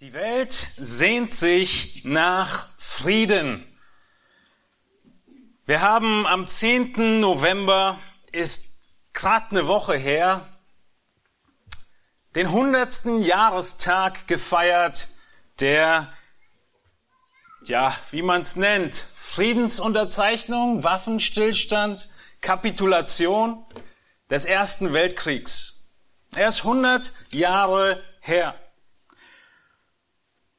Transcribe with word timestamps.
Die 0.00 0.12
Welt 0.12 0.68
sehnt 0.76 1.32
sich 1.32 2.04
nach 2.04 2.68
Frieden. 2.78 3.66
Wir 5.66 5.80
haben 5.80 6.24
am 6.24 6.46
10. 6.46 7.18
November, 7.18 7.98
ist 8.30 8.86
gerade 9.12 9.50
eine 9.50 9.66
Woche 9.66 9.96
her, 9.96 10.46
den 12.36 12.46
100. 12.46 13.06
Jahrestag 13.26 14.28
gefeiert 14.28 15.08
der, 15.58 16.12
ja, 17.64 17.92
wie 18.12 18.22
man 18.22 18.42
es 18.42 18.54
nennt, 18.54 19.04
Friedensunterzeichnung, 19.16 20.84
Waffenstillstand, 20.84 22.08
Kapitulation 22.40 23.66
des 24.30 24.44
Ersten 24.44 24.92
Weltkriegs. 24.92 25.90
Er 26.36 26.50
ist 26.50 26.58
100 26.58 27.10
Jahre 27.30 28.00
her. 28.20 28.54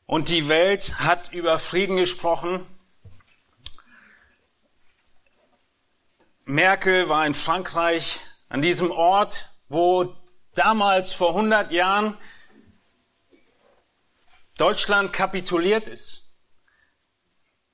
Und 0.09 0.29
die 0.29 0.49
Welt 0.49 1.01
hat 1.01 1.31
über 1.33 1.59
Frieden 1.59 1.97
gesprochen. 1.97 2.65
Merkel 6.45 7.09
war 7.09 7.27
in 7.27 7.35
Frankreich 7.35 8.19
an 8.47 8.63
diesem 8.63 8.89
Ort, 8.89 9.49
wo 9.67 10.15
damals 10.55 11.13
vor 11.13 11.29
100 11.35 11.71
Jahren 11.71 12.17
Deutschland 14.57 15.13
kapituliert 15.13 15.87
ist. 15.87 16.35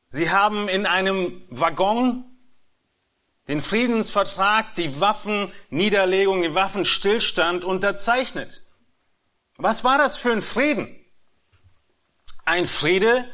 Sie 0.09 0.29
haben 0.29 0.67
in 0.67 0.85
einem 0.85 1.41
Waggon 1.49 2.25
den 3.47 3.61
Friedensvertrag, 3.61 4.75
die 4.75 4.99
Waffenniederlegung, 4.99 6.41
den 6.41 6.53
Waffenstillstand 6.53 7.63
unterzeichnet. 7.63 8.61
Was 9.55 9.85
war 9.85 9.97
das 9.97 10.17
für 10.17 10.33
ein 10.33 10.41
Frieden? 10.41 11.04
Ein 12.45 12.65
Friede, 12.65 13.27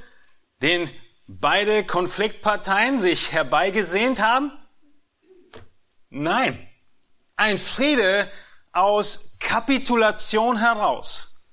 den 0.61 0.89
beide 1.27 1.85
Konfliktparteien 1.85 2.97
sich 2.97 3.33
herbeigesehnt 3.33 4.21
haben? 4.21 4.51
Nein. 6.09 6.67
Ein 7.35 7.57
Friede 7.57 8.31
aus 8.71 9.37
Kapitulation 9.39 10.57
heraus. 10.57 11.49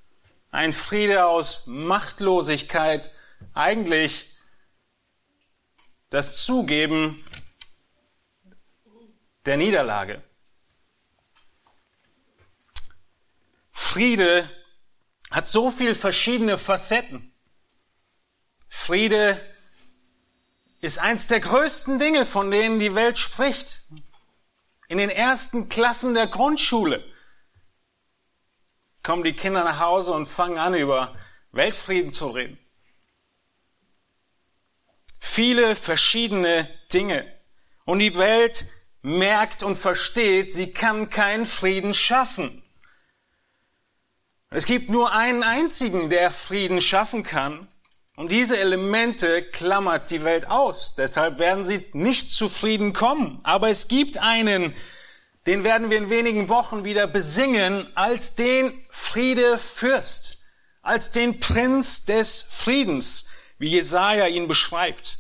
Ein 0.51 0.73
Friede 0.73 1.27
aus 1.27 1.67
Machtlosigkeit. 1.67 3.11
Eigentlich 3.55 4.33
das 6.11 6.45
Zugeben 6.45 7.25
der 9.47 9.57
Niederlage. 9.57 10.23
Friede 13.71 14.49
hat 15.31 15.49
so 15.49 15.71
viel 15.71 15.95
verschiedene 15.95 16.59
Facetten. 16.59 17.33
Friede 18.69 19.41
ist 20.81 20.99
eins 20.99 21.27
der 21.27 21.41
größten 21.41 21.99
Dinge, 21.99 22.25
von 22.27 22.51
denen 22.51 22.79
die 22.79 22.95
Welt 22.95 23.19
spricht. 23.19 23.83
In 24.89 24.99
den 24.99 25.11
ersten 25.11 25.69
Klassen 25.69 26.15
der 26.15 26.27
Grundschule 26.27 27.05
kommen 29.03 29.25
die 29.25 29.35
Kinder 29.35 29.65
nach 29.65 29.81
Hause 29.81 30.13
und 30.13 30.27
fangen 30.27 30.59
an, 30.59 30.75
über 30.75 31.15
Weltfrieden 31.53 32.11
zu 32.11 32.29
reden. 32.29 32.59
Viele 35.19 35.77
verschiedene 35.77 36.69
Dinge. 36.93 37.27
Und 37.85 38.01
die 38.01 38.17
Welt 38.17 38.67
merkt 39.03 39.63
und 39.63 39.77
versteht, 39.77 40.53
sie 40.53 40.73
kann 40.73 41.11
keinen 41.11 41.47
Frieden 41.47 41.95
schaffen. 41.95 42.63
Es 44.51 44.65
gibt 44.65 44.89
nur 44.89 45.13
einen 45.13 45.43
einzigen, 45.43 46.11
der 46.11 46.31
Frieden 46.31 46.81
schaffen 46.81 47.23
kann, 47.23 47.69
und 48.19 48.33
diese 48.33 48.59
Elemente 48.59 49.45
klammert 49.45 50.11
die 50.11 50.25
Welt 50.25 50.51
aus. 50.51 50.97
Deshalb 50.97 51.39
werden 51.39 51.63
sie 51.63 51.87
nicht 51.93 52.33
zufrieden 52.33 52.93
kommen. 52.93 53.39
Aber 53.45 53.69
es 53.69 53.87
gibt 53.87 54.19
einen, 54.19 54.75
den 55.47 55.63
werden 55.63 55.89
wir 55.89 55.99
in 55.99 56.11
wenigen 56.11 56.49
Wochen 56.49 56.83
wieder 56.83 57.07
besingen, 57.07 57.87
als 57.97 58.35
den 58.35 58.73
Friedefürst, 58.91 60.41
als 60.83 61.13
den 61.13 61.39
Prinz 61.39 62.07
des 62.07 62.43
Friedens, 62.43 63.31
wie 63.59 63.69
Jesaja 63.69 64.27
ihn 64.27 64.49
beschreibt. 64.49 65.19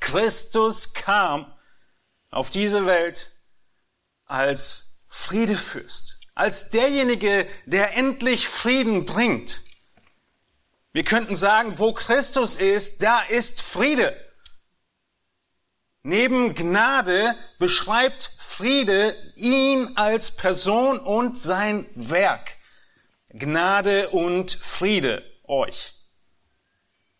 Christus 0.00 0.94
kam 0.94 1.54
auf 2.32 2.50
diese 2.50 2.86
Welt 2.86 3.30
als 4.26 5.04
Friedefürst, 5.06 6.22
als 6.34 6.70
derjenige, 6.70 7.46
der 7.66 7.96
endlich 7.96 8.48
Frieden 8.48 9.04
bringt. 9.04 9.60
Wir 10.92 11.04
könnten 11.04 11.34
sagen, 11.34 11.78
wo 11.78 11.92
Christus 11.92 12.56
ist, 12.56 13.02
da 13.02 13.20
ist 13.22 13.62
Friede. 13.62 14.16
Neben 16.02 16.54
Gnade 16.54 17.36
beschreibt 17.58 18.34
Friede 18.38 19.16
ihn 19.36 19.96
als 19.96 20.36
Person 20.36 20.98
und 20.98 21.38
sein 21.38 21.86
Werk. 21.94 22.56
Gnade 23.28 24.10
und 24.10 24.50
Friede 24.50 25.24
euch. 25.44 25.94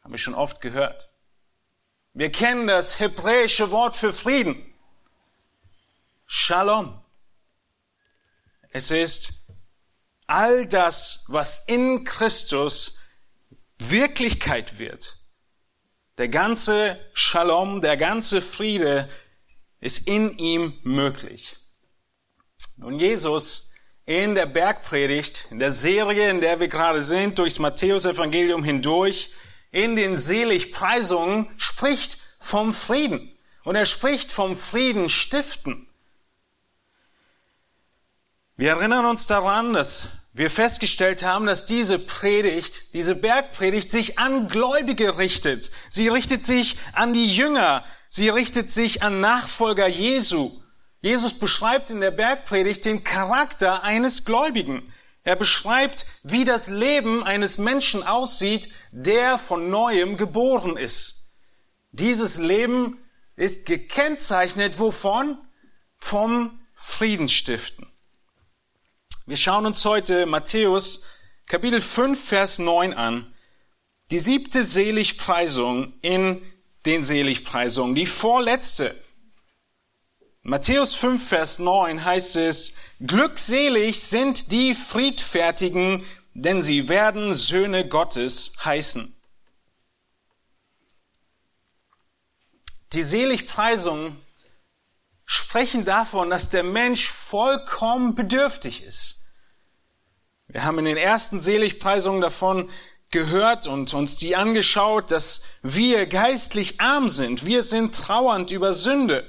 Habe 0.02 0.16
ich 0.16 0.22
schon 0.22 0.34
oft 0.34 0.60
gehört. 0.60 1.10
Wir 2.12 2.32
kennen 2.32 2.66
das 2.66 2.98
hebräische 2.98 3.70
Wort 3.70 3.94
für 3.94 4.12
Frieden. 4.12 4.75
Shalom. 6.26 7.04
Es 8.70 8.91
ist 8.91 9.52
all 10.26 10.66
das, 10.66 11.25
was 11.28 11.66
in 11.69 12.04
Christus 12.04 13.00
Wirklichkeit 13.80 14.78
wird. 14.78 15.16
Der 16.18 16.28
ganze 16.28 16.98
Shalom, 17.14 17.80
der 17.80 17.96
ganze 17.96 18.42
Friede 18.42 19.08
ist 19.80 20.06
in 20.06 20.36
ihm 20.38 20.78
möglich. 20.82 21.56
Nun, 22.76 22.98
Jesus 22.98 23.72
in 24.06 24.34
der 24.34 24.46
Bergpredigt, 24.46 25.46
in 25.50 25.58
der 25.58 25.72
Serie, 25.72 26.30
in 26.30 26.40
der 26.40 26.60
wir 26.60 26.69
gerade 26.69 27.00
sind, 27.00 27.38
durchs 27.38 27.58
Matthäusevangelium 27.58 28.64
hindurch, 28.64 29.32
in 29.70 29.96
den 29.96 30.16
Seligpreisungen, 30.16 31.48
spricht 31.56 32.19
vom 32.38 32.74
Frieden. 32.74 33.32
Und 33.64 33.76
er 33.76 33.86
spricht 33.86 34.32
vom 34.32 34.56
Frieden 34.56 35.08
stiften. 35.08 35.86
Wir 38.56 38.70
erinnern 38.72 39.06
uns 39.06 39.26
daran, 39.26 39.72
dass 39.72 40.19
wir 40.32 40.50
festgestellt 40.50 41.24
haben, 41.24 41.46
dass 41.46 41.64
diese 41.64 41.98
Predigt, 41.98 42.94
diese 42.94 43.16
Bergpredigt 43.16 43.91
sich 43.91 44.18
an 44.18 44.46
Gläubige 44.46 45.18
richtet. 45.18 45.70
Sie 45.88 46.08
richtet 46.08 46.44
sich 46.44 46.76
an 46.92 47.12
die 47.12 47.34
Jünger. 47.34 47.84
Sie 48.08 48.28
richtet 48.28 48.70
sich 48.70 49.02
an 49.02 49.20
Nachfolger 49.20 49.88
Jesu. 49.88 50.52
Jesus 51.00 51.38
beschreibt 51.38 51.90
in 51.90 52.00
der 52.00 52.12
Bergpredigt 52.12 52.84
den 52.84 53.02
Charakter 53.02 53.82
eines 53.82 54.24
Gläubigen. 54.24 54.92
Er 55.22 55.36
beschreibt, 55.36 56.06
wie 56.22 56.44
das 56.44 56.69
Leben 56.69 57.24
eines 57.24 57.58
Menschen 57.58 58.02
aussieht, 58.02 58.70
der 58.92 59.38
von 59.38 59.69
neuem 59.69 60.16
geboren 60.16 60.76
ist. 60.76 61.36
Dieses 61.90 62.38
Leben 62.38 62.98
ist 63.36 63.66
gekennzeichnet 63.66 64.78
wovon? 64.78 65.38
Vom 65.96 66.60
Friedensstiften. 66.74 67.89
Wir 69.30 69.36
schauen 69.36 69.64
uns 69.64 69.84
heute 69.84 70.26
Matthäus 70.26 71.04
Kapitel 71.46 71.80
5, 71.80 72.20
Vers 72.20 72.58
9 72.58 72.92
an. 72.92 73.32
Die 74.10 74.18
siebte 74.18 74.64
Seligpreisung 74.64 75.92
in 76.02 76.42
den 76.84 77.04
Seligpreisungen, 77.04 77.94
die 77.94 78.06
vorletzte. 78.06 78.92
Matthäus 80.42 80.96
5, 80.96 81.28
Vers 81.28 81.60
9 81.60 82.04
heißt 82.04 82.34
es, 82.38 82.74
Glückselig 82.98 84.02
sind 84.02 84.50
die 84.50 84.74
Friedfertigen, 84.74 86.04
denn 86.34 86.60
sie 86.60 86.88
werden 86.88 87.32
Söhne 87.32 87.86
Gottes 87.86 88.55
heißen. 88.64 89.14
Die 92.94 93.02
Seligpreisungen 93.02 94.20
sprechen 95.25 95.84
davon, 95.84 96.31
dass 96.31 96.49
der 96.49 96.64
Mensch 96.64 97.08
vollkommen 97.08 98.16
bedürftig 98.16 98.82
ist. 98.82 99.19
Wir 100.52 100.64
haben 100.64 100.79
in 100.81 100.85
den 100.85 100.97
ersten 100.97 101.38
Seligpreisungen 101.38 102.20
davon 102.20 102.70
gehört 103.11 103.69
und 103.69 103.94
uns 103.94 104.17
die 104.17 104.35
angeschaut, 104.35 105.12
dass 105.12 105.47
wir 105.62 106.06
geistlich 106.06 106.81
arm 106.81 107.08
sind. 107.08 107.44
Wir 107.44 107.62
sind 107.62 107.94
trauernd 107.94 108.50
über 108.50 108.73
Sünde, 108.73 109.26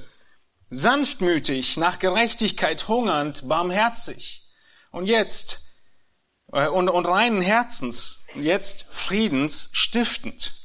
sanftmütig, 0.71 1.77
nach 1.77 2.00
Gerechtigkeit 2.00 2.88
hungernd, 2.88 3.47
barmherzig. 3.47 4.47
Und 4.89 5.06
jetzt, 5.06 5.68
äh, 6.51 6.68
und, 6.68 6.89
und 6.89 7.06
reinen 7.06 7.41
Herzens, 7.41 8.25
jetzt 8.35 8.83
friedensstiftend. 8.91 10.56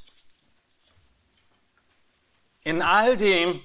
In 2.62 2.80
all 2.80 3.18
dem 3.18 3.60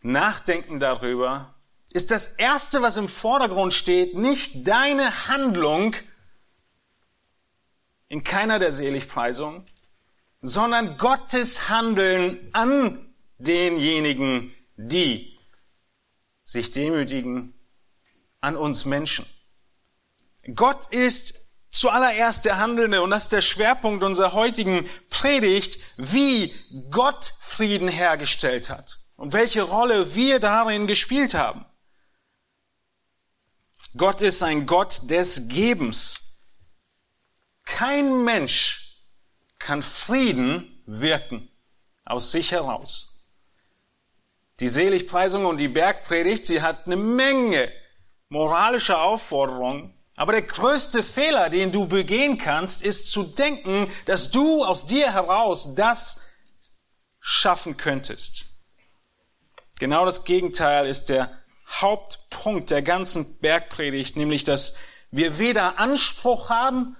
Nachdenken 0.00 0.80
darüber, 0.80 1.51
ist 1.92 2.10
das 2.10 2.34
Erste, 2.34 2.82
was 2.82 2.96
im 2.96 3.08
Vordergrund 3.08 3.74
steht, 3.74 4.16
nicht 4.16 4.66
deine 4.66 5.28
Handlung 5.28 5.94
in 8.08 8.24
keiner 8.24 8.58
der 8.58 8.72
Seligpreisungen, 8.72 9.64
sondern 10.40 10.96
Gottes 10.98 11.68
Handeln 11.68 12.48
an 12.52 13.14
denjenigen, 13.38 14.54
die 14.76 15.38
sich 16.42 16.70
demütigen 16.70 17.54
an 18.40 18.56
uns 18.56 18.84
Menschen. 18.84 19.24
Gott 20.54 20.92
ist 20.92 21.56
zuallererst 21.70 22.44
der 22.44 22.58
Handelnde 22.58 23.02
und 23.02 23.10
das 23.10 23.24
ist 23.24 23.32
der 23.32 23.40
Schwerpunkt 23.40 24.02
unserer 24.02 24.32
heutigen 24.32 24.88
Predigt, 25.08 25.78
wie 25.96 26.54
Gott 26.90 27.32
Frieden 27.40 27.88
hergestellt 27.88 28.68
hat 28.68 28.98
und 29.16 29.32
welche 29.32 29.62
Rolle 29.62 30.14
wir 30.14 30.38
darin 30.40 30.86
gespielt 30.86 31.34
haben. 31.34 31.64
Gott 33.96 34.22
ist 34.22 34.42
ein 34.42 34.66
Gott 34.66 35.10
des 35.10 35.48
Gebens. 35.48 36.40
Kein 37.64 38.24
Mensch 38.24 38.98
kann 39.58 39.82
Frieden 39.82 40.82
wirken 40.86 41.48
aus 42.04 42.32
sich 42.32 42.52
heraus. 42.52 43.22
Die 44.60 44.68
Seligpreisung 44.68 45.44
und 45.44 45.58
die 45.58 45.68
Bergpredigt, 45.68 46.46
sie 46.46 46.62
hat 46.62 46.86
eine 46.86 46.96
Menge 46.96 47.72
moralischer 48.28 49.02
Aufforderungen. 49.02 49.94
Aber 50.14 50.32
der 50.32 50.42
größte 50.42 51.02
Fehler, 51.02 51.50
den 51.50 51.72
du 51.72 51.86
begehen 51.86 52.38
kannst, 52.38 52.82
ist 52.82 53.10
zu 53.10 53.22
denken, 53.22 53.90
dass 54.06 54.30
du 54.30 54.64
aus 54.64 54.86
dir 54.86 55.12
heraus 55.12 55.74
das 55.74 56.22
schaffen 57.18 57.76
könntest. 57.76 58.46
Genau 59.78 60.04
das 60.04 60.24
Gegenteil 60.24 60.86
ist 60.86 61.06
der 61.06 61.41
Hauptpunkt 61.80 62.70
der 62.70 62.82
ganzen 62.82 63.38
Bergpredigt, 63.40 64.16
nämlich 64.16 64.44
dass 64.44 64.76
wir 65.10 65.38
weder 65.38 65.78
Anspruch 65.78 66.48
haben, 66.50 66.96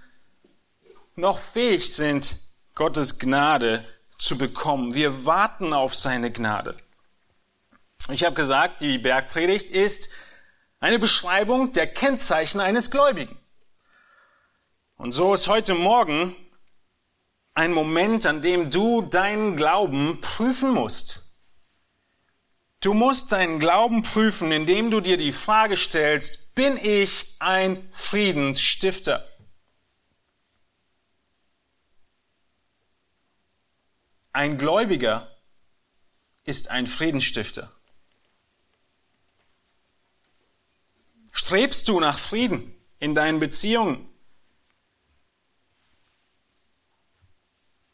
noch 1.14 1.38
fähig 1.38 1.94
sind, 1.94 2.36
Gottes 2.74 3.18
Gnade 3.18 3.84
zu 4.18 4.38
bekommen. 4.38 4.94
Wir 4.94 5.26
warten 5.26 5.72
auf 5.72 5.94
seine 5.94 6.30
Gnade. 6.30 6.76
Ich 8.10 8.24
habe 8.24 8.34
gesagt, 8.34 8.80
die 8.80 8.98
Bergpredigt 8.98 9.68
ist 9.68 10.08
eine 10.80 10.98
Beschreibung 10.98 11.72
der 11.72 11.86
Kennzeichen 11.86 12.60
eines 12.60 12.90
Gläubigen. 12.90 13.38
Und 14.96 15.12
so 15.12 15.34
ist 15.34 15.48
heute 15.48 15.74
Morgen 15.74 16.34
ein 17.54 17.72
Moment, 17.72 18.26
an 18.26 18.42
dem 18.42 18.70
du 18.70 19.02
deinen 19.02 19.56
Glauben 19.56 20.20
prüfen 20.20 20.70
musst. 20.70 21.31
Du 22.82 22.94
musst 22.94 23.30
deinen 23.30 23.60
Glauben 23.60 24.02
prüfen, 24.02 24.50
indem 24.50 24.90
du 24.90 25.00
dir 25.00 25.16
die 25.16 25.30
Frage 25.30 25.76
stellst, 25.76 26.56
bin 26.56 26.76
ich 26.76 27.36
ein 27.38 27.88
Friedensstifter? 27.92 29.24
Ein 34.32 34.58
Gläubiger 34.58 35.30
ist 36.42 36.72
ein 36.72 36.88
Friedensstifter. 36.88 37.70
Strebst 41.32 41.86
du 41.86 42.00
nach 42.00 42.18
Frieden 42.18 42.74
in 42.98 43.14
deinen 43.14 43.38
Beziehungen? 43.38 44.08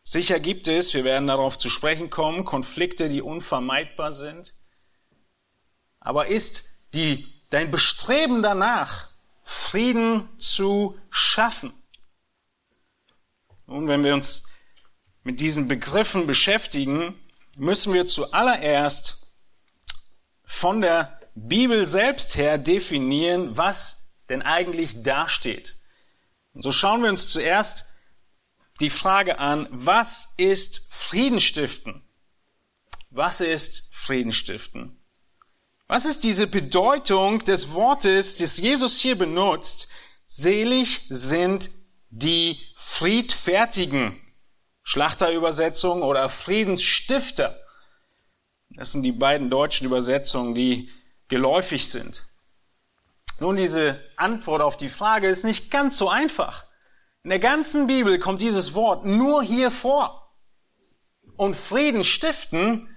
Sicher 0.02 0.40
gibt 0.40 0.66
es, 0.66 0.94
wir 0.94 1.04
werden 1.04 1.26
darauf 1.26 1.58
zu 1.58 1.68
sprechen 1.68 2.08
kommen, 2.08 2.44
Konflikte, 2.44 3.10
die 3.10 3.20
unvermeidbar 3.20 4.12
sind. 4.12 4.54
Aber 6.08 6.28
ist 6.28 6.70
die, 6.94 7.28
dein 7.50 7.70
Bestreben 7.70 8.40
danach, 8.40 9.10
Frieden 9.42 10.26
zu 10.38 10.98
schaffen? 11.10 11.70
Nun, 13.66 13.88
wenn 13.88 14.02
wir 14.02 14.14
uns 14.14 14.48
mit 15.22 15.38
diesen 15.42 15.68
Begriffen 15.68 16.26
beschäftigen, 16.26 17.20
müssen 17.56 17.92
wir 17.92 18.06
zuallererst 18.06 19.34
von 20.44 20.80
der 20.80 21.20
Bibel 21.34 21.84
selbst 21.84 22.36
her 22.36 22.56
definieren, 22.56 23.58
was 23.58 24.14
denn 24.30 24.40
eigentlich 24.40 25.02
dasteht. 25.02 25.76
Und 26.54 26.62
so 26.62 26.72
schauen 26.72 27.02
wir 27.02 27.10
uns 27.10 27.26
zuerst 27.26 27.84
die 28.80 28.88
Frage 28.88 29.38
an, 29.38 29.68
was 29.72 30.32
ist 30.38 30.90
Friedenstiften? 30.90 32.02
Was 33.10 33.42
ist 33.42 33.94
Friedenstiften? 33.94 34.97
Was 35.88 36.04
ist 36.04 36.22
diese 36.22 36.46
Bedeutung 36.46 37.38
des 37.38 37.72
Wortes, 37.72 38.36
das 38.36 38.58
Jesus 38.58 38.98
hier 38.98 39.16
benutzt? 39.16 39.88
Selig 40.26 41.06
sind 41.08 41.70
die 42.10 42.60
Friedfertigen. 42.74 44.20
Schlachterübersetzung 44.82 46.02
oder 46.02 46.28
Friedensstifter. 46.28 47.58
Das 48.70 48.92
sind 48.92 49.02
die 49.02 49.12
beiden 49.12 49.48
deutschen 49.48 49.86
Übersetzungen, 49.86 50.54
die 50.54 50.90
geläufig 51.28 51.88
sind. 51.88 52.24
Nun, 53.40 53.56
diese 53.56 53.98
Antwort 54.16 54.60
auf 54.60 54.76
die 54.76 54.88
Frage 54.90 55.28
ist 55.28 55.44
nicht 55.44 55.70
ganz 55.70 55.96
so 55.96 56.10
einfach. 56.10 56.66
In 57.22 57.30
der 57.30 57.38
ganzen 57.38 57.86
Bibel 57.86 58.18
kommt 58.18 58.42
dieses 58.42 58.74
Wort 58.74 59.06
nur 59.06 59.42
hier 59.42 59.70
vor. 59.70 60.34
Und 61.36 61.56
Frieden 61.56 62.04
stiften 62.04 62.94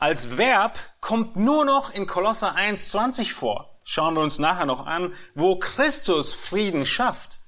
als 0.00 0.38
Verb 0.38 0.78
kommt 1.00 1.36
nur 1.36 1.64
noch 1.64 1.90
in 1.90 2.06
Kolosser 2.06 2.56
1,20 2.56 3.32
vor. 3.32 3.80
Schauen 3.84 4.16
wir 4.16 4.22
uns 4.22 4.38
nachher 4.38 4.66
noch 4.66 4.86
an, 4.86 5.14
wo 5.34 5.58
Christus 5.58 6.32
Frieden 6.32 6.86
schafft. 6.86 7.40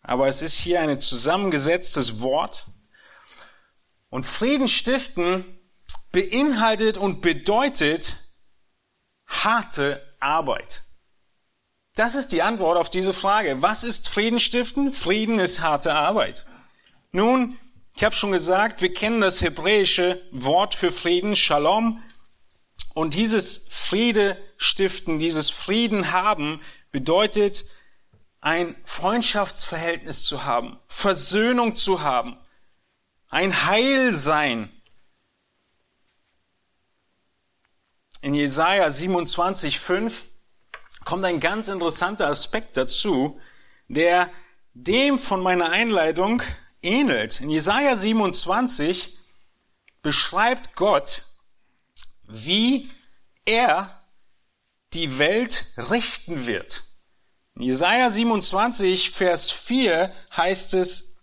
Aber 0.00 0.26
es 0.26 0.40
ist 0.40 0.54
hier 0.54 0.80
ein 0.80 1.00
zusammengesetztes 1.00 2.20
Wort. 2.20 2.66
Und 4.08 4.24
Frieden 4.24 4.68
stiften 4.68 5.44
beinhaltet 6.10 6.96
und 6.96 7.20
bedeutet 7.20 8.16
harte 9.26 10.02
Arbeit. 10.18 10.82
Das 11.94 12.14
ist 12.14 12.28
die 12.28 12.42
Antwort 12.42 12.78
auf 12.78 12.88
diese 12.88 13.12
Frage. 13.12 13.60
Was 13.60 13.84
ist 13.84 14.08
Frieden 14.08 14.40
stiften? 14.40 14.92
Frieden 14.92 15.40
ist 15.40 15.60
harte 15.60 15.94
Arbeit. 15.94 16.46
Nun, 17.12 17.58
ich 17.98 18.04
habe 18.04 18.14
schon 18.14 18.30
gesagt, 18.30 18.80
wir 18.80 18.94
kennen 18.94 19.20
das 19.20 19.42
hebräische 19.42 20.22
Wort 20.30 20.76
für 20.76 20.92
Frieden, 20.92 21.34
Shalom. 21.34 22.00
Und 22.94 23.14
dieses 23.14 23.66
Friede 23.70 24.38
stiften, 24.56 25.18
dieses 25.18 25.50
Frieden 25.50 26.12
haben, 26.12 26.60
bedeutet 26.92 27.64
ein 28.40 28.76
Freundschaftsverhältnis 28.84 30.22
zu 30.22 30.44
haben, 30.44 30.78
Versöhnung 30.86 31.74
zu 31.74 32.00
haben, 32.00 32.38
ein 33.30 33.66
Heil 33.66 34.12
sein. 34.12 34.70
In 38.20 38.32
Jesaja 38.32 38.90
27, 38.90 39.80
5 39.80 40.24
kommt 41.04 41.24
ein 41.24 41.40
ganz 41.40 41.66
interessanter 41.66 42.28
Aspekt 42.28 42.76
dazu, 42.76 43.40
der 43.88 44.30
dem 44.72 45.18
von 45.18 45.42
meiner 45.42 45.70
Einleitung 45.70 46.44
ähnelt. 46.82 47.40
In 47.40 47.50
Jesaja 47.50 47.96
27 47.96 49.18
beschreibt 50.02 50.76
Gott, 50.76 51.24
wie 52.26 52.90
er 53.44 54.02
die 54.92 55.18
Welt 55.18 55.66
richten 55.76 56.46
wird. 56.46 56.82
In 57.54 57.62
Jesaja 57.62 58.10
27, 58.10 59.10
Vers 59.10 59.50
4 59.50 60.12
heißt 60.36 60.74
es, 60.74 61.16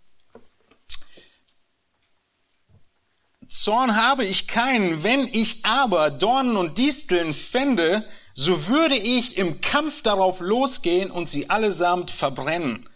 Zorn 3.48 3.96
habe 3.96 4.24
ich 4.24 4.48
keinen, 4.48 5.04
wenn 5.04 5.20
ich 5.28 5.64
aber 5.64 6.10
Dornen 6.10 6.56
und 6.56 6.78
Disteln 6.78 7.32
fände, 7.32 8.06
so 8.34 8.66
würde 8.66 8.96
ich 8.96 9.38
im 9.38 9.60
Kampf 9.60 10.02
darauf 10.02 10.40
losgehen 10.40 11.10
und 11.10 11.28
sie 11.28 11.48
allesamt 11.48 12.10
verbrennen. 12.10 12.88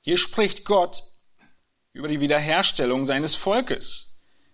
Hier 0.00 0.16
spricht 0.16 0.64
Gott 0.64 1.02
über 1.92 2.08
die 2.08 2.20
Wiederherstellung 2.20 3.04
seines 3.04 3.34
Volkes. 3.34 4.12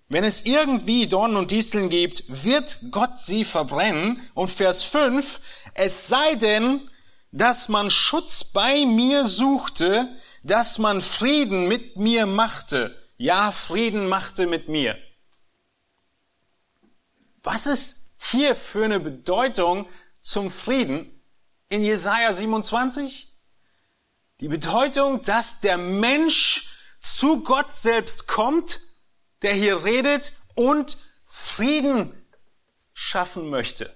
Wenn 0.09 0.25
es 0.25 0.47
irgendwie 0.47 1.07
Dornen 1.07 1.37
und 1.37 1.51
Disteln 1.51 1.91
gibt, 1.91 2.25
wird 2.29 2.79
Gott 2.91 3.19
sie 3.19 3.45
verbrennen. 3.45 4.29
Und 4.35 4.51
Vers 4.51 4.83
5, 4.83 5.41
es 5.75 6.09
sei 6.09 6.35
denn, 6.35 6.91
dass 7.31 7.69
man 7.69 7.91
Schutz 7.91 8.45
bei 8.45 8.87
mir 8.87 9.27
suchte, 9.27 10.17
dass 10.43 10.79
man 10.79 11.01
Frieden 11.01 11.69
mit 11.69 11.97
mir 11.97 12.27
machte. 12.27 12.97
Ja, 13.19 13.53
Frieden 13.53 14.09
machte 14.09 14.47
mit 14.47 14.69
mir. 14.69 14.97
Was 17.43 17.67
ist 17.67 18.15
hier 18.19 18.57
für 18.57 18.85
eine 18.85 19.01
Bedeutung 19.01 19.87
zum 20.21 20.51
Frieden 20.51 21.23
in 21.69 21.85
Jesaja 21.85 22.33
27? 22.33 23.31
Die 24.41 24.49
Bedeutung, 24.49 25.23
dass 25.23 25.61
der 25.61 25.77
Mensch 25.77 26.68
zu 27.01 27.43
Gott 27.43 27.75
selbst 27.75 28.27
kommt, 28.27 28.81
der 29.43 29.55
hier 29.55 29.85
redet 29.85 30.33
und 30.55 30.97
Frieden 31.25 32.27
schaffen 32.93 33.49
möchte. 33.49 33.95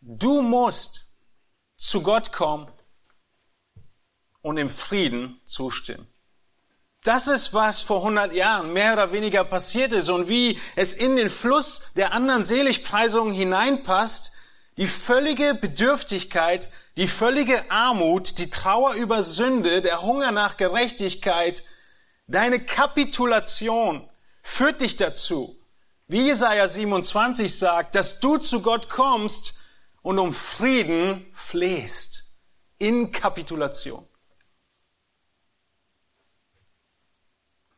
Du 0.00 0.42
musst 0.42 1.14
zu 1.76 2.02
Gott 2.02 2.32
kommen 2.32 2.70
und 4.42 4.58
im 4.58 4.68
Frieden 4.68 5.40
zustimmen. 5.44 6.06
Das 7.02 7.28
ist, 7.28 7.52
was 7.52 7.82
vor 7.82 7.98
100 7.98 8.32
Jahren 8.32 8.72
mehr 8.72 8.94
oder 8.94 9.12
weniger 9.12 9.44
passiert 9.44 9.92
ist 9.92 10.08
und 10.08 10.28
wie 10.28 10.58
es 10.76 10.94
in 10.94 11.16
den 11.16 11.28
Fluss 11.30 11.92
der 11.96 12.12
anderen 12.12 12.44
Seligpreisungen 12.44 13.34
hineinpasst, 13.34 14.32
die 14.76 14.86
völlige 14.86 15.54
Bedürftigkeit, 15.54 16.70
die 16.96 17.08
völlige 17.08 17.70
Armut, 17.70 18.38
die 18.38 18.50
Trauer 18.50 18.94
über 18.94 19.22
Sünde, 19.22 19.82
der 19.82 20.02
Hunger 20.02 20.32
nach 20.32 20.56
Gerechtigkeit, 20.56 21.64
deine 22.26 22.64
Kapitulation 22.64 24.08
führt 24.42 24.80
dich 24.80 24.96
dazu, 24.96 25.58
wie 26.08 26.22
Jesaja 26.22 26.66
27 26.66 27.56
sagt, 27.56 27.94
dass 27.94 28.20
du 28.20 28.36
zu 28.38 28.62
Gott 28.62 28.88
kommst 28.88 29.54
und 30.02 30.18
um 30.18 30.32
Frieden 30.32 31.26
flehst. 31.32 32.22
In 32.78 33.12
Kapitulation. 33.12 34.06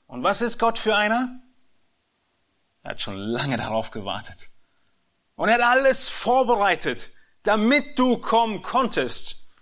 Und 0.06 0.22
was 0.22 0.40
ist 0.40 0.58
Gott 0.58 0.78
für 0.78 0.96
einer? 0.96 1.40
Er 2.82 2.92
hat 2.92 3.00
schon 3.02 3.16
lange 3.16 3.58
darauf 3.58 3.90
gewartet. 3.90 4.48
Und 5.36 5.48
er 5.48 5.54
hat 5.56 5.78
alles 5.78 6.08
vorbereitet, 6.08 7.10
damit 7.42 7.98
du 7.98 8.18
kommen 8.18 8.62
konntest. 8.62 9.54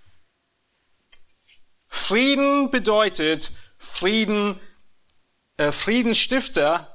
Frieden 1.87 2.71
bedeutet 2.71 3.51
Frieden, 3.77 4.61
äh, 5.57 5.71
Friedensstifter. 5.71 6.91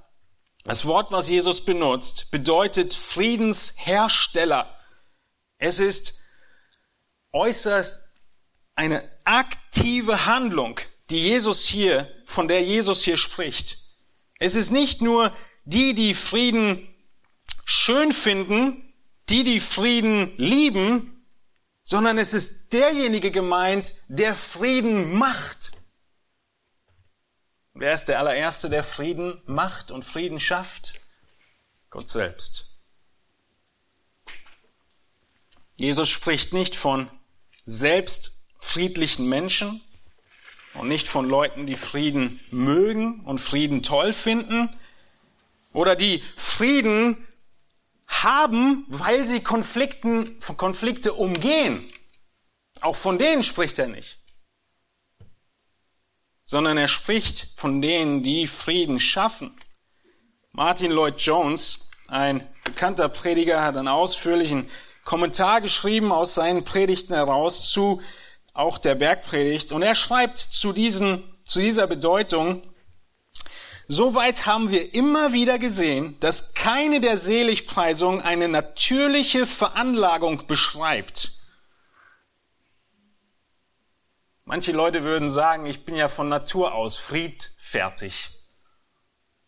Das 0.64 0.86
Wort, 0.86 1.12
was 1.12 1.30
Jesus 1.30 1.64
benutzt, 1.64 2.32
bedeutet 2.32 2.94
Friedenshersteller. 2.94 4.78
Es 5.58 5.80
ist 5.80 6.20
äußerst 7.32 8.10
eine 8.76 9.10
aktive 9.26 10.26
Handlung, 10.26 10.80
die 11.10 11.22
Jesus 11.22 11.66
hier, 11.66 12.12
von 12.26 12.48
der 12.48 12.64
Jesus 12.64 13.04
hier 13.04 13.18
spricht. 13.18 13.78
Es 14.40 14.56
ist 14.56 14.72
nicht 14.72 15.02
nur 15.02 15.34
die, 15.66 15.94
die 15.94 16.14
Frieden 16.14 16.88
schön 17.70 18.12
finden, 18.12 18.94
die, 19.30 19.44
die 19.44 19.60
Frieden 19.60 20.36
lieben, 20.38 21.26
sondern 21.82 22.18
es 22.18 22.34
ist 22.34 22.74
derjenige 22.74 23.32
gemeint, 23.32 23.94
der 24.08 24.36
Frieden 24.36 25.14
macht. 25.14 25.72
Wer 27.74 27.94
ist 27.94 28.06
der 28.06 28.20
allererste, 28.20 28.70
der 28.70 28.84
Frieden 28.84 29.42
macht 29.46 29.92
und 29.92 30.04
Frieden 30.04 30.40
schafft? 30.40 31.00
Gott 31.90 32.10
selbst. 32.10 32.82
Jesus 35.78 36.10
spricht 36.10 36.54
nicht 36.54 36.76
von 36.76 37.10
selbst 37.66 38.50
friedlichen 38.58 39.30
Menschen, 39.30 39.82
und 40.76 40.88
nicht 40.88 41.08
von 41.08 41.28
Leuten, 41.28 41.66
die 41.66 41.76
Frieden 41.76 42.40
mögen 42.52 43.22
und 43.22 43.40
Frieden 43.40 43.82
toll 43.82 44.14
finden 44.14 44.70
oder 45.74 45.96
die 45.96 46.24
Frieden 46.36 47.18
haben, 48.10 48.86
weil 48.90 49.28
sie 49.28 49.42
Konflikten, 49.42 50.40
Konflikte 50.58 51.14
umgehen. 51.14 51.90
Auch 52.82 52.96
von 52.96 53.18
denen 53.18 53.44
spricht 53.44 53.80
er 53.80 53.88
nicht. 53.88 54.18
Sondern 56.44 56.78
er 56.78 56.88
spricht 56.88 57.48
von 57.56 57.82
denen, 57.82 58.24
die 58.24 58.48
Frieden 58.48 59.00
schaffen. 59.00 59.56
Martin 60.52 60.92
Lloyd 60.92 61.22
Jones, 61.22 61.92
ein 62.08 62.48
bekannter 62.64 63.08
Prediger, 63.08 63.64
hat 63.64 63.78
einen 63.78 63.88
ausführlichen 63.88 64.70
Kommentar 65.06 65.62
geschrieben 65.62 66.12
aus 66.12 66.36
seinen 66.36 66.64
Predigten 66.64 67.14
heraus 67.14 67.72
zu 67.72 68.02
auch 68.54 68.78
der 68.78 68.96
Bergpredigt. 68.96 69.72
Und 69.72 69.84
er 69.84 69.96
schreibt 69.96 70.38
zu, 70.38 70.74
diesen, 70.74 71.24
zu 71.44 71.60
dieser 71.60 71.88
Bedeutung, 71.88 72.64
Soweit 73.92 74.46
haben 74.46 74.70
wir 74.70 74.94
immer 74.94 75.34
wieder 75.34 75.58
gesehen, 75.58 76.16
dass 76.20 76.54
keine 76.54 77.02
der 77.02 77.18
Seligpreisungen 77.18 78.22
eine 78.22 78.48
natürliche 78.48 79.48
Veranlagung 79.48 80.46
beschreibt. 80.46 81.32
Manche 84.46 84.74
Leute 84.74 85.02
würden 85.02 85.28
sagen, 85.28 85.66
ich 85.66 85.86
bin 85.86 85.96
ja 85.96 86.08
von 86.08 86.30
Natur 86.30 86.76
aus 86.76 87.00
friedfertig. 87.00 88.30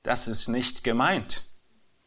Das 0.01 0.27
ist 0.27 0.47
nicht 0.47 0.83
gemeint. 0.83 1.43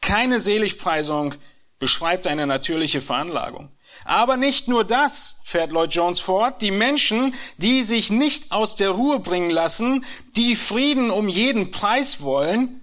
Keine 0.01 0.41
Seligpreisung 0.41 1.37
beschreibt 1.79 2.27
eine 2.27 2.49
natürliche 2.49 3.01
Veranlagung. 3.01 3.71
Aber 4.05 4.37
nicht 4.37 4.69
nur 4.69 4.85
das, 4.85 5.41
fährt 5.45 5.71
Lloyd 5.71 5.95
Jones 5.95 6.21
fort, 6.21 6.63
die 6.63 6.71
Menschen, 6.71 7.35
die 7.59 7.83
sich 7.83 8.11
nicht 8.11 8.53
aus 8.53 8.75
der 8.75 8.91
Ruhe 8.91 9.21
bringen 9.21 9.51
lassen, 9.51 10.05
die 10.37 10.57
Frieden 10.57 11.11
um 11.11 11.29
jeden 11.29 11.71
Preis 11.71 12.21
wollen, 12.21 12.81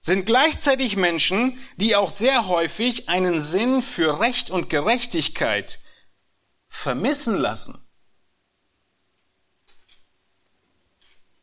sind 0.00 0.24
gleichzeitig 0.24 0.96
Menschen, 0.96 1.58
die 1.76 1.96
auch 1.96 2.10
sehr 2.10 2.46
häufig 2.46 3.08
einen 3.08 3.40
Sinn 3.40 3.82
für 3.82 4.20
Recht 4.20 4.50
und 4.50 4.70
Gerechtigkeit 4.70 5.80
vermissen 6.68 7.36
lassen. 7.36 7.82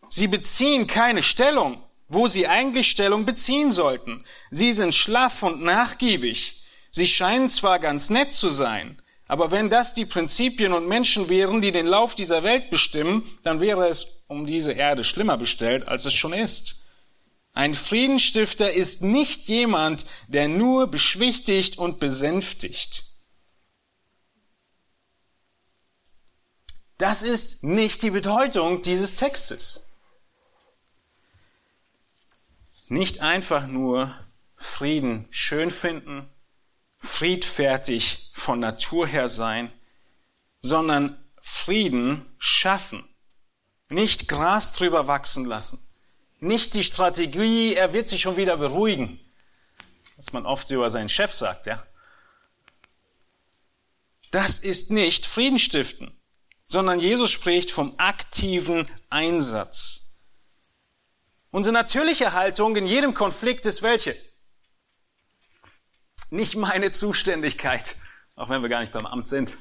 Sie 0.08 0.27
beziehen 0.27 0.88
keine 0.88 1.24
Stellung, 1.24 1.84
wo 2.08 2.27
sie 2.27 2.48
eigentlich 2.48 2.89
Stellung 2.89 3.25
beziehen 3.25 3.72
sollten. 3.72 4.24
Sie 4.51 4.72
sind 4.72 4.96
schlaff 4.96 5.43
und 5.43 5.62
nachgiebig. 5.62 6.63
Sie 6.91 7.08
scheinen 7.08 7.50
zwar 7.50 7.79
ganz 7.79 8.10
nett 8.10 8.34
zu 8.34 8.50
sein, 8.50 9.01
aber 9.34 9.50
wenn 9.50 9.72
das 9.72 9.96
die 9.96 10.06
Prinzipien 10.06 10.74
und 10.74 10.88
Menschen 10.88 11.28
wären, 11.28 11.60
die 11.60 11.72
den 11.72 11.88
Lauf 11.88 12.13
dieser 12.13 12.44
Welt 12.44 12.70
bestimmen, 12.70 13.28
dann 13.42 13.62
wäre 13.62 13.88
es 13.88 14.25
um 14.28 14.46
diese 14.46 14.74
Erde 14.74 15.04
schlimmer 15.04 15.38
bestellt, 15.38 15.88
als 15.88 16.06
es 16.06 16.13
schon 16.13 16.34
ist. 16.34 16.84
Ein 17.52 17.74
Friedensstifter 17.74 18.72
ist 18.72 19.02
nicht 19.02 19.48
jemand, 19.48 20.06
der 20.28 20.48
nur 20.48 20.86
beschwichtigt 20.86 21.80
und 21.80 22.00
besänftigt. 22.00 23.06
Das 27.00 27.24
ist 27.24 27.63
nicht 27.63 28.04
die 28.04 28.12
Bedeutung 28.12 28.84
dieses 28.84 29.16
Textes. 29.16 29.96
Nicht 32.88 33.22
einfach 33.22 33.66
nur 33.66 34.16
Frieden 34.56 35.25
schön 35.32 35.72
finden, 35.72 36.30
friedfertig 37.03 38.29
von 38.31 38.60
Natur 38.60 39.05
her 39.05 39.27
sein, 39.27 39.72
sondern 40.62 41.22
Frieden 41.38 42.25
schaffen. 42.38 43.07
Nicht 43.89 44.29
Gras 44.29 44.74
drüber 44.74 45.05
wachsen 45.07 45.45
lassen. 45.45 45.86
Nicht 46.39 46.74
die 46.74 46.83
Strategie, 46.83 47.75
er 47.75 47.93
wird 47.93 48.07
sich 48.07 48.22
schon 48.22 48.38
wieder 48.38 48.57
beruhigen. 48.57 49.19
Was 50.15 50.31
man 50.31 50.45
oft 50.45 50.72
über 50.72 50.89
seinen 50.89 51.10
Chef 51.10 51.33
sagt, 51.33 51.65
ja. 51.65 51.86
Das 54.31 54.60
ist 54.60 54.89
nicht 54.89 55.25
Frieden 55.25 55.60
stiften, 55.60 56.17
sondern 56.63 57.00
Jesus 57.00 57.31
spricht 57.31 57.69
vom 57.69 57.93
aktiven 57.98 58.88
Einsatz. 59.10 60.22
Unsere 61.51 61.74
natürliche 61.74 62.33
Haltung 62.33 62.75
in 62.77 62.88
jedem 62.88 63.13
Konflikt 63.13 63.65
ist 63.65 63.83
welche? 63.83 64.15
Nicht 66.34 66.56
meine 66.56 66.92
Zuständigkeit, 66.92 67.96
auch 68.36 68.50
wenn 68.50 68.63
wir 68.63 68.70
gar 68.70 68.82
nicht 68.82 68.92
beim 68.92 69.06
Amt 69.06 69.28
sind. 69.28 69.56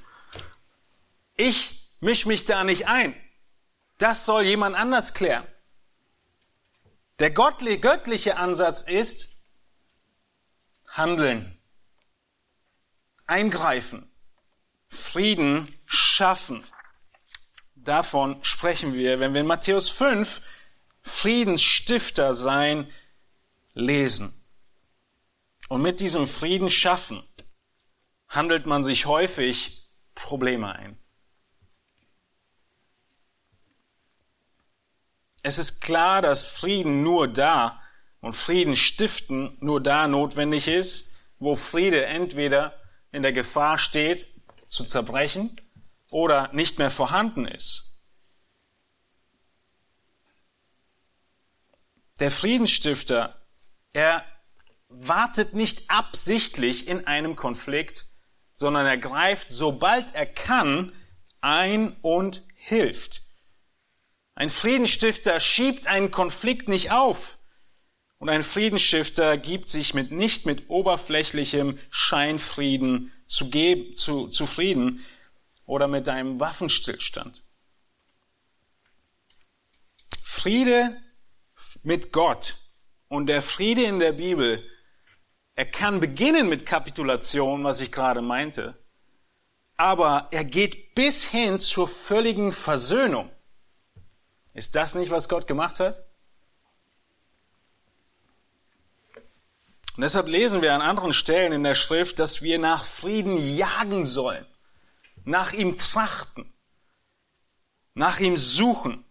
Ich 1.37 1.87
misch 2.01 2.25
mich 2.25 2.47
da 2.47 2.65
nicht 2.65 2.89
ein. 2.89 3.15
Das 3.99 4.25
soll 4.25 4.45
jemand 4.45 4.75
anders 4.75 5.13
klären. 5.13 5.47
Der 7.19 7.31
göttliche 7.31 8.39
Ansatz 8.39 8.83
ist 8.83 9.37
handeln, 10.89 11.59
eingreifen, 13.27 14.11
Frieden 14.89 15.79
schaffen. 15.85 16.65
Davon 17.77 18.43
sprechen 18.43 18.95
wir, 18.95 19.21
wenn 19.21 19.35
wir 19.35 19.43
in 19.43 19.47
Matthäus 19.47 19.91
5 19.91 20.41
Friedensstifter 21.03 22.33
sein 22.33 22.91
lesen. 23.75 24.42
Und 25.69 25.83
mit 25.83 26.01
diesem 26.01 26.27
Frieden 26.27 26.71
schaffen 26.71 27.23
handelt 28.29 28.67
man 28.67 28.83
sich 28.83 29.07
häufig 29.07 29.89
Probleme 30.15 30.75
ein. 30.75 30.99
Es 35.43 35.59
ist 35.59 35.81
klar, 35.81 36.23
dass 36.23 36.45
Frieden 36.45 37.03
nur 37.03 37.29
da 37.29 37.83
und 38.21 38.35
Frieden 38.35 38.77
stiften 38.77 39.57
nur 39.61 39.83
da 39.83 40.07
notwendig 40.07 40.69
ist, 40.69 41.17
wo 41.39 41.57
Friede 41.57 42.07
entweder 42.07 42.81
in 43.11 43.23
der 43.23 43.33
Gefahr 43.33 43.79
steht, 43.79 44.29
zu 44.69 44.85
zerbrechen 44.85 45.61
oder 46.11 46.53
nicht 46.53 46.79
mehr 46.79 46.91
vorhanden 46.91 47.47
ist. 47.47 48.01
Der 52.21 52.31
Friedensstifter, 52.31 53.45
er 53.93 54.25
wartet 54.95 55.55
nicht 55.55 55.91
absichtlich 55.91 56.89
in 56.89 57.07
einem 57.07 57.37
Konflikt, 57.37 58.07
sondern 58.55 58.87
er 58.87 58.99
greift, 58.99 59.51
sobald 59.51 60.15
er 60.15 60.27
kann, 60.27 60.93
ein 61.41 61.97
und 62.03 62.43
hilft. 62.55 63.23
Ein 64.35 64.51
Friedensstifter 64.51 65.41
schiebt 65.41 65.87
einen 65.87 66.11
Konflikt 66.11 66.69
nicht 66.69 66.91
auf. 66.91 67.39
Und 68.19 68.29
ein 68.29 68.43
Friedensstifter 68.43 69.37
gibt 69.37 69.69
sich 69.69 69.95
mit, 69.95 70.13
nicht 70.13 70.47
mit 70.47 70.71
oberflächlichem 70.71 71.79
Scheinfrieden 71.91 73.13
zu 73.27 73.51
geben, 73.51 73.97
zu, 73.97 74.29
zufrieden 74.29 75.05
oder 75.67 75.89
mit 75.89 76.09
einem 76.09 76.39
Waffenstillstand. 76.39 77.43
Friede 80.23 80.97
mit 81.83 82.13
Gott 82.13 82.57
und 83.09 83.27
der 83.27 83.43
Friede 83.43 83.83
in 83.83 83.99
der 83.99 84.13
Bibel, 84.13 84.65
er 85.63 85.71
kann 85.71 86.01
beginnen 86.01 86.49
mit 86.49 86.67
Kapitulation, 86.67 87.63
was 87.63 87.81
ich 87.81 87.93
gerade 87.93 88.21
meinte, 88.21 88.77
aber 89.77 90.27
er 90.33 90.45
geht 90.45 90.97
bis 90.97 91.23
hin 91.23 91.61
zur 91.61 91.87
völligen 91.87 92.51
Versöhnung. 92.51 93.31
Ist 94.55 94.75
das 94.75 94.97
nicht, 94.97 95.13
was 95.13 95.29
Gott 95.29 95.47
gemacht 95.47 95.79
hat? 95.79 96.03
Und 99.95 100.01
deshalb 100.01 100.27
lesen 100.27 100.63
wir 100.63 100.75
an 100.75 100.81
anderen 100.81 101.13
Stellen 101.13 101.53
in 101.53 101.63
der 101.63 101.77
Schrift, 101.77 102.19
dass 102.19 102.43
wir 102.43 102.59
nach 102.59 102.85
Frieden 102.85 103.57
jagen 103.57 104.05
sollen, 104.05 104.45
nach 105.25 105.53
ihm 105.53 105.79
trachten, 105.79 106.53
nach 107.95 108.19
ihm 108.19 108.37
suchen. 108.37 109.05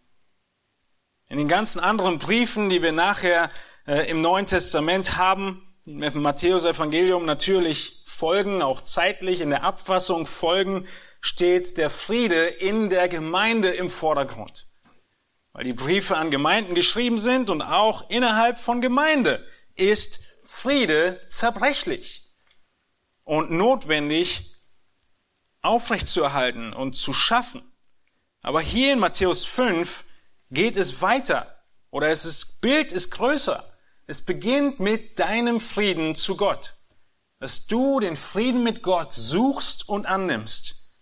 In 1.30 1.38
den 1.38 1.48
ganzen 1.48 1.80
anderen 1.80 2.18
Briefen, 2.18 2.70
die 2.70 2.82
wir 2.82 2.92
nachher 2.92 3.50
äh, 3.88 4.10
im 4.10 4.20
Neuen 4.20 4.48
Testament 4.48 5.16
haben, 5.16 5.66
im 5.86 6.22
Matthäus 6.22 6.66
Evangelium 6.66 7.26
natürlich 7.26 8.02
folgen, 8.06 8.62
auch 8.62 8.82
zeitlich 8.82 9.42
in 9.42 9.50
der 9.50 9.64
Abfassung 9.64 10.28
folgen, 10.28 10.88
steht 11.22 11.78
der 11.78 11.90
Friede 11.90 12.46
in 12.48 12.90
der 12.90 13.08
Gemeinde 13.08 13.72
im 13.72 13.90
Vordergrund. 13.90 14.68
Weil 15.54 15.64
die 15.64 15.74
Briefe 15.74 16.18
an 16.18 16.32
Gemeinden 16.32 16.76
geschrieben 16.76 17.18
sind 17.18 17.50
und 17.50 17.62
auch 17.62 18.10
innerhalb 18.10 18.58
von 18.58 18.80
Gemeinde 18.82 19.46
ist 19.76 20.24
Friede 20.44 21.22
zerbrechlich 21.28 22.32
und 23.24 23.52
notwendig 23.52 24.56
aufrechtzuerhalten 25.62 26.74
und 26.74 26.94
zu 26.94 27.14
schaffen. 27.14 27.64
Aber 28.42 28.62
hier 28.62 28.94
in 28.94 29.00
Matthäus 29.00 29.46
5 29.46 30.06
geht 30.50 30.78
es 30.78 31.02
weiter 31.02 31.64
oder 31.92 32.10
es 32.10 32.26
ist, 32.26 32.62
Bild 32.62 32.92
ist 32.92 33.12
größer. 33.12 33.71
Es 34.08 34.22
beginnt 34.22 34.80
mit 34.80 35.20
deinem 35.20 35.60
Frieden 35.60 36.16
zu 36.16 36.38
Gott. 36.38 36.78
Dass 37.40 37.68
du 37.68 38.00
den 38.00 38.16
Frieden 38.16 38.64
mit 38.64 38.84
Gott 38.84 39.14
suchst 39.14 39.90
und 39.90 40.06
annimmst. 40.06 40.94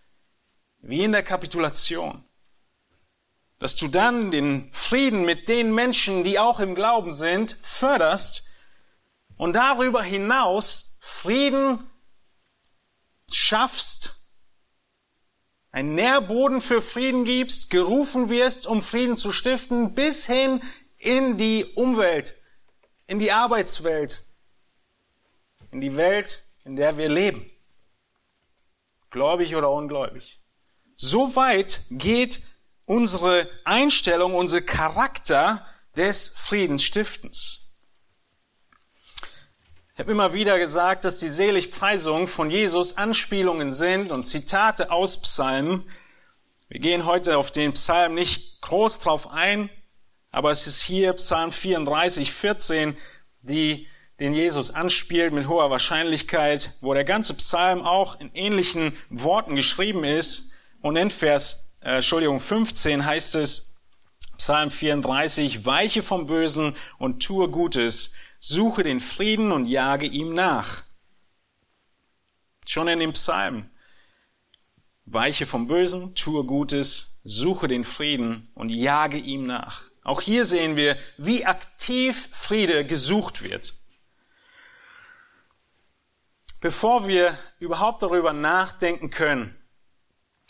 Wie 0.81 1.03
in 1.03 1.11
der 1.11 1.23
Kapitulation 1.23 2.23
dass 3.59 3.75
du 3.75 3.89
dann 3.89 4.31
den 4.31 4.69
Frieden 4.71 5.25
mit 5.25 5.49
den 5.49 5.73
Menschen, 5.73 6.23
die 6.23 6.39
auch 6.39 6.61
im 6.61 6.75
Glauben 6.75 7.11
sind, 7.11 7.55
förderst 7.61 8.49
und 9.37 9.53
darüber 9.53 10.01
hinaus 10.01 10.97
Frieden 11.01 11.89
schaffst, 13.31 14.15
einen 15.71 15.93
Nährboden 15.93 16.61
für 16.61 16.81
Frieden 16.81 17.25
gibst, 17.25 17.69
gerufen 17.69 18.29
wirst, 18.29 18.65
um 18.65 18.81
Frieden 18.81 19.17
zu 19.17 19.31
stiften, 19.31 19.93
bis 19.93 20.25
hin 20.25 20.61
in 20.97 21.37
die 21.37 21.65
Umwelt, 21.75 22.33
in 23.09 23.17
die 23.17 23.31
Arbeitswelt, 23.31 24.23
in 25.71 25.81
die 25.81 25.97
Welt, 25.97 26.45
in 26.63 26.75
der 26.75 26.99
wir 26.99 27.09
leben. 27.09 27.49
Gläubig 29.09 29.55
oder 29.55 29.71
ungläubig. 29.71 30.39
So 30.95 31.35
weit 31.35 31.81
geht 31.89 32.41
unsere 32.85 33.49
Einstellung, 33.65 34.35
unser 34.35 34.61
Charakter 34.61 35.65
des 35.97 36.29
Friedensstiftens. 36.37 37.79
Ich 39.93 39.99
habe 39.99 40.11
immer 40.11 40.33
wieder 40.33 40.59
gesagt, 40.59 41.03
dass 41.03 41.17
die 41.17 41.29
Seligpreisungen 41.29 42.27
von 42.27 42.51
Jesus 42.51 42.95
Anspielungen 42.95 43.71
sind 43.71 44.11
und 44.11 44.25
Zitate 44.25 44.91
aus 44.91 45.19
Psalmen. 45.19 45.89
Wir 46.67 46.79
gehen 46.79 47.07
heute 47.07 47.39
auf 47.39 47.49
den 47.49 47.73
Psalm 47.73 48.13
nicht 48.13 48.61
groß 48.61 48.99
drauf 48.99 49.31
ein, 49.31 49.71
aber 50.31 50.51
es 50.51 50.67
ist 50.67 50.81
hier 50.81 51.13
Psalm 51.13 51.51
34, 51.51 52.31
14, 52.31 52.95
die 53.41 53.87
den 54.19 54.33
Jesus 54.33 54.71
anspielt 54.71 55.33
mit 55.33 55.47
hoher 55.47 55.69
Wahrscheinlichkeit, 55.69 56.73
wo 56.81 56.93
der 56.93 57.05
ganze 57.05 57.33
Psalm 57.35 57.81
auch 57.81 58.19
in 58.19 58.33
ähnlichen 58.33 58.93
Worten 59.09 59.55
geschrieben 59.55 60.03
ist. 60.03 60.53
Und 60.81 60.97
in 60.97 61.09
Vers 61.09 61.69
äh, 61.81 61.95
Entschuldigung, 61.95 62.39
15 62.39 63.05
heißt 63.05 63.35
es, 63.35 63.83
Psalm 64.37 64.71
34, 64.71 65.65
weiche 65.65 66.01
vom 66.01 66.27
Bösen 66.27 66.75
und 66.97 67.23
tue 67.23 67.49
Gutes, 67.49 68.15
suche 68.39 68.83
den 68.83 68.99
Frieden 68.99 69.51
und 69.51 69.65
jage 69.65 70.05
ihm 70.05 70.33
nach. 70.33 70.83
Schon 72.65 72.87
in 72.87 72.99
dem 72.99 73.13
Psalm. 73.13 73.69
Weiche 75.05 75.45
vom 75.45 75.67
Bösen, 75.67 76.13
tue 76.15 76.45
Gutes, 76.45 77.21
suche 77.23 77.67
den 77.67 77.83
Frieden 77.83 78.49
und 78.53 78.69
jage 78.69 79.17
ihm 79.17 79.43
nach. 79.43 79.88
Auch 80.09 80.21
hier 80.21 80.43
sehen 80.43 80.75
wir, 80.75 80.97
wie 81.17 81.45
aktiv 81.45 82.29
Friede 82.31 82.83
gesucht 82.83 83.43
wird. 83.43 83.75
Bevor 86.61 87.07
wir 87.07 87.37
überhaupt 87.59 88.01
darüber 88.01 88.33
nachdenken 88.33 89.11
können, 89.11 89.55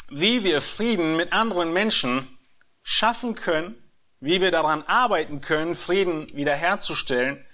wie 0.07 0.45
wir 0.45 0.61
Frieden 0.61 1.17
mit 1.17 1.33
anderen 1.33 1.73
Menschen 1.73 2.39
schaffen 2.83 3.35
können, 3.35 3.75
wie 4.21 4.39
wir 4.39 4.51
daran 4.51 4.83
arbeiten 4.83 5.41
können, 5.41 5.73
Frieden 5.73 6.33
wiederherzustellen, 6.33 7.45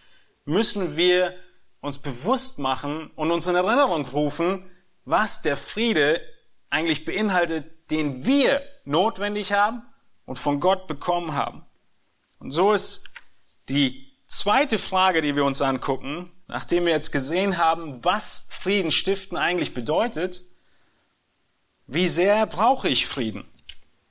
müssen 0.45 0.97
wir 0.97 1.35
uns 1.81 1.97
bewusst 1.97 2.59
machen 2.59 3.09
und 3.15 3.31
uns 3.31 3.47
in 3.47 3.55
Erinnerung 3.55 4.05
rufen, 4.05 4.69
was 5.05 5.41
der 5.41 5.57
Friede 5.57 6.21
eigentlich 6.69 7.03
beinhaltet, 7.03 7.89
den 7.89 8.27
wir 8.27 8.61
notwendig 8.83 9.53
haben 9.53 9.81
und 10.25 10.37
von 10.37 10.59
Gott 10.59 10.85
bekommen 10.85 11.33
haben. 11.33 11.65
Und 12.45 12.51
so 12.51 12.73
ist 12.73 13.05
die 13.69 14.13
zweite 14.27 14.77
Frage, 14.77 15.21
die 15.21 15.35
wir 15.35 15.45
uns 15.45 15.63
angucken, 15.63 16.31
nachdem 16.45 16.85
wir 16.85 16.93
jetzt 16.93 17.11
gesehen 17.11 17.57
haben, 17.57 18.05
was 18.05 18.45
Frieden 18.51 18.91
stiften 18.91 19.35
eigentlich 19.35 19.73
bedeutet, 19.73 20.43
wie 21.87 22.07
sehr 22.07 22.45
brauche 22.45 22.87
ich 22.87 23.07
Frieden? 23.07 23.45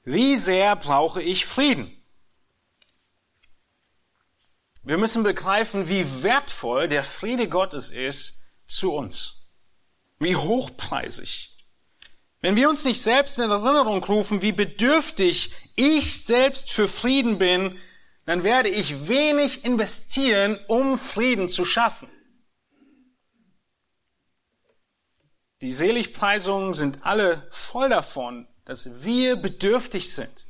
Wie 0.02 0.34
sehr 0.34 0.74
brauche 0.74 1.22
ich 1.22 1.46
Frieden? 1.46 1.96
Wir 4.82 4.98
müssen 4.98 5.22
begreifen, 5.22 5.88
wie 5.88 6.24
wertvoll 6.24 6.88
der 6.88 7.04
Friede 7.04 7.48
Gottes 7.48 7.92
ist 7.92 8.48
zu 8.66 8.94
uns. 8.94 9.52
Wie 10.18 10.34
hochpreisig. 10.34 11.56
Wenn 12.40 12.56
wir 12.56 12.68
uns 12.68 12.84
nicht 12.84 13.00
selbst 13.00 13.38
in 13.38 13.52
Erinnerung 13.52 14.02
rufen, 14.02 14.42
wie 14.42 14.50
bedürftig 14.50 15.52
ich 15.76 16.24
selbst 16.24 16.72
für 16.72 16.88
Frieden 16.88 17.38
bin, 17.38 17.78
dann 18.26 18.44
werde 18.44 18.68
ich 18.68 19.08
wenig 19.08 19.64
investieren, 19.64 20.58
um 20.68 20.98
Frieden 20.98 21.48
zu 21.48 21.64
schaffen. 21.64 22.08
Die 25.60 25.72
Seligpreisungen 25.72 26.74
sind 26.74 27.04
alle 27.06 27.46
voll 27.50 27.88
davon, 27.88 28.46
dass 28.64 29.04
wir 29.04 29.36
bedürftig 29.36 30.12
sind. 30.12 30.48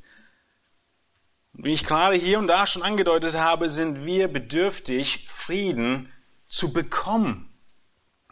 Wie 1.53 1.73
ich 1.73 1.85
gerade 1.85 2.17
hier 2.17 2.41
und 2.41 2.49
da 2.49 2.67
schon 2.67 2.83
angedeutet 2.83 3.35
habe, 3.35 3.69
sind 3.69 4.05
wir 4.05 4.29
bedürftig, 4.29 5.29
Frieden 5.31 6.13
zu 6.49 6.73
bekommen. 6.73 7.55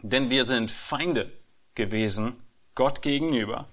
Denn 0.01 0.29
wir 0.29 0.43
sind 0.43 0.71
Feinde 0.71 1.31
gewesen 1.75 2.45
Gott 2.75 3.01
gegenüber. 3.01 3.69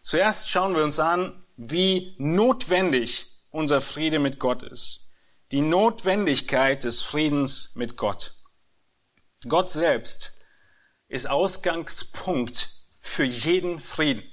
Zuerst 0.00 0.50
schauen 0.50 0.76
wir 0.76 0.84
uns 0.84 1.00
an, 1.00 1.44
wie 1.56 2.14
notwendig 2.18 3.33
unser 3.54 3.80
Friede 3.80 4.18
mit 4.18 4.40
Gott 4.40 4.64
ist. 4.64 5.12
Die 5.52 5.60
Notwendigkeit 5.60 6.82
des 6.82 7.02
Friedens 7.02 7.76
mit 7.76 7.96
Gott. 7.96 8.34
Gott 9.48 9.70
selbst 9.70 10.40
ist 11.06 11.30
Ausgangspunkt 11.30 12.70
für 12.98 13.22
jeden 13.22 13.78
Frieden. 13.78 14.24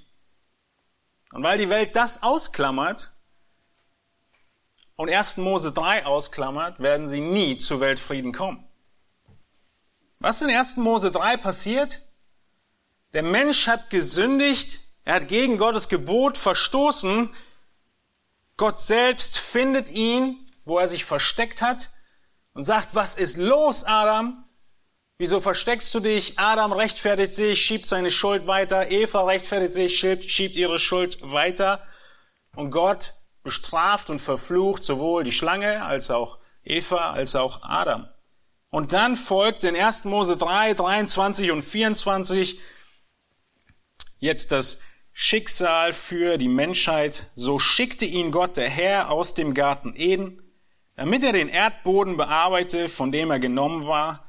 Und 1.33 1.43
weil 1.43 1.59
die 1.59 1.69
Welt 1.69 1.95
das 1.95 2.23
ausklammert 2.23 3.11
und 4.95 5.09
1. 5.09 5.37
Mose 5.37 5.71
3 5.71 6.07
ausklammert, 6.07 6.79
werden 6.79 7.05
sie 7.05 7.21
nie 7.21 7.57
zu 7.57 7.79
Weltfrieden 7.79 8.33
kommen. 8.33 8.67
Was 10.17 10.41
in 10.41 10.49
1. 10.49 10.77
Mose 10.77 11.11
3 11.11 11.37
passiert? 11.37 12.01
Der 13.13 13.23
Mensch 13.23 13.67
hat 13.67 13.91
gesündigt, 13.91 14.79
er 15.03 15.15
hat 15.15 15.27
gegen 15.27 15.59
Gottes 15.59 15.89
Gebot 15.89 16.37
verstoßen, 16.37 17.29
Gott 18.61 18.79
selbst 18.79 19.39
findet 19.39 19.89
ihn, 19.89 20.47
wo 20.65 20.77
er 20.77 20.85
sich 20.85 21.03
versteckt 21.03 21.63
hat 21.63 21.89
und 22.53 22.61
sagt, 22.61 22.93
was 22.93 23.15
ist 23.15 23.37
los, 23.37 23.83
Adam? 23.83 24.45
Wieso 25.17 25.39
versteckst 25.39 25.91
du 25.95 25.99
dich? 25.99 26.37
Adam 26.37 26.71
rechtfertigt 26.71 27.33
sich, 27.33 27.59
schiebt 27.59 27.87
seine 27.87 28.11
Schuld 28.11 28.45
weiter. 28.45 28.91
Eva 28.91 29.23
rechtfertigt 29.23 29.73
sich, 29.73 29.97
schiebt, 29.97 30.55
ihre 30.55 30.77
Schuld 30.77 31.17
weiter. 31.23 31.81
Und 32.55 32.69
Gott 32.69 33.13
bestraft 33.41 34.11
und 34.11 34.19
verflucht 34.19 34.83
sowohl 34.83 35.23
die 35.23 35.31
Schlange 35.31 35.83
als 35.83 36.11
auch 36.11 36.37
Eva 36.63 37.13
als 37.13 37.35
auch 37.35 37.63
Adam. 37.63 38.09
Und 38.69 38.93
dann 38.93 39.15
folgt 39.15 39.63
in 39.63 39.75
1. 39.75 40.03
Mose 40.03 40.37
3, 40.37 40.75
23 40.75 41.49
und 41.49 41.63
24 41.63 42.59
jetzt 44.19 44.51
das 44.51 44.83
Schicksal 45.13 45.93
für 45.93 46.37
die 46.37 46.47
Menschheit. 46.47 47.31
So 47.35 47.59
schickte 47.59 48.05
ihn 48.05 48.31
Gott 48.31 48.57
der 48.57 48.69
Herr 48.69 49.11
aus 49.11 49.33
dem 49.33 49.53
Garten 49.53 49.93
Eden, 49.95 50.41
damit 50.95 51.23
er 51.23 51.33
den 51.33 51.49
Erdboden 51.49 52.17
bearbeite, 52.17 52.87
von 52.87 53.11
dem 53.11 53.31
er 53.31 53.39
genommen 53.39 53.87
war, 53.87 54.27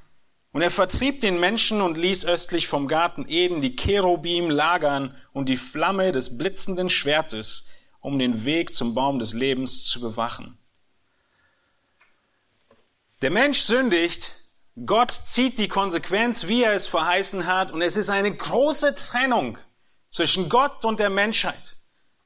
und 0.52 0.60
er 0.60 0.70
vertrieb 0.70 1.20
den 1.20 1.40
Menschen 1.40 1.80
und 1.80 1.96
ließ 1.96 2.26
östlich 2.26 2.68
vom 2.68 2.86
Garten 2.86 3.26
Eden 3.26 3.62
die 3.62 3.74
Cherubim 3.74 4.50
lagern 4.50 5.16
und 5.32 5.48
die 5.48 5.56
Flamme 5.56 6.12
des 6.12 6.36
blitzenden 6.36 6.90
Schwertes, 6.90 7.70
um 8.00 8.18
den 8.18 8.44
Weg 8.44 8.74
zum 8.74 8.94
Baum 8.94 9.18
des 9.18 9.32
Lebens 9.32 9.84
zu 9.84 10.00
bewachen. 10.00 10.58
Der 13.22 13.30
Mensch 13.30 13.60
sündigt, 13.60 14.34
Gott 14.84 15.12
zieht 15.12 15.58
die 15.58 15.68
Konsequenz, 15.68 16.48
wie 16.48 16.64
er 16.64 16.72
es 16.74 16.86
verheißen 16.86 17.46
hat, 17.46 17.70
und 17.70 17.80
es 17.80 17.96
ist 17.96 18.10
eine 18.10 18.34
große 18.34 18.94
Trennung 18.94 19.58
zwischen 20.12 20.50
Gott 20.50 20.84
und 20.84 21.00
der 21.00 21.10
Menschheit. 21.10 21.76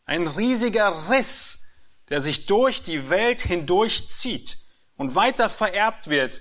Ein 0.05 0.27
riesiger 0.27 1.09
Riss, 1.09 1.68
der 2.09 2.20
sich 2.20 2.46
durch 2.46 2.83
die 2.83 3.09
Welt 3.09 3.40
hindurchzieht 3.40 4.59
und 4.96 5.14
weiter 5.14 5.49
vererbt 5.49 6.09
wird 6.09 6.40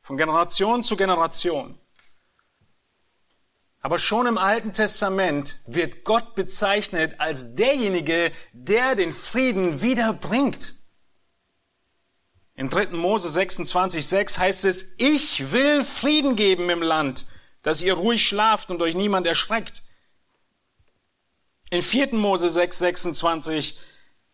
von 0.00 0.16
Generation 0.16 0.82
zu 0.82 0.96
Generation. 0.96 1.78
Aber 3.80 3.98
schon 3.98 4.26
im 4.26 4.36
Alten 4.36 4.74
Testament 4.74 5.56
wird 5.66 6.04
Gott 6.04 6.34
bezeichnet 6.34 7.18
als 7.18 7.54
derjenige, 7.54 8.30
der 8.52 8.94
den 8.94 9.12
Frieden 9.12 9.80
wiederbringt. 9.80 10.74
In 12.54 12.68
3. 12.68 12.88
Mose 12.88 13.28
26,6 13.28 14.38
heißt 14.38 14.66
es, 14.66 14.96
ich 14.98 15.52
will 15.52 15.82
Frieden 15.82 16.36
geben 16.36 16.68
im 16.68 16.82
Land, 16.82 17.24
dass 17.62 17.80
ihr 17.80 17.94
ruhig 17.94 18.26
schlaft 18.26 18.70
und 18.70 18.82
euch 18.82 18.94
niemand 18.94 19.26
erschreckt. 19.26 19.82
In 21.70 21.80
4. 21.82 22.14
Mose 22.14 22.48
6,26 22.48 23.74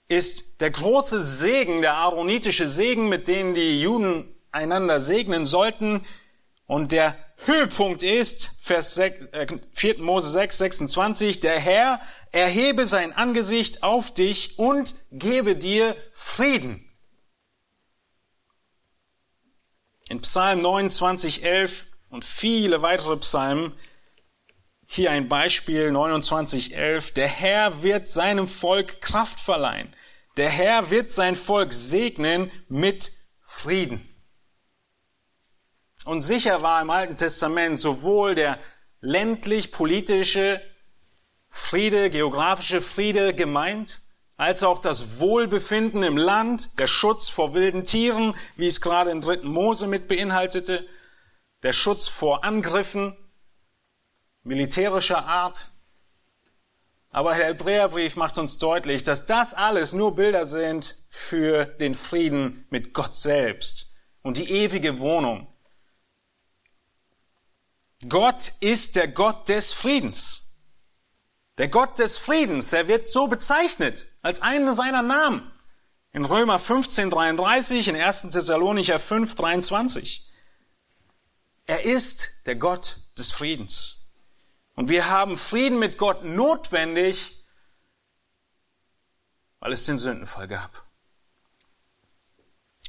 ist 0.09 0.63
der 0.63 0.71
große 0.71 1.21
Segen, 1.21 1.83
der 1.83 1.95
aaronitische 1.95 2.67
Segen, 2.67 3.11
mit 3.11 3.29
denen 3.29 3.53
die 3.53 3.81
Juden 3.81 4.35
einander 4.53 5.01
segnen 5.01 5.45
sollten. 5.45 6.07
Und 6.67 6.93
der 6.93 7.15
Höhepunkt 7.45 8.03
ist, 8.03 8.51
Vers 8.63 8.95
6, 8.95 9.27
äh, 9.33 9.47
4. 9.75 9.99
Mose 9.99 10.31
6, 10.31 10.59
26, 10.59 11.41
der 11.41 11.61
Herr 11.61 12.01
erhebe 12.33 12.87
sein 12.87 13.13
Angesicht 13.13 13.83
auf 13.83 14.15
dich 14.15 14.59
und 14.59 14.95
gebe 15.13 15.57
dir 15.57 15.95
Frieden. 16.13 16.83
In 20.09 20.23
Psalm 20.23 20.61
29, 20.61 21.45
11 21.45 21.87
und 22.09 22.25
viele 22.25 22.81
weitere 22.81 23.17
Psalmen, 23.19 23.75
hier 24.87 25.11
ein 25.11 25.29
Beispiel 25.29 25.91
29, 25.91 26.75
11, 26.75 27.13
der 27.13 27.29
Herr 27.29 27.83
wird 27.83 28.07
seinem 28.07 28.47
Volk 28.47 29.01
Kraft 29.01 29.41
verleihen. 29.41 29.95
Der 30.37 30.49
Herr 30.49 30.91
wird 30.91 31.11
sein 31.11 31.35
Volk 31.35 31.73
segnen 31.73 32.51
mit 32.69 33.11
Frieden. 33.41 34.09
Und 36.05 36.21
sicher 36.21 36.63
war 36.63 36.81
im 36.81 36.91
Alten 36.91 37.17
Testament 37.17 37.79
sowohl 37.79 38.37
der 38.37 38.61
ländlich-politische 39.01 40.61
Friede, 41.49 42.11
geografische 42.11 42.81
Friede 42.81 43.35
gemeint, 43.35 44.01
als 44.37 44.63
auch 44.63 44.79
das 44.79 45.19
Wohlbefinden 45.19 46.03
im 46.03 46.17
Land, 46.17 46.79
der 46.79 46.87
Schutz 46.87 47.29
vor 47.29 47.55
wilden 47.55 47.85
Tieren, 47.85 48.37
wie 48.57 48.67
es 48.67 48.81
gerade 48.81 49.11
in 49.11 49.21
3. 49.21 49.39
Mose 49.39 49.89
mit 49.89 50.07
beinhaltete, 50.07 50.87
der 51.63 51.73
Schutz 51.73 52.07
vor 52.07 52.45
Angriffen 52.45 53.17
militärischer 54.47 55.27
Art. 55.27 55.69
Aber 57.11 57.35
der 57.35 57.47
Hebräerbrief 57.47 58.17
macht 58.17 58.39
uns 58.39 58.59
deutlich, 58.59 59.03
dass 59.03 59.27
das 59.27 59.55
alles 59.55 59.93
nur 59.93 60.15
Bilder 60.15 60.45
sind 60.45 60.97
für 61.09 61.65
den 61.65 61.95
Frieden 61.95 62.67
mit 62.71 62.95
Gott 62.95 63.17
selbst 63.17 63.95
und 64.23 64.39
die 64.39 64.51
ewige 64.51 64.99
Wohnung 64.99 65.49
Gott 68.09 68.53
ist 68.61 68.97
der 68.97 69.09
Gott 69.09 69.49
des 69.49 69.73
Friedens. 69.73 70.59
Der 71.59 71.69
Gott 71.69 71.99
des 71.99 72.19
Friedens, 72.19 72.73
er 72.73 72.89
wird 72.89 73.09
so 73.09 73.27
bezeichnet 73.27 74.07
als 74.21 74.43
einen 74.43 74.73
seiner 74.73 75.03
Namen. 75.03 75.51
In 76.13 76.25
Römer 76.25 76.59
15, 76.59 77.11
33, 77.11 77.89
in 77.89 77.97
1. 77.97 78.31
Thessalonicher 78.31 79.01
5, 79.01 79.35
23. 79.35 80.31
Er 81.65 81.85
ist 81.85 82.47
der 82.47 82.57
Gott 82.57 82.99
des 83.19 83.33
Friedens. 83.33 84.06
Und 84.77 84.91
wir 84.91 85.09
haben 85.09 85.37
Frieden 85.37 85.79
mit 85.79 85.99
Gott 85.99 86.23
notwendig, 86.23 87.45
weil 89.59 89.73
es 89.73 89.85
den 89.85 89.99
Sündenfall 89.99 90.47
gab. 90.47 90.87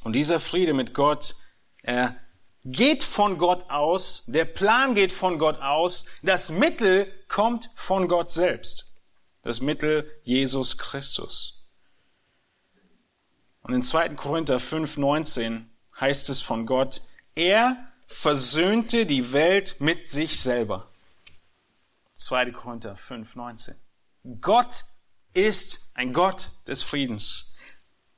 Und 0.04 0.12
dieser 0.12 0.38
Friede 0.38 0.74
mit 0.74 0.94
Gott, 0.94 1.34
er 1.82 2.16
geht 2.64 3.02
von 3.02 3.38
Gott 3.38 3.70
aus, 3.70 4.26
der 4.26 4.44
Plan 4.44 4.94
geht 4.94 5.12
von 5.12 5.38
Gott 5.38 5.60
aus, 5.60 6.06
das 6.22 6.50
Mittel 6.50 7.12
kommt 7.26 7.70
von 7.74 8.06
Gott 8.06 8.30
selbst. 8.30 9.00
Das 9.42 9.60
Mittel 9.62 10.10
Jesus 10.22 10.76
Christus. 10.76 11.70
Und 13.62 13.74
in 13.74 13.82
2. 13.82 14.10
Korinther 14.10 14.60
5, 14.60 14.98
19 14.98 15.70
heißt 15.98 16.28
es 16.28 16.40
von 16.40 16.66
Gott, 16.66 17.00
er 17.34 17.76
versöhnte 18.04 19.06
die 19.06 19.32
Welt 19.32 19.76
mit 19.80 20.08
sich 20.10 20.40
selber. 20.40 20.87
2. 22.18 22.50
Korinther 22.50 22.96
5, 22.96 23.36
19. 23.36 23.74
Gott 24.40 24.84
ist 25.32 25.92
ein 25.94 26.12
Gott 26.12 26.50
des 26.66 26.82
Friedens. 26.82 27.56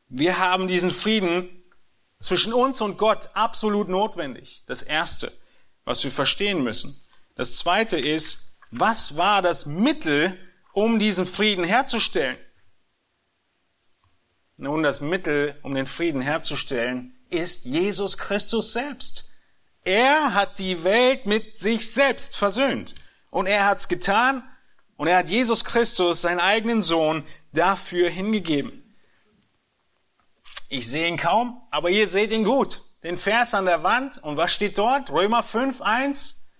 Wir 0.08 0.38
haben 0.38 0.66
diesen 0.66 0.90
Frieden 0.90 1.48
zwischen 2.18 2.52
uns 2.52 2.80
und 2.80 2.98
Gott 2.98 3.28
absolut 3.34 3.88
notwendig. 3.88 4.64
Das 4.66 4.82
Erste, 4.82 5.32
was 5.84 6.02
wir 6.02 6.10
verstehen 6.10 6.62
müssen. 6.62 7.00
Das 7.36 7.56
Zweite 7.56 7.98
ist, 7.98 8.58
was 8.70 9.16
war 9.16 9.42
das 9.42 9.66
Mittel, 9.66 10.38
um 10.72 10.98
diesen 10.98 11.26
Frieden 11.26 11.64
herzustellen? 11.64 12.38
Nun, 14.56 14.82
das 14.82 15.00
Mittel, 15.00 15.58
um 15.62 15.74
den 15.74 15.86
Frieden 15.86 16.20
herzustellen, 16.20 17.14
ist 17.30 17.64
Jesus 17.64 18.18
Christus 18.18 18.72
selbst. 18.72 19.30
Er 19.82 20.34
hat 20.34 20.58
die 20.58 20.84
Welt 20.84 21.26
mit 21.26 21.56
sich 21.56 21.90
selbst 21.90 22.36
versöhnt. 22.36 22.94
Und 23.30 23.46
er 23.46 23.66
hat's 23.66 23.88
getan 23.88 24.42
und 24.96 25.06
er 25.06 25.18
hat 25.18 25.30
Jesus 25.30 25.64
Christus, 25.64 26.20
seinen 26.20 26.40
eigenen 26.40 26.82
Sohn, 26.82 27.24
dafür 27.52 28.10
hingegeben. 28.10 28.94
Ich 30.68 30.88
sehe 30.88 31.08
ihn 31.08 31.16
kaum, 31.16 31.62
aber 31.70 31.90
ihr 31.90 32.06
seht 32.06 32.30
ihn 32.32 32.44
gut. 32.44 32.80
Den 33.02 33.16
Vers 33.16 33.54
an 33.54 33.64
der 33.64 33.82
Wand. 33.82 34.18
Und 34.18 34.36
was 34.36 34.52
steht 34.52 34.78
dort? 34.78 35.10
Römer 35.10 35.42
5, 35.42 35.80
1. 35.80 36.52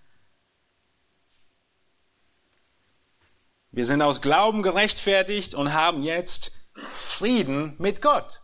Wir 3.73 3.85
sind 3.85 4.03
aus 4.03 4.21
Glauben 4.21 4.63
gerechtfertigt 4.63 5.55
und 5.55 5.73
haben 5.73 6.03
jetzt 6.03 6.71
Frieden 6.91 7.77
mit 7.79 8.03
Gott. 8.03 8.43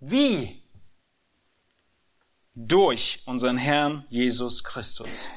Wie? 0.00 0.62
Durch 2.54 3.22
unseren 3.24 3.56
Herrn 3.56 4.04
Jesus 4.10 4.62
Christus. 4.62 5.28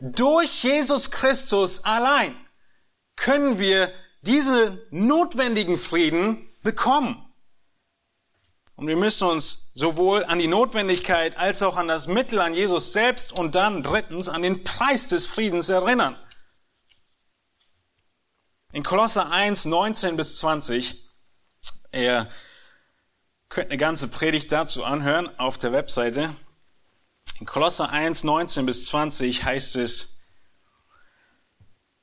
Durch 0.00 0.62
Jesus 0.62 1.10
Christus 1.10 1.84
allein 1.84 2.36
können 3.16 3.58
wir 3.58 3.92
diesen 4.22 4.80
notwendigen 4.90 5.76
Frieden 5.76 6.48
bekommen. 6.62 7.24
Und 8.76 8.86
wir 8.86 8.96
müssen 8.96 9.26
uns 9.26 9.72
sowohl 9.74 10.24
an 10.24 10.38
die 10.38 10.46
Notwendigkeit 10.46 11.36
als 11.36 11.62
auch 11.62 11.76
an 11.76 11.88
das 11.88 12.06
Mittel, 12.06 12.38
an 12.38 12.54
Jesus 12.54 12.92
selbst 12.92 13.36
und 13.36 13.56
dann 13.56 13.82
drittens 13.82 14.28
an 14.28 14.42
den 14.42 14.62
Preis 14.62 15.08
des 15.08 15.26
Friedens 15.26 15.68
erinnern. 15.68 16.16
In 18.72 18.84
Kolosser 18.84 19.32
1, 19.32 19.64
19 19.64 20.16
bis 20.16 20.36
20, 20.38 21.02
ihr 21.92 22.30
könnt 23.48 23.70
eine 23.70 23.78
ganze 23.78 24.06
Predigt 24.06 24.52
dazu 24.52 24.84
anhören 24.84 25.36
auf 25.40 25.58
der 25.58 25.72
Webseite. 25.72 26.36
In 27.40 27.46
Kolosser 27.46 27.90
1, 27.90 28.24
19 28.24 28.66
bis 28.66 28.86
20 28.86 29.44
heißt 29.44 29.76
es, 29.76 30.22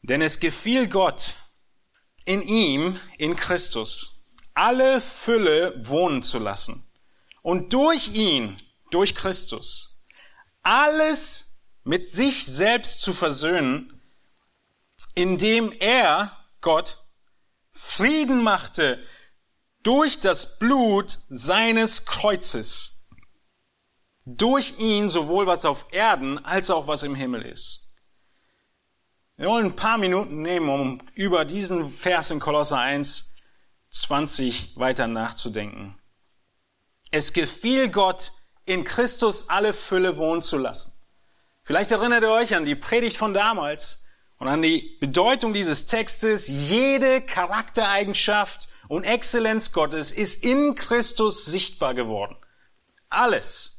denn 0.02 0.22
es 0.22 0.40
gefiel 0.40 0.88
Gott 0.88 1.34
in 2.24 2.42
ihm, 2.42 3.00
in 3.18 3.36
Christus, 3.36 4.30
alle 4.54 5.02
Fülle 5.02 5.76
wohnen 5.86 6.24
zu 6.24 6.40
lassen 6.40 6.88
und 7.42 7.74
durch 7.74 8.14
ihn, 8.14 8.56
durch 8.92 9.14
Christus, 9.14 10.06
alles 10.62 11.64
mit 11.84 12.10
sich 12.10 12.46
selbst 12.46 13.02
zu 13.02 13.12
versöhnen, 13.12 14.02
indem 15.16 15.74
er, 15.80 16.46
Gott, 16.62 16.98
Frieden 17.72 18.42
machte 18.42 19.04
durch 19.84 20.20
das 20.20 20.60
Blut 20.60 21.18
seines 21.30 22.06
Kreuzes. 22.06 22.95
Durch 24.26 24.80
ihn 24.80 25.08
sowohl 25.08 25.46
was 25.46 25.66
auf 25.66 25.88
Erden 25.92 26.44
als 26.44 26.72
auch 26.72 26.88
was 26.88 27.04
im 27.04 27.14
Himmel 27.14 27.44
ist. 27.44 27.96
Wir 29.38 29.48
wollen 29.48 29.68
ein 29.68 29.76
paar 29.76 29.98
Minuten 29.98 30.42
nehmen, 30.42 30.70
um 30.70 31.02
über 31.14 31.46
diesen 31.46 31.92
Vers 31.92 32.32
in 32.32 32.40
Kolosser 32.40 32.80
1, 32.80 33.38
20 33.90 34.78
weiter 34.78 35.08
nachzudenken. 35.08 36.00
Es 37.12 37.34
gefiel 37.34 37.90
Gott, 37.90 38.32
in 38.66 38.84
Christus 38.84 39.50
alle 39.50 39.74
Fülle 39.74 40.18
wohnen 40.18 40.42
zu 40.42 40.58
lassen. 40.58 40.94
Vielleicht 41.62 41.92
erinnert 41.92 42.24
ihr 42.24 42.32
euch 42.32 42.56
an 42.56 42.66
die 42.66 42.76
Predigt 42.76 43.18
von 43.18 43.34
damals 43.34 44.06
und 44.38 44.48
an 44.48 44.62
die 44.62 44.98
Bedeutung 45.00 45.54
dieses 45.54 45.86
Textes. 45.86 46.48
Jede 46.48 47.22
Charaktereigenschaft 47.22 48.70
und 48.88 49.04
Exzellenz 49.04 49.72
Gottes 49.72 50.12
ist 50.12 50.44
in 50.44 50.76
Christus 50.76 51.46
sichtbar 51.46 51.94
geworden. 51.94 52.36
Alles. 53.10 53.75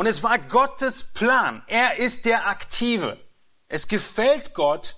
Und 0.00 0.06
es 0.06 0.22
war 0.22 0.38
Gottes 0.38 1.12
Plan. 1.12 1.62
Er 1.66 1.98
ist 1.98 2.24
der 2.24 2.46
Aktive. 2.46 3.22
Es 3.68 3.86
gefällt 3.86 4.54
Gott, 4.54 4.96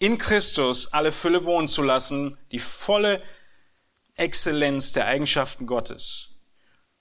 in 0.00 0.18
Christus 0.18 0.92
alle 0.92 1.12
Fülle 1.12 1.44
wohnen 1.44 1.68
zu 1.68 1.80
lassen, 1.80 2.36
die 2.50 2.58
volle 2.58 3.22
Exzellenz 4.16 4.90
der 4.90 5.06
Eigenschaften 5.06 5.68
Gottes. 5.68 6.40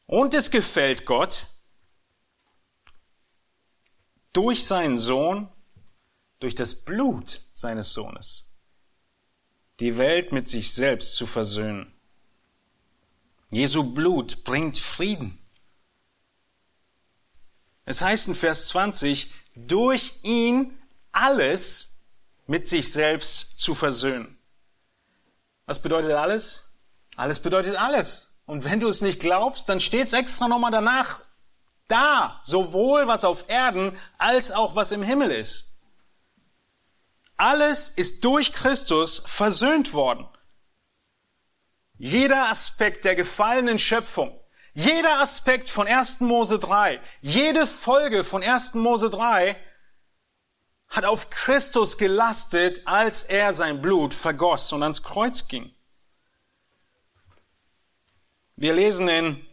Und 0.06 0.36
es 0.36 0.52
gefällt 0.52 1.08
Gott, 1.08 1.48
durch 4.32 4.64
seinen 4.64 5.00
Sohn, 5.00 5.50
durch 6.38 6.54
das 6.54 6.76
Blut 6.76 7.42
seines 7.54 7.92
Sohnes, 7.92 8.52
die 9.80 9.98
Welt 9.98 10.32
mit 10.32 10.48
sich 10.48 10.74
selbst 10.74 11.16
zu 11.16 11.26
versöhnen. 11.26 11.92
Jesu 13.50 13.96
Blut 13.96 14.44
bringt 14.44 14.78
Frieden. 14.78 15.40
Es 17.86 18.02
heißt 18.02 18.28
in 18.28 18.36
Vers 18.36 18.68
20, 18.70 19.34
durch 19.56 20.20
ihn 20.24 20.78
alles 21.12 22.04
mit 22.48 22.68
sich 22.68 22.92
selbst 22.92 23.60
zu 23.60 23.74
versöhnen. 23.74 24.38
Was 25.66 25.82
bedeutet 25.82 26.12
alles? 26.12 26.76
Alles 27.16 27.40
bedeutet 27.40 27.76
alles. 27.76 28.36
Und 28.46 28.64
wenn 28.64 28.80
du 28.80 28.88
es 28.88 29.02
nicht 29.02 29.20
glaubst, 29.20 29.70
dann 29.70 29.80
steht 29.80 30.08
es 30.08 30.14
extra 30.14 30.48
nochmal 30.48 30.72
danach 30.72 31.24
da, 31.88 32.40
sowohl 32.44 33.08
was 33.08 33.24
auf 33.24 33.50
Erden 33.50 33.98
als 34.18 34.52
auch 34.52 34.76
was 34.76 34.92
im 34.92 35.04
Himmel 35.04 35.32
ist. 35.32 35.82
Alles 37.38 37.90
ist 37.90 38.24
durch 38.24 38.54
Christus 38.54 39.20
versöhnt 39.26 39.94
worden. 39.94 40.28
Jeder 41.98 42.50
Aspekt 42.50 43.06
der 43.06 43.16
gefallenen 43.16 43.80
Schöpfung, 43.80 44.40
jeder 44.76 45.22
Aspekt 45.22 45.70
von 45.70 45.88
1. 45.88 46.20
Mose 46.20 46.60
3, 46.60 47.02
jede 47.22 47.66
Folge 47.66 48.26
von 48.26 48.44
1. 48.44 48.74
Mose 48.74 49.10
3 49.10 49.56
hat 50.90 51.06
auf 51.06 51.30
Christus 51.30 51.98
gelastet, 51.98 52.86
als 52.86 53.24
er 53.24 53.54
sein 53.54 53.82
Blut 53.82 54.14
vergoss 54.14 54.74
und 54.74 54.84
ans 54.84 55.02
Kreuz 55.02 55.48
ging. 55.48 55.74
Wir 58.58 58.74
lesen 58.74 59.08
in 59.08 59.48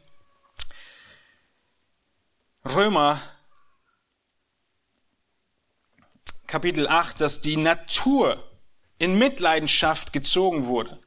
Römer 2.65 3.21
Kapitel 6.49 6.89
8, 6.89 7.21
dass 7.21 7.41
die 7.41 7.57
Natur 7.57 8.43
in 8.99 9.19
Mitleidenschaft 9.19 10.13
gezogen 10.13 10.67
wurde. 10.67 11.01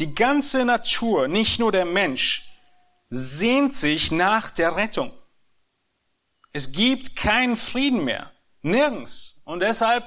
Die 0.00 0.12
ganze 0.14 0.64
Natur, 0.64 1.28
nicht 1.28 1.60
nur 1.60 1.70
der 1.72 1.84
Mensch, 1.84 2.49
sehnt 3.10 3.74
sich 3.74 4.12
nach 4.12 4.50
der 4.50 4.76
Rettung. 4.76 5.12
Es 6.52 6.72
gibt 6.72 7.16
keinen 7.16 7.56
Frieden 7.56 8.04
mehr. 8.04 8.32
Nirgends. 8.62 9.40
Und 9.44 9.60
deshalb 9.60 10.04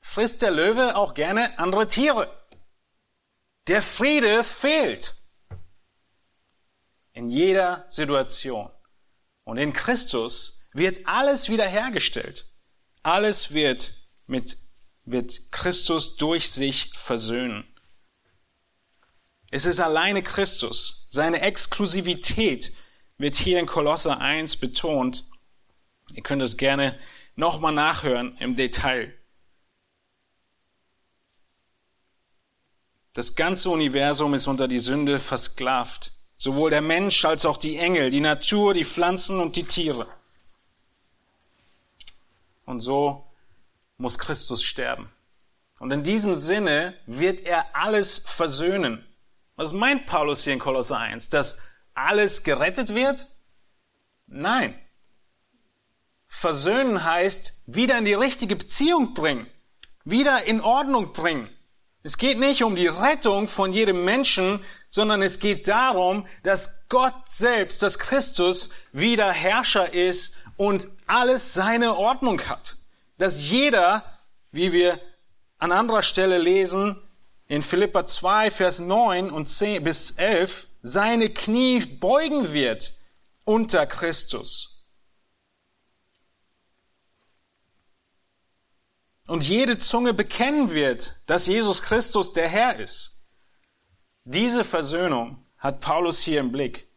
frisst 0.00 0.42
der 0.42 0.50
Löwe 0.50 0.96
auch 0.96 1.14
gerne 1.14 1.58
andere 1.58 1.86
Tiere. 1.86 2.34
Der 3.66 3.82
Friede 3.82 4.42
fehlt 4.44 5.14
in 7.12 7.28
jeder 7.28 7.84
Situation. 7.88 8.70
Und 9.44 9.58
in 9.58 9.72
Christus 9.72 10.68
wird 10.72 11.06
alles 11.06 11.48
wiederhergestellt. 11.48 12.50
Alles 13.02 13.52
wird 13.52 13.92
mit, 14.26 14.56
wird 15.04 15.52
Christus 15.52 16.16
durch 16.16 16.50
sich 16.50 16.92
versöhnen. 16.94 17.66
Es 19.50 19.64
ist 19.64 19.80
alleine 19.80 20.22
Christus. 20.22 21.06
Seine 21.10 21.40
Exklusivität 21.40 22.72
wird 23.16 23.34
hier 23.34 23.58
in 23.58 23.66
Kolosser 23.66 24.20
1 24.20 24.58
betont. 24.58 25.24
Ihr 26.14 26.22
könnt 26.22 26.42
es 26.42 26.56
gerne 26.56 26.98
nochmal 27.34 27.72
nachhören 27.72 28.36
im 28.38 28.54
Detail. 28.54 29.14
Das 33.14 33.34
ganze 33.34 33.70
Universum 33.70 34.34
ist 34.34 34.46
unter 34.46 34.68
die 34.68 34.78
Sünde 34.78 35.18
versklavt. 35.18 36.12
Sowohl 36.36 36.70
der 36.70 36.82
Mensch 36.82 37.24
als 37.24 37.46
auch 37.46 37.56
die 37.56 37.76
Engel, 37.76 38.10
die 38.10 38.20
Natur, 38.20 38.74
die 38.74 38.84
Pflanzen 38.84 39.40
und 39.40 39.56
die 39.56 39.64
Tiere. 39.64 40.06
Und 42.64 42.78
so 42.80 43.26
muss 43.96 44.18
Christus 44.18 44.62
sterben. 44.62 45.10
Und 45.80 45.90
in 45.90 46.04
diesem 46.04 46.34
Sinne 46.34 46.94
wird 47.06 47.40
er 47.40 47.74
alles 47.74 48.18
versöhnen. 48.18 49.07
Was 49.58 49.72
meint 49.72 50.06
Paulus 50.06 50.44
hier 50.44 50.52
in 50.52 50.60
Kolosser 50.60 50.98
1? 50.98 51.30
Dass 51.30 51.60
alles 51.92 52.44
gerettet 52.44 52.94
wird? 52.94 53.26
Nein. 54.28 54.78
Versöhnen 56.28 57.02
heißt 57.02 57.64
wieder 57.66 57.98
in 57.98 58.04
die 58.04 58.14
richtige 58.14 58.54
Beziehung 58.54 59.14
bringen, 59.14 59.48
wieder 60.04 60.44
in 60.44 60.60
Ordnung 60.60 61.12
bringen. 61.12 61.50
Es 62.04 62.18
geht 62.18 62.38
nicht 62.38 62.62
um 62.62 62.76
die 62.76 62.86
Rettung 62.86 63.48
von 63.48 63.72
jedem 63.72 64.04
Menschen, 64.04 64.64
sondern 64.90 65.22
es 65.22 65.40
geht 65.40 65.66
darum, 65.66 66.24
dass 66.44 66.88
Gott 66.88 67.26
selbst, 67.28 67.82
dass 67.82 67.98
Christus 67.98 68.70
wieder 68.92 69.32
Herrscher 69.32 69.92
ist 69.92 70.36
und 70.56 70.86
alles 71.08 71.52
seine 71.52 71.96
Ordnung 71.96 72.40
hat. 72.42 72.76
Dass 73.16 73.50
jeder, 73.50 74.04
wie 74.52 74.70
wir 74.70 75.00
an 75.58 75.72
anderer 75.72 76.02
Stelle 76.02 76.38
lesen, 76.38 77.02
in 77.48 77.62
Philippa 77.62 78.06
2, 78.06 78.50
Vers 78.50 78.78
9 78.78 79.30
und 79.30 79.46
10 79.46 79.82
bis 79.82 80.12
11, 80.12 80.68
seine 80.82 81.30
Knie 81.30 81.84
beugen 81.84 82.52
wird 82.52 82.92
unter 83.44 83.86
Christus. 83.86 84.78
und 89.28 89.46
jede 89.46 89.78
Zunge 89.78 90.14
bekennen 90.14 90.72
wird, 90.72 91.20
dass 91.26 91.46
Jesus 91.46 91.82
Christus 91.82 92.32
der 92.32 92.48
Herr 92.48 92.80
ist. 92.80 93.22
Diese 94.24 94.64
Versöhnung 94.64 95.46
hat 95.58 95.80
Paulus 95.80 96.22
hier 96.22 96.40
im 96.40 96.50
Blick. 96.50 96.88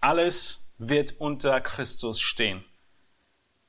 Alles 0.00 0.74
wird 0.78 1.20
unter 1.20 1.60
Christus 1.60 2.20
stehen. 2.20 2.64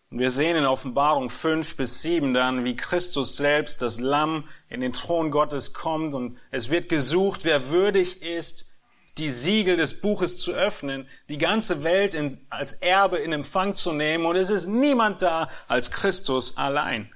Und 0.10 0.20
wir 0.20 0.30
sehen 0.30 0.56
in 0.56 0.66
Offenbarung 0.66 1.30
5 1.30 1.76
bis 1.76 2.02
7 2.02 2.34
dann, 2.34 2.64
wie 2.64 2.78
Christus 2.78 3.36
selbst, 3.36 3.82
das 3.82 4.00
Lamm, 4.00 4.48
in 4.70 4.80
den 4.80 4.94
Thron 4.94 5.32
Gottes 5.32 5.74
kommt 5.74 6.14
und 6.14 6.38
es 6.50 6.70
wird 6.70 6.88
gesucht, 6.88 7.44
wer 7.44 7.70
würdig 7.72 8.22
ist, 8.22 8.78
die 9.18 9.30
Siegel 9.30 9.76
des 9.78 10.00
Buches 10.00 10.38
zu 10.38 10.54
öffnen, 10.54 11.10
die 11.28 11.38
ganze 11.38 11.84
Welt 11.84 12.14
in, 12.14 12.46
als 12.50 12.74
Erbe 12.74 13.18
in 13.18 13.34
Empfang 13.34 13.76
zu 13.76 13.92
nehmen. 13.92 14.26
Und 14.26 14.36
es 14.36 14.50
ist 14.50 14.68
niemand 14.68 15.22
da 15.22 15.50
als 15.68 15.92
Christus 15.92 16.58
allein, 16.58 17.14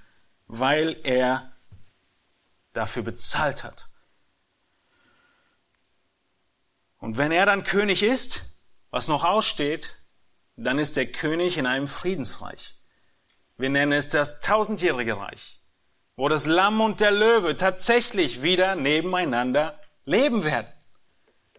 weil 0.47 0.97
er 1.03 1.53
dafür 2.73 3.03
bezahlt 3.03 3.63
hat. 3.63 3.87
Und 6.97 7.17
wenn 7.17 7.31
er 7.31 7.45
dann 7.45 7.63
König 7.63 8.03
ist, 8.03 8.41
was 8.89 9.07
noch 9.07 9.23
aussteht, 9.23 9.95
dann 10.55 10.79
ist 10.79 10.97
der 10.97 11.07
König 11.07 11.57
in 11.57 11.65
einem 11.65 11.87
Friedensreich. 11.87 12.80
Wir 13.61 13.69
nennen 13.69 13.91
es 13.91 14.07
das 14.07 14.41
tausendjährige 14.41 15.17
Reich, 15.17 15.61
wo 16.15 16.27
das 16.27 16.47
Lamm 16.47 16.81
und 16.81 16.99
der 16.99 17.11
Löwe 17.11 17.55
tatsächlich 17.55 18.41
wieder 18.41 18.73
nebeneinander 18.73 19.79
leben 20.03 20.43
werden. 20.43 20.73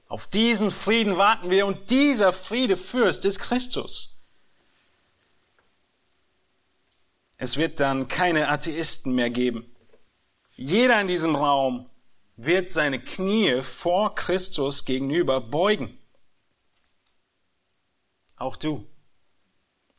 Auf 0.09 0.27
diesen 0.27 0.73
Frieden 0.73 1.17
warten 1.17 1.49
wir 1.49 1.65
und 1.65 1.91
dieser 1.91 2.33
Friedefürst 2.33 3.25
ist 3.25 3.38
Christus. 3.38 4.29
Es 7.38 7.57
wird 7.57 7.79
dann 7.79 8.09
keine 8.09 8.49
Atheisten 8.49 9.15
mehr 9.15 9.31
geben. 9.31 9.73
Jeder 10.57 11.01
in 11.01 11.07
diesem 11.07 11.37
Raum 11.37 11.88
wird 12.37 12.69
seine 12.69 12.99
Knie 12.99 13.62
vor 13.62 14.17
Christus 14.17 14.85
gegenüber 14.85 15.41
beugen. 15.41 15.97
Auch 18.37 18.57
du. 18.57 18.92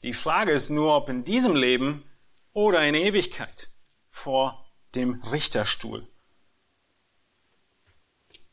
Die 0.04 0.14
Frage 0.14 0.52
ist 0.52 0.70
nur, 0.70 0.96
ob 0.96 1.08
in 1.08 1.24
diesem 1.24 1.56
Leben 1.56 2.04
oder 2.52 2.86
in 2.86 2.94
Ewigkeit 2.94 3.70
vor 4.10 4.66
dem 4.96 5.22
Richterstuhl. 5.24 6.08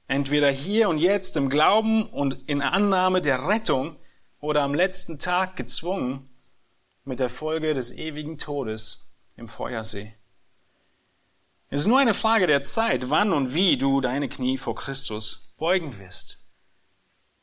Entweder 0.06 0.50
hier 0.50 0.88
und 0.88 0.98
jetzt 0.98 1.36
im 1.36 1.50
Glauben 1.50 2.08
und 2.08 2.48
in 2.48 2.62
Annahme 2.62 3.20
der 3.20 3.48
Rettung 3.48 3.96
oder 4.38 4.62
am 4.62 4.74
letzten 4.74 5.18
Tag 5.18 5.56
gezwungen 5.56 6.30
mit 7.04 7.18
der 7.18 7.28
Folge 7.28 7.74
des 7.74 7.92
ewigen 7.92 8.38
Todes 8.38 9.16
im 9.36 9.48
Feuersee. 9.48 10.14
Es 11.68 11.82
ist 11.82 11.86
nur 11.86 11.98
eine 11.98 12.14
Frage 12.14 12.46
der 12.46 12.62
Zeit, 12.62 13.10
wann 13.10 13.32
und 13.32 13.54
wie 13.54 13.76
du 13.76 14.00
deine 14.00 14.28
Knie 14.28 14.56
vor 14.56 14.74
Christus 14.74 15.54
beugen 15.56 15.98
wirst. 15.98 16.48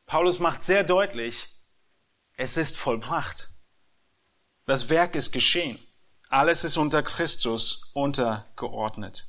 Paulus 0.06 0.40
macht 0.40 0.62
sehr 0.62 0.84
deutlich, 0.84 1.50
es 2.38 2.56
ist 2.56 2.78
vollbracht. 2.78 3.50
Das 4.68 4.90
Werk 4.90 5.16
ist 5.16 5.32
geschehen. 5.32 5.80
Alles 6.30 6.66
ist 6.66 6.76
unter 6.76 7.02
Christus 7.02 7.90
untergeordnet. 7.94 9.26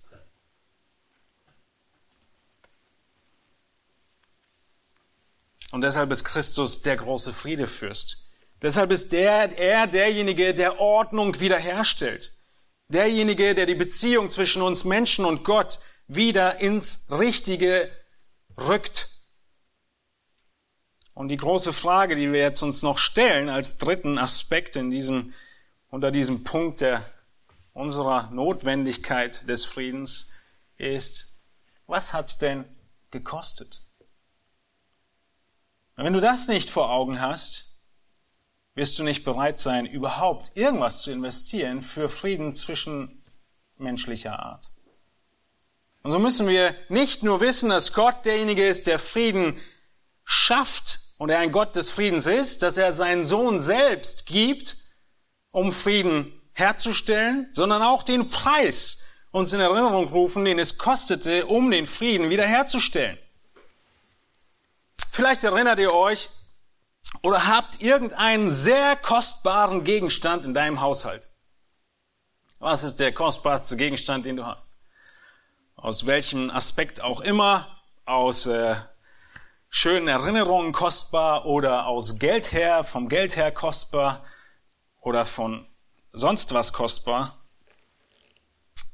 Und 5.71 5.83
deshalb 5.83 6.11
ist 6.11 6.25
Christus 6.25 6.83
der 6.83 6.97
große 6.97 7.33
Friedefürst. 7.33 8.29
Deshalb 8.63 8.91
ist 8.91 9.13
der, 9.13 9.57
er 9.57 9.87
derjenige, 9.87 10.55
der 10.55 10.81
Ordnung 10.81 11.39
wiederherstellt. 11.39 12.35
Derjenige, 12.89 13.55
der 13.55 13.67
die 13.67 13.77
Beziehung 13.77 14.31
zwischen 14.31 14.63
uns 14.63 14.83
Menschen 14.83 15.25
und 15.25 15.45
Gott 15.45 15.79
wieder 16.09 16.59
ins 16.59 17.07
Richtige 17.13 17.93
rückt. 18.57 19.18
Und 21.19 21.31
die 21.31 21.37
große 21.37 21.73
Frage, 21.73 22.15
die 22.15 22.33
wir 22.33 22.39
jetzt 22.39 22.63
uns 22.63 22.85
noch 22.85 22.97
stellen 22.97 23.49
als 23.49 23.77
dritten 23.77 24.19
Aspekt 24.19 24.77
in 24.77 24.89
diesem, 24.89 25.35
unter 25.91 26.13
diesem 26.13 26.45
Punkt 26.45 26.81
der, 26.81 27.05
unserer 27.73 28.31
Notwendigkeit 28.31 29.49
des 29.49 29.65
Friedens 29.65 30.31
ist, 30.77 31.43
was 31.89 32.13
hat's 32.13 32.39
denn 32.39 32.65
gekostet? 33.11 33.83
Und 35.97 36.05
wenn 36.05 36.13
du 36.13 36.21
das 36.21 36.47
nicht 36.47 36.71
vor 36.71 36.89
Augen 36.89 37.21
hast, 37.21 37.77
wirst 38.77 38.97
du 39.01 39.03
nicht 39.03 39.25
bereit 39.25 39.59
sein, 39.59 39.87
überhaupt 39.87 40.53
irgendwas 40.55 41.03
zu 41.03 41.11
investieren 41.11 41.83
für 41.83 42.09
Frieden 42.09 42.53
zwischen 42.53 43.25
menschlicher 43.77 44.39
Art. 44.39 44.71
Und 46.05 46.13
so 46.13 46.21
müssen 46.21 46.47
wir 46.47 46.77
nicht 46.89 47.25
nur 47.25 47.41
wissen, 47.41 47.71
dass 47.71 47.93
Gott 47.93 48.25
derjenige 48.25 48.69
ist, 48.69 48.87
der 48.87 49.01
Frieden 49.01 49.59
schafft 50.23 50.98
und 51.19 51.31
er 51.31 51.41
ein 51.41 51.53
Gott 51.53 51.77
des 51.77 51.91
Friedens 51.91 52.27
ist, 52.27 52.63
dass 52.63 52.79
er 52.79 52.93
seinen 52.93 53.25
Sohn 53.25 53.61
selbst 53.61 54.25
gibt, 54.27 54.79
um 55.51 55.73
Frieden 55.73 56.33
herzustellen, 56.53 57.49
sondern 57.53 57.83
auch 57.83 58.03
den 58.03 58.29
Preis 58.29 59.05
uns 59.31 59.53
in 59.53 59.61
Erinnerung 59.61 60.09
rufen, 60.09 60.45
den 60.45 60.59
es 60.59 60.79
kostete, 60.79 61.47
um 61.47 61.71
den 61.71 61.87
Frieden 61.87 62.31
wiederherzustellen. 62.31 63.19
Vielleicht 65.11 65.45
erinnert 65.45 65.79
ihr 65.79 65.93
euch 65.93 66.31
oder 67.23 67.47
habt 67.47 67.83
irgendeinen 67.83 68.51
sehr 68.51 68.97
kostbaren 68.97 69.85
Gegenstand 69.85 70.45
in 70.45 70.55
deinem 70.55 70.81
Haushalt. 70.81 71.31
Was 72.59 72.83
ist 72.83 73.01
der 73.01 73.13
kostbarste 73.13 73.77
Gegenstand, 73.77 74.27
den 74.27 74.37
du 74.37 74.47
hast? 74.47 74.79
Aus 75.77 76.07
welchem 76.07 76.51
Aspekt 76.51 77.01
auch 77.01 77.21
immer, 77.21 77.81
aus 78.05 78.47
äh, 78.47 78.77
schönen 79.69 80.09
Erinnerungen 80.09 80.73
kostbar 80.73 81.47
oder 81.47 81.87
aus 81.87 82.19
Geld 82.19 82.53
her, 82.53 82.85
vom 82.85 83.09
Geld 83.09 83.37
her 83.37 83.53
kostbar 83.53 84.25
oder 85.01 85.27
von 85.27 85.67
sonst 86.13 86.55
was 86.55 86.73
kostbar. 86.73 87.39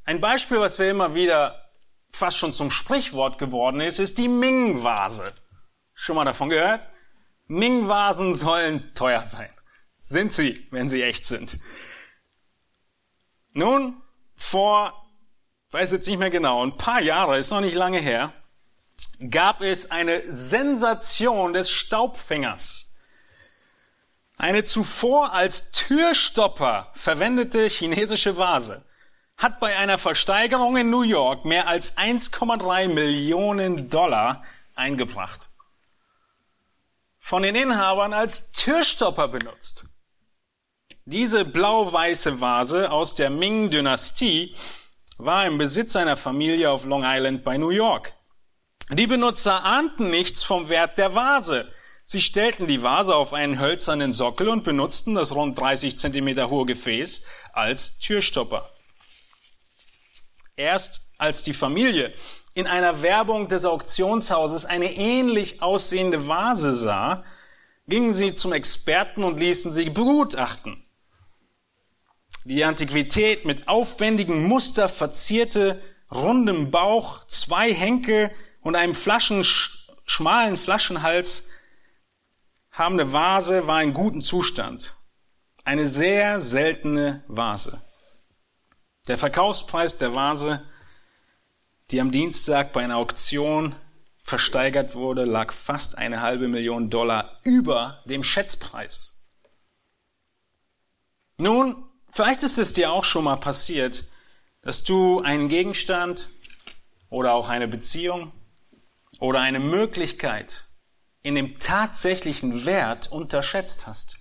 Ein 0.04 0.20
Beispiel, 0.20 0.60
was 0.60 0.78
wir 0.78 0.90
immer 0.90 1.14
wieder 1.14 1.70
fast 2.10 2.38
schon 2.38 2.52
zum 2.52 2.70
Sprichwort 2.70 3.38
geworden 3.38 3.80
ist, 3.80 3.98
ist 3.98 4.18
die 4.18 4.28
Ming-Vase. 4.28 5.32
Schon 5.94 6.16
mal 6.16 6.24
davon 6.24 6.50
gehört? 6.50 6.88
Ming-Vasen 7.46 8.34
sollen 8.34 8.94
teuer 8.94 9.24
sein. 9.24 9.50
Sind 9.96 10.32
sie, 10.32 10.66
wenn 10.70 10.88
sie 10.88 11.02
echt 11.02 11.24
sind. 11.24 11.58
Nun, 13.52 14.02
vor, 14.34 14.92
weiß 15.70 15.92
jetzt 15.92 16.08
nicht 16.08 16.18
mehr 16.18 16.30
genau, 16.30 16.64
ein 16.64 16.76
paar 16.76 17.00
Jahre, 17.00 17.38
ist 17.38 17.50
noch 17.50 17.60
nicht 17.60 17.74
lange 17.74 17.98
her, 17.98 18.32
gab 19.30 19.60
es 19.62 19.90
eine 19.90 20.22
Sensation 20.30 21.52
des 21.52 21.70
Staubfängers. 21.70 22.96
Eine 24.36 24.64
zuvor 24.64 25.32
als 25.32 25.70
Türstopper 25.70 26.90
verwendete 26.92 27.68
chinesische 27.68 28.36
Vase 28.36 28.84
hat 29.36 29.60
bei 29.60 29.76
einer 29.76 29.98
Versteigerung 29.98 30.76
in 30.76 30.90
New 30.90 31.02
York 31.02 31.44
mehr 31.44 31.66
als 31.66 31.96
1,3 31.96 32.88
Millionen 32.88 33.90
Dollar 33.90 34.42
eingebracht 34.74 35.48
von 37.24 37.42
den 37.42 37.54
Inhabern 37.54 38.12
als 38.12 38.52
Türstopper 38.52 39.28
benutzt. 39.28 39.86
Diese 41.06 41.46
blau-weiße 41.46 42.38
Vase 42.38 42.90
aus 42.90 43.14
der 43.14 43.30
Ming-Dynastie 43.30 44.54
war 45.16 45.46
im 45.46 45.56
Besitz 45.56 45.96
einer 45.96 46.18
Familie 46.18 46.70
auf 46.70 46.84
Long 46.84 47.02
Island 47.02 47.42
bei 47.42 47.56
New 47.56 47.70
York. 47.70 48.12
Die 48.90 49.06
Benutzer 49.06 49.64
ahnten 49.64 50.10
nichts 50.10 50.42
vom 50.42 50.68
Wert 50.68 50.98
der 50.98 51.14
Vase. 51.14 51.70
Sie 52.04 52.20
stellten 52.20 52.66
die 52.66 52.82
Vase 52.82 53.14
auf 53.16 53.32
einen 53.32 53.58
hölzernen 53.58 54.12
Sockel 54.12 54.48
und 54.48 54.62
benutzten 54.62 55.14
das 55.14 55.34
rund 55.34 55.58
30 55.58 55.96
Zentimeter 55.96 56.50
hohe 56.50 56.66
Gefäß 56.66 57.24
als 57.54 57.98
Türstopper. 57.98 58.70
Erst 60.54 61.12
als 61.16 61.42
die 61.42 61.54
Familie 61.54 62.12
in 62.54 62.66
einer 62.66 63.00
Werbung 63.00 63.48
des 63.48 63.64
Auktionshauses 63.64 64.66
eine 64.66 64.94
ähnlich 64.94 65.62
aussehende 65.62 66.28
Vase 66.28 66.72
sah, 66.72 67.24
gingen 67.88 68.12
sie 68.12 68.34
zum 68.34 68.52
Experten 68.52 69.24
und 69.24 69.40
ließen 69.40 69.72
sie 69.72 69.88
begutachten. 69.88 70.84
Die 72.44 72.64
Antiquität 72.64 73.46
mit 73.46 73.66
aufwendigem 73.66 74.44
Muster 74.44 74.90
verzierte, 74.90 75.80
rundem 76.10 76.70
Bauch, 76.70 77.26
zwei 77.26 77.72
Henkel 77.72 78.30
und 78.64 78.74
einem 78.74 78.94
Flaschen, 78.94 79.44
schmalen 79.44 80.56
Flaschenhals 80.56 81.50
habende 82.72 83.12
Vase 83.12 83.68
war 83.68 83.80
in 83.80 83.92
gutem 83.92 84.20
Zustand. 84.20 84.94
Eine 85.62 85.86
sehr 85.86 86.40
seltene 86.40 87.22
Vase. 87.28 87.80
Der 89.06 89.16
Verkaufspreis 89.16 89.96
der 89.98 90.16
Vase 90.16 90.60
die 91.90 92.00
am 92.00 92.10
Dienstag 92.10 92.72
bei 92.72 92.82
einer 92.82 92.96
Auktion 92.96 93.74
versteigert 94.22 94.94
wurde, 94.94 95.24
lag 95.24 95.52
fast 95.52 95.98
eine 95.98 96.22
halbe 96.22 96.48
Million 96.48 96.88
Dollar 96.88 97.40
über 97.42 98.02
dem 98.06 98.22
Schätzpreis. 98.22 99.26
Nun, 101.36 101.84
vielleicht 102.08 102.42
ist 102.42 102.58
es 102.58 102.72
dir 102.72 102.90
auch 102.90 103.04
schon 103.04 103.24
mal 103.24 103.36
passiert, 103.36 104.04
dass 104.62 104.82
du 104.82 105.20
einen 105.20 105.48
Gegenstand 105.48 106.30
oder 107.10 107.34
auch 107.34 107.48
eine 107.50 107.68
Beziehung 107.68 108.32
oder 109.24 109.40
eine 109.40 109.58
Möglichkeit 109.58 110.66
in 111.22 111.34
dem 111.34 111.58
tatsächlichen 111.58 112.66
Wert 112.66 113.10
unterschätzt 113.10 113.86
hast. 113.86 114.18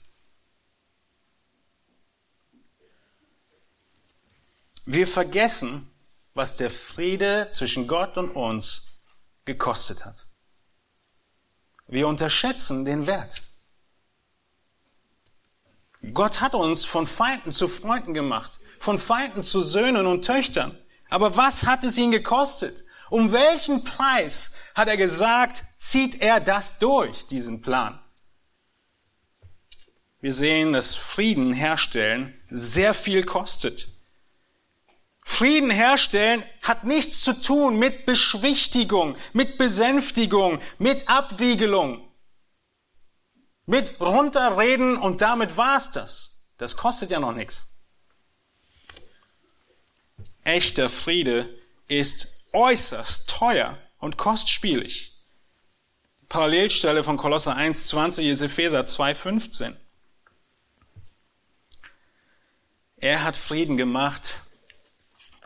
Wir 4.85 5.05
vergessen, 5.05 5.91
was 6.33 6.55
der 6.55 6.71
Friede 6.71 7.49
zwischen 7.49 7.85
Gott 7.85 8.15
und 8.15 8.31
uns 8.31 9.03
gekostet 9.43 10.05
hat. 10.05 10.25
Wir 11.87 12.07
unterschätzen 12.07 12.85
den 12.85 13.05
Wert. 13.05 13.41
Gott 16.13 16.39
hat 16.39 16.55
uns 16.55 16.85
von 16.85 17.07
Feinden 17.07 17.51
zu 17.51 17.67
Freunden 17.67 18.13
gemacht, 18.13 18.61
von 18.79 18.97
Feinden 18.97 19.43
zu 19.43 19.59
Söhnen 19.61 20.05
und 20.05 20.23
Töchtern. 20.23 20.77
Aber 21.09 21.35
was 21.35 21.65
hat 21.65 21.83
es 21.83 21.97
ihn 21.97 22.11
gekostet? 22.11 22.85
Um 23.09 23.31
welchen 23.31 23.83
Preis 23.83 24.55
hat 24.75 24.87
er 24.87 24.97
gesagt, 24.97 25.63
zieht 25.77 26.21
er 26.21 26.39
das 26.39 26.79
durch, 26.79 27.27
diesen 27.27 27.61
Plan? 27.61 27.99
Wir 30.19 30.31
sehen, 30.31 30.71
dass 30.71 30.95
Frieden 30.95 31.53
herstellen 31.53 32.33
sehr 32.49 32.93
viel 32.93 33.23
kostet. 33.25 33.89
Frieden 35.25 35.69
herstellen 35.69 36.43
hat 36.61 36.83
nichts 36.85 37.21
zu 37.21 37.33
tun 37.33 37.77
mit 37.77 38.05
Beschwichtigung, 38.05 39.17
mit 39.33 39.57
Besänftigung, 39.57 40.59
mit 40.79 41.09
Abwiegelung, 41.09 42.07
mit 43.65 43.99
runterreden 43.99 44.97
und 44.97 45.21
damit 45.21 45.57
war's 45.57 45.91
das. 45.91 46.45
Das 46.57 46.77
kostet 46.77 47.11
ja 47.11 47.19
noch 47.19 47.33
nichts. 47.33 47.85
Echter 50.43 50.89
Friede 50.89 51.49
ist 51.87 52.42
äußerst 52.53 53.29
teuer 53.29 53.77
und 53.97 54.17
kostspielig. 54.17 55.13
Parallelstelle 56.29 57.03
von 57.03 57.17
Kolosser 57.17 57.55
1,20 57.55 58.29
ist 58.29 58.41
Epheser 58.41 58.81
2,15. 58.81 59.75
Er 62.97 63.23
hat 63.23 63.35
Frieden 63.35 63.77
gemacht 63.77 64.35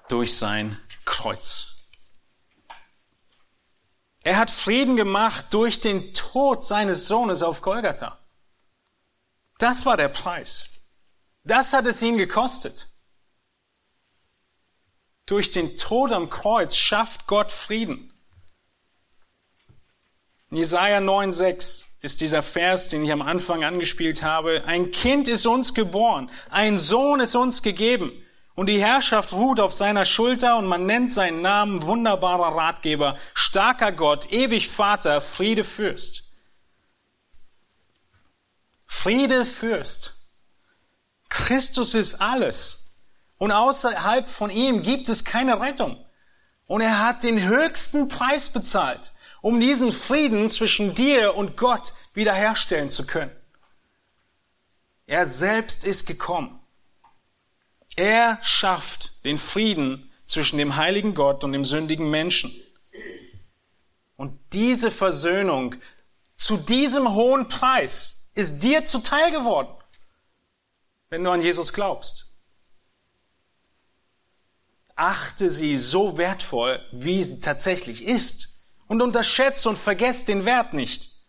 durch 0.09 0.37
sein 0.37 0.79
Kreuz. 1.05 1.89
Er 4.23 4.37
hat 4.37 4.51
Frieden 4.51 4.95
gemacht 4.95 5.47
durch 5.51 5.79
den 5.79 6.13
Tod 6.13 6.63
seines 6.63 7.07
Sohnes 7.07 7.41
auf 7.41 7.61
Golgatha. 7.61 8.19
Das 9.57 9.85
war 9.85 9.97
der 9.97 10.09
Preis. 10.09 10.91
Das 11.43 11.73
hat 11.73 11.85
es 11.85 12.01
ihn 12.01 12.17
gekostet. 12.17 12.87
Durch 15.27 15.51
den 15.51 15.75
Tod 15.77 16.11
am 16.11 16.29
Kreuz 16.29 16.75
schafft 16.75 17.27
Gott 17.27 17.51
Frieden. 17.51 18.11
In 20.49 20.57
Jesaja 20.57 20.99
9,6 20.99 21.83
ist 22.01 22.21
dieser 22.21 22.41
Vers, 22.41 22.87
den 22.87 23.03
ich 23.03 23.11
am 23.11 23.21
Anfang 23.21 23.65
angespielt 23.65 24.23
habe. 24.23 24.63
Ein 24.65 24.91
Kind 24.91 25.27
ist 25.27 25.45
uns 25.45 25.73
geboren, 25.73 26.31
ein 26.49 26.77
Sohn 26.77 27.19
ist 27.19 27.35
uns 27.35 27.61
gegeben. 27.61 28.11
Und 28.55 28.67
die 28.67 28.81
Herrschaft 28.81 29.33
ruht 29.33 29.59
auf 29.59 29.73
seiner 29.73 30.05
Schulter 30.05 30.57
und 30.57 30.65
man 30.65 30.85
nennt 30.85 31.11
seinen 31.11 31.41
Namen 31.41 31.83
wunderbarer 31.83 32.55
Ratgeber, 32.55 33.17
starker 33.33 33.91
Gott, 33.91 34.31
ewig 34.31 34.69
Vater, 34.69 35.21
Friede 35.21 35.65
Fürst. 35.65 36.31
Friede 38.85 39.45
Fürst. 39.45 40.29
Christus 41.29 41.93
ist 41.93 42.21
alles. 42.21 42.86
Und 43.37 43.51
außerhalb 43.51 44.27
von 44.27 44.49
ihm 44.49 44.81
gibt 44.81 45.09
es 45.09 45.23
keine 45.23 45.59
Rettung. 45.59 46.03
Und 46.65 46.81
er 46.81 47.05
hat 47.05 47.23
den 47.23 47.47
höchsten 47.47 48.07
Preis 48.07 48.49
bezahlt 48.49 49.11
um 49.41 49.59
diesen 49.59 49.91
Frieden 49.91 50.49
zwischen 50.49 50.93
dir 50.93 51.35
und 51.35 51.57
Gott 51.57 51.93
wiederherstellen 52.13 52.89
zu 52.89 53.05
können. 53.05 53.31
Er 55.05 55.25
selbst 55.25 55.85
ist 55.85 56.05
gekommen. 56.05 56.59
Er 57.95 58.39
schafft 58.41 59.23
den 59.25 59.37
Frieden 59.37 60.11
zwischen 60.25 60.57
dem 60.57 60.75
heiligen 60.75 61.13
Gott 61.13 61.43
und 61.43 61.53
dem 61.53 61.63
sündigen 61.63 62.09
Menschen. 62.09 62.51
Und 64.17 64.37
diese 64.53 64.91
Versöhnung 64.91 65.75
zu 66.35 66.57
diesem 66.57 67.13
hohen 67.13 67.47
Preis 67.47 68.31
ist 68.35 68.61
dir 68.63 68.83
zuteil 68.83 69.31
geworden, 69.31 69.73
wenn 71.09 71.23
du 71.23 71.31
an 71.31 71.41
Jesus 71.41 71.71
glaubst. 71.71 72.36
Achte 74.97 75.49
sie 75.49 75.77
so 75.77 76.17
wertvoll, 76.17 76.83
wie 76.91 77.23
sie 77.23 77.39
tatsächlich 77.39 78.03
ist 78.03 78.65
und 78.87 79.01
unterschätzt 79.01 79.67
und 79.67 79.77
vergesst 79.77 80.27
den 80.27 80.43
Wert 80.43 80.73
nicht. 80.73 81.21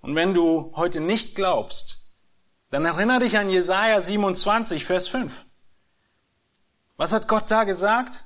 Und 0.00 0.14
wenn 0.14 0.32
du 0.32 0.72
heute 0.76 1.00
nicht 1.00 1.34
glaubst, 1.34 2.12
dann 2.70 2.84
erinnere 2.84 3.20
dich 3.20 3.36
an 3.36 3.50
Jesaja 3.50 4.00
27, 4.00 4.84
Vers 4.84 5.08
5. 5.08 5.44
Was 6.96 7.12
hat 7.12 7.26
Gott 7.26 7.50
da 7.50 7.64
gesagt? 7.64 8.22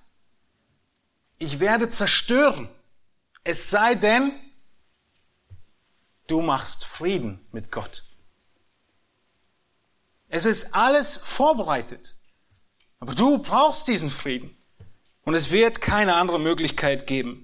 Ich 1.39 1.59
werde 1.59 1.89
zerstören. 1.89 2.69
Es 3.43 3.71
sei 3.71 3.95
denn, 3.95 4.33
du 6.27 6.43
machst 6.43 6.85
Frieden 6.85 7.47
mit 7.53 7.73
Gott. 7.73 8.05
Es 10.29 10.45
ist 10.45 10.75
alles 10.75 11.17
vorbereitet. 11.17 12.16
Aber 12.99 13.15
du 13.15 13.39
brauchst 13.39 13.89
diesen 13.89 14.11
Frieden. 14.11 14.57
Und 15.25 15.35
es 15.35 15.51
wird 15.51 15.81
keine 15.81 16.15
andere 16.15 16.39
Möglichkeit 16.39 17.07
geben. 17.07 17.43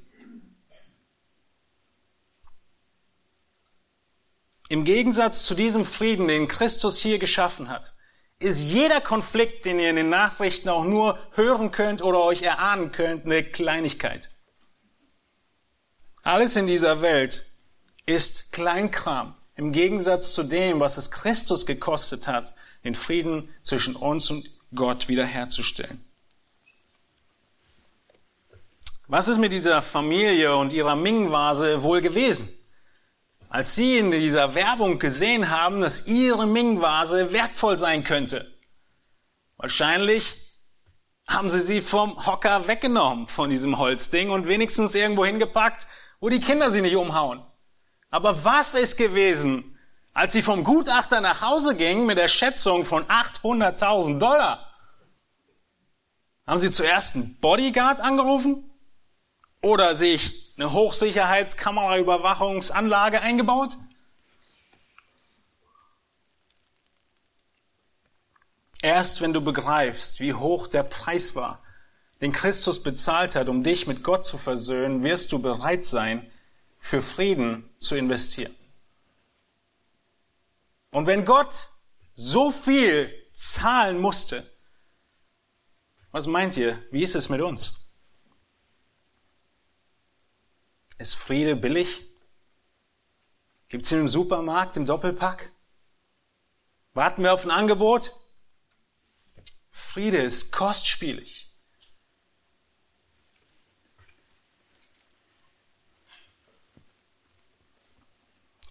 Im 4.69 4.85
Gegensatz 4.85 5.45
zu 5.45 5.55
diesem 5.55 5.85
Frieden, 5.85 6.29
den 6.29 6.49
Christus 6.49 6.99
hier 6.99 7.19
geschaffen 7.19 7.69
hat, 7.69 7.93
ist 8.39 8.63
jeder 8.63 9.01
Konflikt, 9.01 9.65
den 9.65 9.79
ihr 9.79 9.91
in 9.91 9.97
den 9.97 10.09
Nachrichten 10.09 10.69
auch 10.69 10.85
nur 10.85 11.19
hören 11.33 11.71
könnt 11.71 12.03
oder 12.03 12.21
euch 12.21 12.43
erahnen 12.43 12.91
könnt, 12.91 13.25
eine 13.25 13.45
Kleinigkeit. 13.45 14.31
Alles 16.23 16.57
in 16.57 16.67
dieser 16.67 17.03
Welt 17.03 17.47
ist 18.07 18.53
Kleinkram 18.53 19.37
im 19.57 19.73
Gegensatz 19.73 20.35
zu 20.35 20.45
dem, 20.45 20.81
was 20.81 20.97
es 20.97 21.11
Christus 21.11 21.67
gekostet 21.67 22.27
hat, 22.27 22.55
den 22.85 22.95
Frieden 22.95 23.49
zwischen 23.61 23.97
uns 23.97 24.31
und 24.31 24.49
Gott 24.75 25.09
wiederherzustellen. 25.09 26.05
Was 29.09 29.29
ist 29.29 29.39
mit 29.39 29.53
dieser 29.53 29.83
Familie 29.83 30.57
und 30.57 30.73
ihrer 30.73 30.97
Ming-Vase 30.97 31.83
wohl 31.83 32.01
gewesen? 32.01 32.49
Als 33.51 33.75
sie 33.75 33.99
in 33.99 34.11
dieser 34.11 34.55
Werbung 34.55 34.99
gesehen 34.99 35.51
haben, 35.51 35.83
dass 35.83 36.07
ihre 36.07 36.47
Ming-Vase 36.47 37.33
wertvoll 37.33 37.77
sein 37.77 38.05
könnte. 38.05 38.51
Wahrscheinlich 39.59 40.37
haben 41.29 41.51
sie 41.51 41.61
sie 41.61 41.83
vom 41.83 42.27
Hocker 42.27 42.67
weggenommen 42.67 43.27
von 43.27 43.51
diesem 43.51 43.79
Holzding 43.79 44.31
und 44.31 44.47
wenigstens 44.47 44.95
irgendwo 44.95 45.27
hingepackt, 45.27 45.87
wo 46.21 46.31
die 46.31 46.41
Kinder 46.41 46.71
sie 46.71 46.81
nicht 46.81 46.97
umhauen. 46.97 47.45
Aber 48.11 48.45
was 48.45 48.75
ist 48.75 48.97
gewesen, 48.97 49.72
als 50.15 50.33
sie 50.33 50.43
vom 50.43 50.65
Gutachter 50.65 51.21
nach 51.21 51.41
Hause 51.41 51.75
gingen 51.75 52.07
mit 52.07 52.19
der 52.19 52.29
Schätzung 52.29 52.85
von 52.85 53.05
800.000 53.07 54.19
Dollar? 54.19 54.69
Haben 56.47 56.61
sie 56.61 56.71
zuerst 56.71 57.17
einen 57.17 57.41
Bodyguard 57.41 58.01
angerufen? 58.01 58.69
Oder 59.63 59.95
sich 59.95 60.53
eine 60.57 60.73
Hochsicherheitskameraüberwachungsanlage 60.73 63.21
eingebaut? 63.21 63.77
Erst 68.83 69.21
wenn 69.21 69.33
du 69.33 69.41
begreifst, 69.41 70.21
wie 70.21 70.35
hoch 70.35 70.67
der 70.67 70.83
Preis 70.83 71.37
war, 71.37 71.63
den 72.21 72.33
Christus 72.33 72.83
bezahlt 72.83 73.37
hat, 73.37 73.49
um 73.49 73.63
dich 73.63 73.87
mit 73.87 74.03
Gott 74.03 74.27
zu 74.27 74.37
versöhnen, 74.37 75.05
wirst 75.05 75.31
du 75.31 75.41
bereit 75.41 75.85
sein, 75.85 76.29
für 76.77 77.01
Frieden 77.01 77.71
zu 77.79 77.95
investieren. 77.95 78.53
Und 80.93 81.07
wenn 81.07 81.25
Gott 81.25 81.69
so 82.15 82.51
viel 82.51 83.13
zahlen 83.33 83.99
musste, 83.99 84.47
was 86.11 86.27
meint 86.27 86.57
ihr, 86.59 86.81
wie 86.93 87.03
ist 87.03 87.15
es 87.15 87.31
mit 87.31 87.41
uns? 87.41 87.97
Ist 90.99 91.15
Friede 91.15 91.57
billig? 91.57 92.03
Gibt 93.69 93.87
es 93.87 93.93
ihn 93.93 94.01
im 94.01 94.09
Supermarkt 94.09 94.77
im 94.77 94.85
Doppelpack? 94.85 95.51
Warten 96.93 97.23
wir 97.23 97.33
auf 97.33 97.45
ein 97.45 97.51
Angebot? 97.51 98.13
Friede 99.71 100.19
ist 100.19 100.53
kostspielig. 100.53 101.51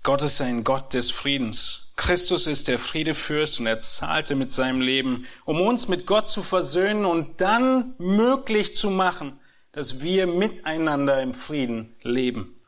Gott 0.03 0.21
ist 0.21 0.39
ein 0.39 0.63
Gott 0.63 0.93
des 0.93 1.09
Friedens. 1.09 1.80
Christus 2.01 2.47
ist 2.47 2.67
der 2.67 2.79
Friedefürst 2.79 3.59
und 3.59 3.67
er 3.67 3.79
zahlte 3.79 4.33
mit 4.33 4.51
seinem 4.51 4.81
Leben, 4.81 5.27
um 5.45 5.61
uns 5.61 5.87
mit 5.87 6.07
Gott 6.07 6.27
zu 6.27 6.41
versöhnen 6.41 7.05
und 7.05 7.41
dann 7.41 7.93
möglich 7.99 8.73
zu 8.73 8.89
machen, 8.89 9.39
dass 9.71 10.01
wir 10.01 10.25
miteinander 10.25 11.21
im 11.21 11.35
Frieden 11.35 11.95
leben. 12.01 12.59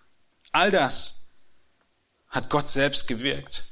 All 0.52 0.70
das 0.70 1.40
hat 2.28 2.52
Gott 2.52 2.70
selbst 2.70 3.08
gewirkt. 3.08 3.64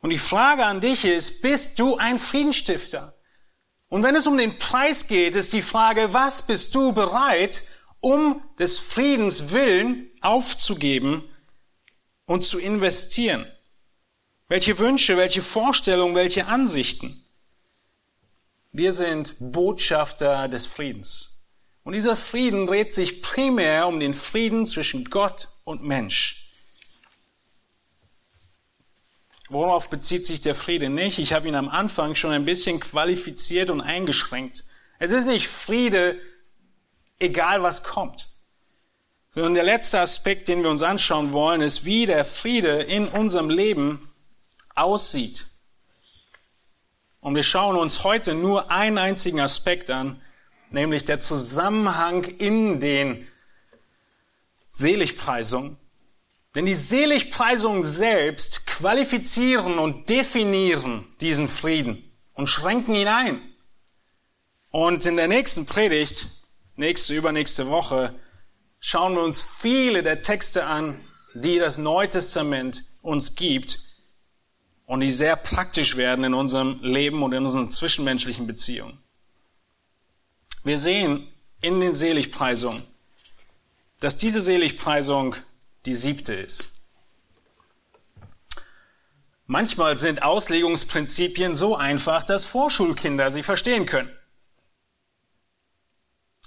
Und 0.00 0.10
die 0.10 0.18
Frage 0.18 0.66
an 0.66 0.80
dich 0.80 1.04
ist, 1.04 1.40
bist 1.40 1.78
du 1.78 1.96
ein 1.96 2.18
Friedensstifter? 2.18 3.14
Und 3.88 4.02
wenn 4.02 4.16
es 4.16 4.26
um 4.26 4.36
den 4.36 4.58
Preis 4.58 5.06
geht, 5.06 5.36
ist 5.36 5.52
die 5.52 5.62
Frage, 5.62 6.12
was 6.14 6.42
bist 6.42 6.74
du 6.74 6.92
bereit, 6.92 7.62
um 8.00 8.42
des 8.58 8.80
Friedens 8.80 9.52
willen 9.52 10.10
aufzugeben 10.20 11.22
und 12.26 12.42
zu 12.42 12.58
investieren? 12.58 13.46
Welche 14.48 14.78
Wünsche, 14.78 15.18
welche 15.18 15.42
Vorstellungen, 15.42 16.14
welche 16.14 16.46
Ansichten? 16.46 17.22
Wir 18.72 18.92
sind 18.92 19.34
Botschafter 19.40 20.48
des 20.48 20.64
Friedens. 20.64 21.46
Und 21.84 21.92
dieser 21.92 22.16
Frieden 22.16 22.66
dreht 22.66 22.94
sich 22.94 23.20
primär 23.20 23.86
um 23.86 24.00
den 24.00 24.14
Frieden 24.14 24.64
zwischen 24.64 25.04
Gott 25.04 25.48
und 25.64 25.82
Mensch. 25.82 26.50
Worauf 29.50 29.90
bezieht 29.90 30.26
sich 30.26 30.40
der 30.40 30.54
Friede 30.54 30.88
nicht? 30.88 31.18
Ich 31.18 31.34
habe 31.34 31.48
ihn 31.48 31.54
am 31.54 31.68
Anfang 31.68 32.14
schon 32.14 32.32
ein 32.32 32.44
bisschen 32.44 32.80
qualifiziert 32.80 33.68
und 33.68 33.82
eingeschränkt. 33.82 34.64
Es 34.98 35.10
ist 35.10 35.26
nicht 35.26 35.48
Friede, 35.48 36.18
egal 37.18 37.62
was 37.62 37.82
kommt. 37.82 38.28
Sondern 39.30 39.54
der 39.54 39.64
letzte 39.64 40.00
Aspekt, 40.00 40.48
den 40.48 40.62
wir 40.62 40.70
uns 40.70 40.82
anschauen 40.82 41.32
wollen, 41.32 41.60
ist, 41.60 41.84
wie 41.84 42.06
der 42.06 42.24
Friede 42.24 42.82
in 42.82 43.08
unserem 43.08 43.50
Leben 43.50 44.07
aussieht. 44.78 45.46
Und 47.20 47.34
wir 47.34 47.42
schauen 47.42 47.76
uns 47.76 48.04
heute 48.04 48.34
nur 48.34 48.70
einen 48.70 48.98
einzigen 48.98 49.40
Aspekt 49.40 49.90
an, 49.90 50.22
nämlich 50.70 51.04
der 51.04 51.20
Zusammenhang 51.20 52.24
in 52.24 52.80
den 52.80 53.26
Seligpreisung. 54.70 55.78
Denn 56.54 56.66
die 56.66 56.74
Seligpreisung 56.74 57.82
selbst 57.82 58.66
qualifizieren 58.66 59.78
und 59.78 60.08
definieren 60.08 61.06
diesen 61.20 61.48
Frieden 61.48 62.10
und 62.34 62.46
schränken 62.46 62.94
ihn 62.94 63.08
ein. 63.08 63.42
Und 64.70 65.04
in 65.06 65.16
der 65.16 65.28
nächsten 65.28 65.66
Predigt, 65.66 66.28
nächste, 66.76 67.14
übernächste 67.14 67.68
Woche, 67.68 68.14
schauen 68.80 69.14
wir 69.14 69.22
uns 69.22 69.40
viele 69.40 70.02
der 70.02 70.22
Texte 70.22 70.64
an, 70.64 71.04
die 71.34 71.58
das 71.58 71.78
Neue 71.78 72.08
Testament 72.08 72.84
uns 73.02 73.34
gibt 73.34 73.87
und 74.88 75.00
die 75.00 75.10
sehr 75.10 75.36
praktisch 75.36 75.96
werden 75.98 76.24
in 76.24 76.32
unserem 76.32 76.82
Leben 76.82 77.22
und 77.22 77.34
in 77.34 77.44
unseren 77.44 77.70
zwischenmenschlichen 77.70 78.46
Beziehungen. 78.46 78.98
Wir 80.64 80.78
sehen 80.78 81.30
in 81.60 81.78
den 81.78 81.92
Seligpreisungen, 81.92 82.82
dass 84.00 84.16
diese 84.16 84.40
Seligpreisung 84.40 85.36
die 85.84 85.94
siebte 85.94 86.32
ist. 86.32 86.80
Manchmal 89.44 89.98
sind 89.98 90.22
Auslegungsprinzipien 90.22 91.54
so 91.54 91.76
einfach, 91.76 92.24
dass 92.24 92.46
Vorschulkinder 92.46 93.28
sie 93.28 93.42
verstehen 93.42 93.84
können. 93.84 94.10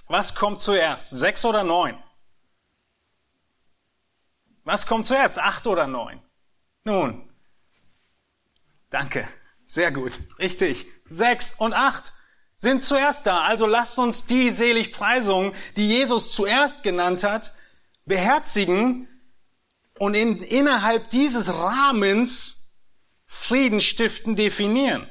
Was 0.07 0.33
kommt 0.33 0.61
zuerst? 0.61 1.11
Sechs 1.11 1.45
oder 1.45 1.63
neun? 1.63 1.95
Was 4.63 4.87
kommt 4.87 5.05
zuerst? 5.05 5.37
Acht 5.37 5.67
oder 5.67 5.85
neun? 5.85 6.19
Nun, 6.83 7.30
danke. 8.91 9.27
Sehr 9.65 9.91
gut. 9.91 10.19
Richtig. 10.37 10.85
Sechs 11.05 11.55
und 11.57 11.73
acht 11.73 12.13
sind 12.55 12.83
zuerst 12.83 13.25
da. 13.25 13.41
Also 13.41 13.65
lasst 13.65 13.97
uns 13.97 14.25
die 14.25 14.51
Seligpreisung, 14.51 15.53
die 15.77 15.87
Jesus 15.87 16.31
zuerst 16.31 16.83
genannt 16.83 17.23
hat, 17.23 17.53
beherzigen 18.05 19.07
und 19.97 20.13
in, 20.13 20.37
innerhalb 20.37 21.09
dieses 21.09 21.53
Rahmens 21.53 22.77
Frieden 23.25 23.81
stiften 23.81 24.35
definieren. 24.35 25.07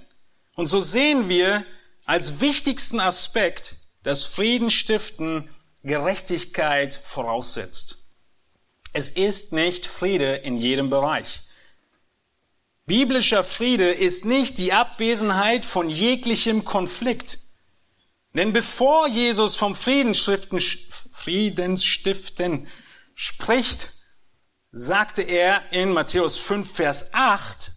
Und 0.55 0.67
so 0.67 0.79
sehen 0.79 1.29
wir 1.29 1.65
als 2.05 2.41
wichtigsten 2.41 3.01
Aspekt, 3.01 3.77
dass 4.03 4.27
Frieden 4.27 4.71
stiften 4.71 5.49
Gerechtigkeit 5.83 6.95
voraussetzt. 7.03 8.05
Es 8.93 9.11
ist 9.11 9.53
nicht 9.53 9.87
Friede 9.87 10.35
in 10.35 10.59
jedem 10.59 10.91
Bereich. 10.91 11.43
Biblischer 12.91 13.45
Friede 13.45 13.93
ist 13.93 14.25
nicht 14.25 14.59
die 14.59 14.73
Abwesenheit 14.73 15.65
von 15.65 15.89
jeglichem 15.89 16.65
Konflikt. 16.65 17.39
Denn 18.35 18.53
bevor 18.53 19.07
Jesus 19.07 19.55
vom 19.55 19.77
Friedensstiften, 19.77 22.67
spricht, 23.15 23.93
sagte 24.73 25.23
er 25.23 25.63
in 25.71 25.93
Matthäus 25.93 26.37
5, 26.39 26.69
Vers 26.69 27.15
8, 27.15 27.71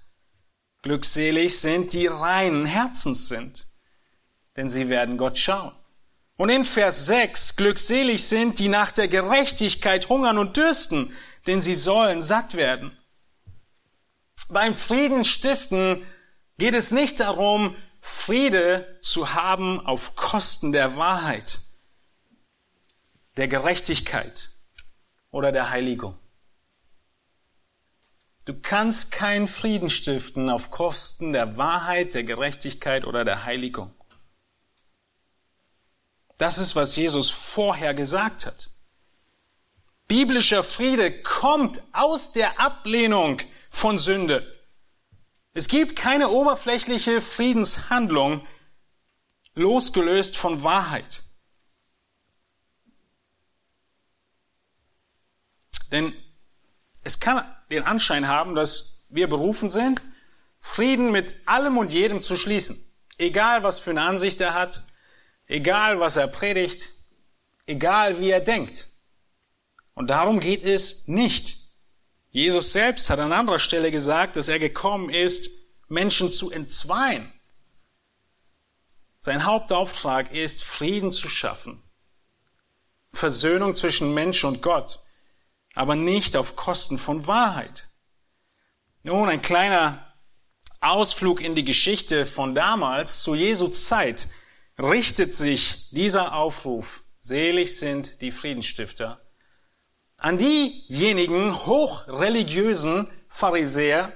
glückselig 0.82 1.60
sind 1.60 1.94
die 1.94 2.08
reinen 2.08 2.66
Herzens 2.66 3.28
sind, 3.28 3.68
denn 4.58 4.68
sie 4.68 4.90
werden 4.90 5.18
Gott 5.18 5.38
schauen. 5.38 5.74
Und 6.38 6.50
in 6.50 6.66
Vers 6.66 7.06
6, 7.06 7.56
glückselig 7.56 8.24
sind, 8.24 8.58
die 8.58 8.68
nach 8.68 8.90
der 8.90 9.10
Gerechtigkeit 9.10 10.10
hungern 10.10 10.40
und 10.40 10.58
dürsten, 10.58 11.14
denn 11.46 11.62
sie 11.62 11.76
sollen 11.76 12.24
satt 12.24 12.56
werden. 12.56 12.98
Beim 14.54 14.76
Frieden 14.76 15.24
stiften 15.24 16.06
geht 16.60 16.76
es 16.76 16.92
nicht 16.92 17.20
darum, 17.20 17.76
Friede 18.02 19.00
zu 19.02 19.34
haben 19.34 19.84
auf 19.84 20.16
Kosten 20.16 20.72
der 20.72 20.96
Wahrheit, 20.96 21.60
der 23.36 23.48
Gerechtigkeit 23.48 24.52
oder 25.32 25.52
der 25.52 25.72
Heiligung. 25.72 26.16
Du 28.46 28.54
kannst 28.54 29.12
keinen 29.12 29.48
Frieden 29.48 29.90
stiften 29.90 30.50
auf 30.50 30.70
Kosten 30.70 31.34
der 31.34 31.58
Wahrheit, 31.58 32.14
der 32.14 32.24
Gerechtigkeit 32.24 33.06
oder 33.06 33.26
der 33.26 33.46
Heiligung. 33.46 33.92
Das 36.38 36.60
ist, 36.60 36.76
was 36.76 36.96
Jesus 36.96 37.32
vorher 37.32 37.96
gesagt 37.96 38.46
hat. 38.46 38.70
Biblischer 40.14 40.64
Friede 40.64 41.24
kommt 41.24 41.82
aus 41.92 42.34
der 42.34 42.60
Ablehnung 42.60 43.42
von 43.72 43.98
Sünde. 43.98 44.46
Es 45.56 45.68
gibt 45.68 45.96
keine 45.96 46.30
oberflächliche 46.30 47.20
Friedenshandlung 47.20 48.46
losgelöst 49.56 50.38
von 50.38 50.62
Wahrheit. 50.62 51.24
Denn 55.92 56.14
es 57.04 57.20
kann 57.20 57.44
den 57.72 57.82
Anschein 57.82 58.28
haben, 58.28 58.54
dass 58.54 59.08
wir 59.10 59.28
berufen 59.28 59.72
sind, 59.72 60.04
Frieden 60.60 61.12
mit 61.12 61.34
allem 61.48 61.76
und 61.80 61.92
jedem 61.92 62.22
zu 62.22 62.36
schließen. 62.36 62.78
Egal, 63.18 63.64
was 63.64 63.80
für 63.80 63.90
eine 63.90 64.04
Ansicht 64.04 64.40
er 64.42 64.54
hat, 64.54 64.84
egal 65.48 66.00
was 66.00 66.18
er 66.18 66.28
predigt, 66.28 66.92
egal 67.66 68.20
wie 68.20 68.30
er 68.30 68.42
denkt. 68.42 68.93
Und 69.94 70.10
darum 70.10 70.40
geht 70.40 70.64
es 70.64 71.08
nicht. 71.08 71.58
Jesus 72.30 72.72
selbst 72.72 73.10
hat 73.10 73.20
an 73.20 73.32
anderer 73.32 73.60
Stelle 73.60 73.92
gesagt, 73.92 74.36
dass 74.36 74.50
er 74.50 74.60
gekommen 74.60 75.10
ist, 75.10 75.50
Menschen 75.88 76.32
zu 76.32 76.52
entzweien. 76.52 77.32
Sein 79.20 79.46
Hauptauftrag 79.46 80.34
ist, 80.34 80.64
Frieden 80.64 81.12
zu 81.12 81.30
schaffen. 81.30 81.82
Versöhnung 83.12 83.76
zwischen 83.76 84.14
Mensch 84.14 84.44
und 84.44 84.62
Gott, 84.62 85.04
aber 85.76 85.96
nicht 85.96 86.36
auf 86.36 86.56
Kosten 86.56 86.98
von 86.98 87.28
Wahrheit. 87.28 87.90
Nun, 89.04 89.30
ein 89.30 89.42
kleiner 89.42 90.14
Ausflug 90.82 91.40
in 91.40 91.56
die 91.56 91.64
Geschichte 91.64 92.26
von 92.26 92.56
damals, 92.56 93.22
zu 93.22 93.36
Jesu 93.36 93.68
Zeit 93.68 94.28
richtet 94.78 95.34
sich 95.34 95.90
dieser 95.92 96.34
Aufruf, 96.36 97.04
selig 97.20 97.78
sind 97.78 98.22
die 98.22 98.32
Friedensstifter, 98.32 99.23
an 100.24 100.38
diejenigen 100.38 101.54
hochreligiösen 101.66 103.10
Pharisäer, 103.28 104.14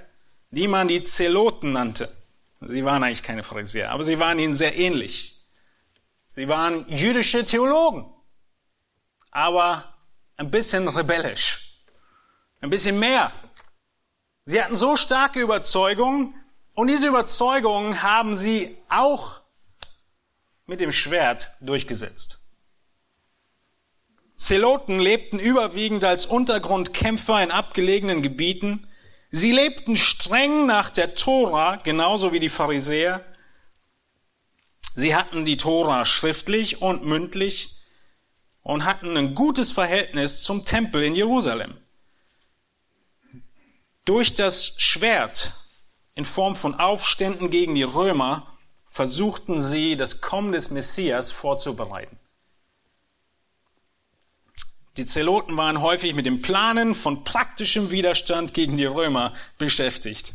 die 0.52 0.70
man 0.70 0.88
die 0.88 1.04
Zeloten 1.04 1.74
nannte. 1.74 2.10
Sie 2.62 2.86
waren 2.86 3.04
eigentlich 3.04 3.24
keine 3.24 3.44
Pharisäer, 3.44 3.92
aber 3.92 4.06
sie 4.06 4.18
waren 4.18 4.40
ihnen 4.40 4.54
sehr 4.54 4.78
ähnlich. 4.78 5.46
Sie 6.26 6.48
waren 6.48 6.86
jüdische 6.88 7.44
Theologen, 7.44 8.06
aber 9.32 9.98
ein 10.38 10.50
bisschen 10.50 10.88
rebellisch, 10.88 11.84
ein 12.62 12.70
bisschen 12.70 12.98
mehr. 13.00 13.34
Sie 14.46 14.64
hatten 14.64 14.78
so 14.78 14.96
starke 14.96 15.42
Überzeugungen 15.42 16.36
und 16.74 16.88
diese 16.88 17.10
Überzeugungen 17.10 18.02
haben 18.02 18.34
sie 18.34 18.78
auch 18.88 19.42
mit 20.68 20.80
dem 20.80 20.94
Schwert 20.94 21.50
durchgesetzt. 21.60 22.47
Zeloten 24.38 25.00
lebten 25.00 25.40
überwiegend 25.40 26.06
als 26.06 26.28
Untergrundkämpfer 26.28 27.42
in 27.42 27.50
abgelegenen 27.50 28.22
Gebieten. 28.22 28.88
Sie 29.32 29.52
lebten 29.52 29.98
streng 29.98 30.68
nach 30.68 30.92
der 30.92 31.16
Tora, 31.16 31.78
genauso 31.78 32.32
wie 32.34 32.40
die 32.40 32.48
Pharisäer. 32.48 33.26
Sie 34.96 35.16
hatten 35.16 35.44
die 35.44 35.58
Tora 35.58 36.06
schriftlich 36.06 36.84
und 36.84 37.04
mündlich 37.04 37.78
und 38.62 38.86
hatten 38.86 39.18
ein 39.18 39.34
gutes 39.34 39.72
Verhältnis 39.72 40.44
zum 40.44 40.66
Tempel 40.66 41.04
in 41.04 41.16
Jerusalem. 41.16 41.76
Durch 44.06 44.36
das 44.36 44.80
Schwert 44.80 45.54
in 46.14 46.26
Form 46.26 46.56
von 46.56 46.76
Aufständen 46.76 47.50
gegen 47.50 47.74
die 47.74 47.84
Römer 47.84 48.56
versuchten 48.86 49.60
sie, 49.60 49.98
das 49.98 50.22
Kommen 50.22 50.52
des 50.52 50.70
Messias 50.70 51.32
vorzubereiten. 51.32 52.20
Die 54.98 55.06
Zeloten 55.06 55.56
waren 55.56 55.82
häufig 55.82 56.16
mit 56.16 56.26
dem 56.26 56.42
Planen 56.42 56.96
von 56.96 57.24
praktischem 57.24 57.92
Widerstand 57.92 58.56
gegen 58.56 58.78
die 58.78 58.86
Römer 58.86 59.34
beschäftigt. 59.60 60.34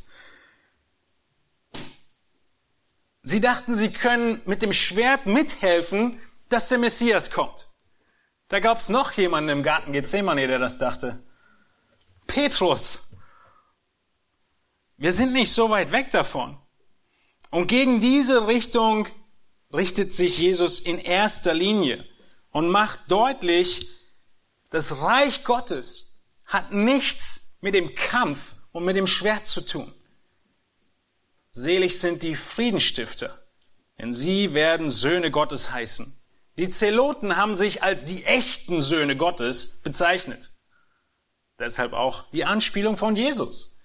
Sie 3.25 3.41
dachten, 3.41 3.75
sie 3.75 3.93
können 3.93 4.41
mit 4.47 4.63
dem 4.63 4.73
Schwert 4.73 5.27
mithelfen, 5.27 6.21
dass 6.49 6.69
der 6.69 6.79
Messias 6.79 7.31
kommt. 7.31 7.69
Da 8.49 8.61
gab 8.61 8.79
es 8.79 8.89
noch 8.89 9.13
jemanden 9.13 9.51
im 9.51 9.63
Garten 9.63 9.93
Gethsemane, 9.93 10.47
der 10.47 10.59
das 10.59 10.79
dachte. 10.79 11.23
Petrus. 12.27 13.17
Wir 14.97 15.13
sind 15.13 15.33
nicht 15.33 15.53
so 15.53 15.71
weit 15.71 15.91
weg 15.91 16.11
davon. 16.11 16.59
Und 17.51 17.67
gegen 17.67 18.01
diese 18.01 18.47
Richtung 18.47 19.09
richtet 19.73 20.13
sich 20.13 20.39
Jesus 20.39 20.79
in 20.81 20.99
erster 20.99 21.55
Linie 21.55 22.05
und 22.51 22.69
macht 22.69 23.11
deutlich, 23.11 23.89
das 24.73 25.01
Reich 25.01 25.45
Gottes 25.45 26.23
hat 26.45 26.73
nichts 26.73 27.59
mit 27.61 27.75
dem 27.75 27.95
Kampf 27.95 28.55
und 28.73 28.85
mit 28.85 28.97
dem 28.97 29.07
Schwert 29.07 29.47
zu 29.47 29.61
tun. 29.61 29.95
Selig 31.51 32.01
sind 32.01 32.23
die 32.23 32.35
Friedenstifter, 32.35 33.39
denn 33.99 34.12
sie 34.12 34.55
werden 34.55 34.89
Söhne 34.89 35.31
Gottes 35.31 35.70
heißen. 35.70 36.18
Die 36.59 36.68
Zeloten 36.70 37.37
haben 37.37 37.55
sich 37.55 37.83
als 37.83 38.05
die 38.05 38.25
echten 38.25 38.81
Söhne 38.81 39.16
Gottes 39.16 39.83
bezeichnet. 39.83 40.51
Deshalb 41.59 41.93
auch 41.93 42.31
die 42.31 42.45
Anspielung 42.45 42.97
von 42.97 43.14
Jesus. 43.14 43.79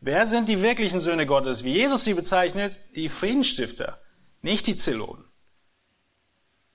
Wer 0.00 0.26
sind 0.26 0.48
die 0.48 0.62
wirklichen 0.62 1.00
Söhne 1.00 1.26
Gottes? 1.26 1.62
Wie 1.62 1.74
Jesus 1.74 2.04
sie 2.04 2.14
bezeichnet? 2.14 2.78
Die 2.96 3.08
Friedensstifter, 3.08 4.00
nicht 4.42 4.66
die 4.66 4.76
Zeloten. 4.76 5.24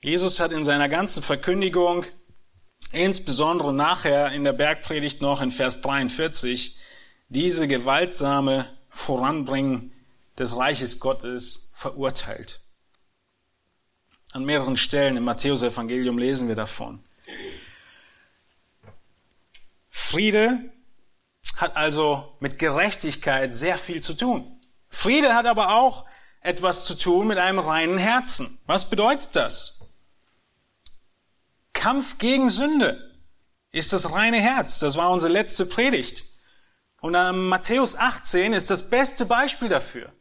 Jesus 0.02 0.39
hat 0.39 0.52
in 0.52 0.64
seiner 0.64 0.89
ganzen 0.89 1.22
Verkündigung, 1.24 2.06
insbesondere 2.92 3.74
nachher 3.74 4.32
in 4.32 4.44
der 4.44 4.54
Bergpredigt 4.54 5.22
noch 5.22 5.42
in 5.42 5.52
Vers 5.52 5.82
43, 5.82 6.78
diese 7.30 7.68
gewaltsame 7.68 8.66
Voranbringen 8.90 9.92
des 10.38 10.56
Reiches 10.56 11.00
Gottes 11.00 11.72
verurteilt. 11.74 12.62
An 14.32 14.46
mehreren 14.46 14.78
Stellen 14.78 15.18
im 15.18 15.24
Matthäusevangelium 15.26 16.18
lesen 16.18 16.48
wir 16.48 16.56
davon. 16.56 17.04
Friede 19.90 20.72
hat 21.58 21.76
also 21.76 22.36
mit 22.40 22.58
Gerechtigkeit 22.58 23.54
sehr 23.54 23.78
viel 23.78 24.02
zu 24.02 24.16
tun. 24.16 24.60
Friede 24.90 25.36
hat 25.36 25.46
aber 25.46 25.76
auch 25.76 26.06
etwas 26.42 26.86
zu 26.86 26.96
tun 26.96 27.28
mit 27.28 27.38
einem 27.38 27.60
reinen 27.60 27.98
Herzen. 27.98 28.60
Was 28.66 28.90
bedeutet 28.90 29.36
das? 29.36 29.83
Kampf 31.84 32.18
gegen 32.18 32.48
Sünde 32.48 33.12
ist 33.74 33.92
das 33.92 34.14
reine 34.14 34.40
Herz. 34.40 34.80
Das 34.80 34.96
war 34.96 35.12
unsere 35.12 35.34
letzte 35.34 35.66
Predigt. 35.66 36.24
Und 37.02 37.12
Matthäus 37.12 37.98
18 37.98 38.54
ist 38.54 38.70
das 38.70 38.90
beste 38.90 39.26
Beispiel 39.26 39.68
dafür, 39.68 40.14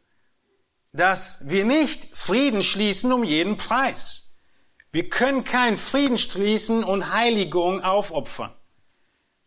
dass 0.91 1.47
wir 1.47 1.63
nicht 1.63 2.17
Frieden 2.17 2.63
schließen 2.63 3.13
um 3.13 3.23
jeden 3.23 3.55
Preis. 3.55 4.41
Wir 4.91 5.07
können 5.07 5.45
keinen 5.45 5.77
Frieden 5.77 6.17
schließen 6.17 6.83
und 6.83 7.13
Heiligung 7.13 7.81
aufopfern. 7.81 8.53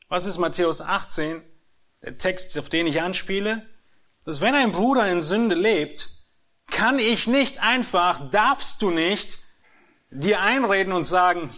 Was 0.08 0.24
ist 0.26 0.38
Matthäus 0.38 0.80
18? 0.80 1.42
Der 2.00 2.16
Text, 2.16 2.58
auf 2.58 2.70
den 2.70 2.86
ich 2.86 3.02
anspiele, 3.02 3.68
dass 4.24 4.40
wenn 4.40 4.54
ein 4.54 4.72
Bruder 4.72 5.06
in 5.06 5.20
Sünde 5.20 5.54
lebt, 5.54 6.08
kann 6.70 6.98
ich 6.98 7.26
nicht 7.26 7.62
einfach, 7.62 8.30
darfst 8.30 8.80
du 8.80 8.90
nicht 8.90 9.38
dir 10.10 10.40
einreden 10.40 10.94
und 10.94 11.04
sagen, 11.04 11.50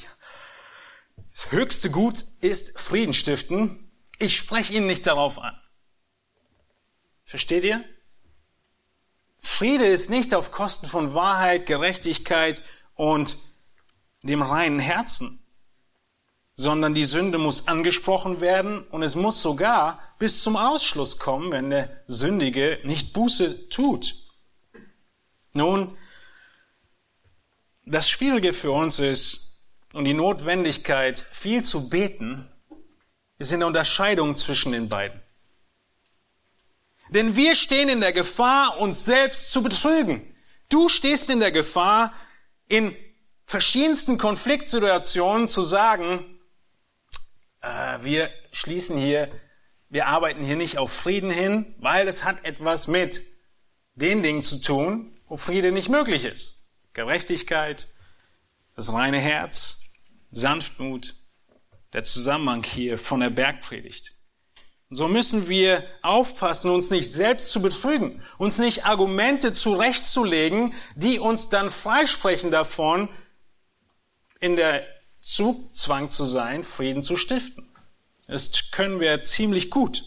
das 1.38 1.52
höchste 1.52 1.88
Gut 1.88 2.24
ist 2.40 2.76
Frieden 2.80 3.12
stiften. 3.14 3.92
Ich 4.18 4.36
spreche 4.36 4.74
ihn 4.74 4.88
nicht 4.88 5.06
darauf 5.06 5.38
an. 5.38 5.56
Versteht 7.22 7.62
ihr? 7.62 7.84
Friede 9.38 9.86
ist 9.86 10.10
nicht 10.10 10.34
auf 10.34 10.50
Kosten 10.50 10.88
von 10.88 11.14
Wahrheit, 11.14 11.66
Gerechtigkeit 11.66 12.64
und 12.96 13.36
dem 14.24 14.42
reinen 14.42 14.80
Herzen, 14.80 15.40
sondern 16.56 16.94
die 16.94 17.04
Sünde 17.04 17.38
muss 17.38 17.68
angesprochen 17.68 18.40
werden 18.40 18.82
und 18.88 19.04
es 19.04 19.14
muss 19.14 19.40
sogar 19.40 20.00
bis 20.18 20.42
zum 20.42 20.56
Ausschluss 20.56 21.18
kommen, 21.20 21.52
wenn 21.52 21.70
der 21.70 22.02
Sündige 22.08 22.80
nicht 22.82 23.12
Buße 23.12 23.68
tut. 23.68 24.16
Nun, 25.52 25.96
das 27.86 28.10
Schwierige 28.10 28.52
für 28.52 28.72
uns 28.72 28.98
ist, 28.98 29.47
und 29.92 30.04
die 30.04 30.14
Notwendigkeit, 30.14 31.18
viel 31.18 31.64
zu 31.64 31.88
beten, 31.88 32.48
ist 33.38 33.52
in 33.52 33.60
der 33.60 33.68
Unterscheidung 33.68 34.36
zwischen 34.36 34.72
den 34.72 34.88
beiden. 34.88 35.20
Denn 37.10 37.36
wir 37.36 37.54
stehen 37.54 37.88
in 37.88 38.00
der 38.00 38.12
Gefahr, 38.12 38.78
uns 38.78 39.04
selbst 39.04 39.50
zu 39.50 39.62
betrügen. 39.62 40.34
Du 40.68 40.88
stehst 40.88 41.30
in 41.30 41.40
der 41.40 41.52
Gefahr, 41.52 42.12
in 42.68 42.94
verschiedensten 43.46 44.18
Konfliktsituationen 44.18 45.46
zu 45.48 45.62
sagen, 45.62 46.38
äh, 47.62 47.98
wir 48.02 48.30
schließen 48.52 48.98
hier, 48.98 49.30
wir 49.88 50.06
arbeiten 50.06 50.44
hier 50.44 50.56
nicht 50.56 50.76
auf 50.76 50.92
Frieden 50.92 51.30
hin, 51.30 51.74
weil 51.78 52.08
es 52.08 52.24
hat 52.24 52.44
etwas 52.44 52.88
mit 52.88 53.22
den 53.94 54.22
Dingen 54.22 54.42
zu 54.42 54.60
tun, 54.60 55.18
wo 55.26 55.36
Friede 55.38 55.72
nicht 55.72 55.88
möglich 55.88 56.24
ist. 56.24 56.62
Gerechtigkeit, 56.92 57.88
das 58.78 58.92
reine 58.92 59.18
Herz, 59.18 59.90
Sanftmut, 60.30 61.16
der 61.92 62.04
Zusammenhang 62.04 62.62
hier 62.62 62.96
von 62.96 63.18
der 63.18 63.30
Bergpredigt. 63.30 64.14
So 64.88 65.08
müssen 65.08 65.48
wir 65.48 65.84
aufpassen, 66.00 66.70
uns 66.70 66.88
nicht 66.88 67.10
selbst 67.10 67.50
zu 67.50 67.60
betrügen, 67.60 68.22
uns 68.38 68.58
nicht 68.58 68.86
Argumente 68.86 69.52
zurechtzulegen, 69.52 70.74
die 70.94 71.18
uns 71.18 71.48
dann 71.48 71.70
freisprechen 71.70 72.52
davon, 72.52 73.08
in 74.38 74.54
der 74.54 74.86
Zugzwang 75.20 76.10
zu 76.10 76.22
sein, 76.22 76.62
Frieden 76.62 77.02
zu 77.02 77.16
stiften. 77.16 77.68
Das 78.28 78.70
können 78.70 79.00
wir 79.00 79.22
ziemlich 79.22 79.70
gut. 79.70 80.04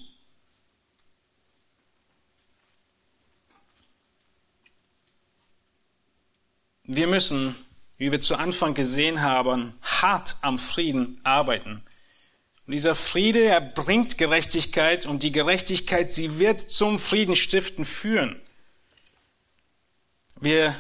Wir 6.84 7.08
müssen 7.08 7.58
wie 8.02 8.12
wir 8.12 8.20
zu 8.20 8.36
Anfang 8.36 8.74
gesehen 8.74 9.22
haben, 9.22 9.76
hart 9.84 10.36
am 10.42 10.58
Frieden 10.58 11.22
arbeiten. 11.24 11.84
Und 12.66 12.72
dieser 12.72 12.96
Friede, 12.96 13.44
er 13.44 13.62
bringt 13.62 14.18
Gerechtigkeit 14.18 15.06
und 15.06 15.22
die 15.22 15.32
Gerechtigkeit, 15.32 16.12
sie 16.12 16.40
wird 16.40 16.60
zum 16.60 16.98
Friedenstiften 16.98 17.86
führen. 17.86 18.42
Wir, 20.40 20.74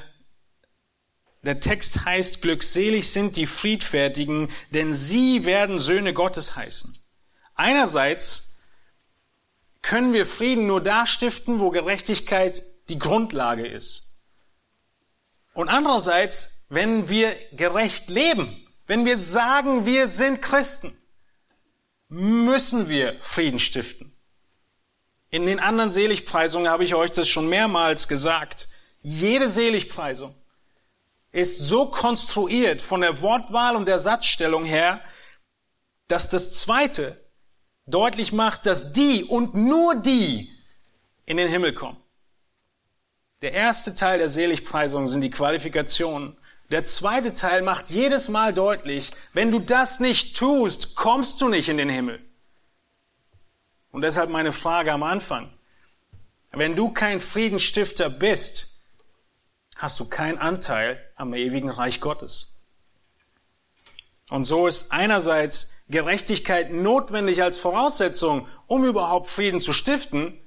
der 1.43 1.59
Text 1.59 2.05
heißt, 2.05 2.41
glückselig 2.41 3.11
sind 3.11 3.37
die 3.37 3.45
Friedfertigen, 3.45 4.47
denn 4.71 4.91
sie 4.91 5.45
werden 5.45 5.77
Söhne 5.77 6.15
Gottes 6.15 6.55
heißen. 6.55 6.97
Einerseits 7.53 8.63
können 9.83 10.13
wir 10.13 10.25
Frieden 10.25 10.65
nur 10.65 10.81
da 10.81 11.05
stiften, 11.05 11.59
wo 11.59 11.69
Gerechtigkeit 11.69 12.63
die 12.89 12.97
Grundlage 12.97 13.67
ist. 13.67 14.17
Und 15.53 15.69
andererseits 15.69 16.60
wenn 16.71 17.09
wir 17.09 17.35
gerecht 17.51 18.07
leben, 18.07 18.65
wenn 18.87 19.05
wir 19.05 19.17
sagen, 19.17 19.85
wir 19.85 20.07
sind 20.07 20.41
Christen, 20.41 20.97
müssen 22.07 22.87
wir 22.87 23.17
Frieden 23.19 23.59
stiften. 23.59 24.15
In 25.29 25.45
den 25.45 25.59
anderen 25.59 25.91
Seligpreisungen 25.91 26.71
habe 26.71 26.85
ich 26.85 26.95
euch 26.95 27.11
das 27.11 27.27
schon 27.27 27.49
mehrmals 27.49 28.07
gesagt. 28.07 28.69
Jede 29.01 29.49
Seligpreisung 29.49 30.33
ist 31.33 31.59
so 31.59 31.87
konstruiert 31.87 32.81
von 32.81 33.01
der 33.01 33.21
Wortwahl 33.21 33.75
und 33.75 33.85
der 33.85 33.99
Satzstellung 33.99 34.63
her, 34.63 35.01
dass 36.07 36.29
das 36.29 36.53
zweite 36.53 37.21
deutlich 37.85 38.31
macht, 38.31 38.65
dass 38.65 38.93
die 38.93 39.25
und 39.25 39.55
nur 39.55 39.95
die 39.95 40.49
in 41.25 41.35
den 41.35 41.49
Himmel 41.49 41.73
kommen. 41.73 42.01
Der 43.41 43.51
erste 43.51 43.93
Teil 43.93 44.19
der 44.19 44.29
Seligpreisung 44.29 45.05
sind 45.07 45.19
die 45.19 45.31
Qualifikationen 45.31 46.37
der 46.71 46.85
zweite 46.85 47.33
Teil 47.33 47.61
macht 47.61 47.89
jedes 47.89 48.29
Mal 48.29 48.53
deutlich, 48.53 49.11
wenn 49.33 49.51
du 49.51 49.59
das 49.59 49.99
nicht 49.99 50.37
tust, 50.37 50.95
kommst 50.95 51.41
du 51.41 51.49
nicht 51.49 51.67
in 51.67 51.77
den 51.77 51.89
Himmel. 51.89 52.19
Und 53.91 54.01
deshalb 54.03 54.29
meine 54.29 54.53
Frage 54.53 54.93
am 54.93 55.03
Anfang. 55.03 55.51
Wenn 56.53 56.77
du 56.77 56.91
kein 56.91 57.19
Friedensstifter 57.19 58.09
bist, 58.09 58.79
hast 59.75 59.99
du 59.99 60.07
keinen 60.07 60.37
Anteil 60.37 60.99
am 61.15 61.33
ewigen 61.33 61.69
Reich 61.69 61.99
Gottes. 61.99 62.57
Und 64.29 64.45
so 64.45 64.65
ist 64.65 64.93
einerseits 64.93 65.83
Gerechtigkeit 65.89 66.71
notwendig 66.71 67.43
als 67.43 67.57
Voraussetzung, 67.57 68.47
um 68.67 68.85
überhaupt 68.85 69.29
Frieden 69.29 69.59
zu 69.59 69.73
stiften. 69.73 70.39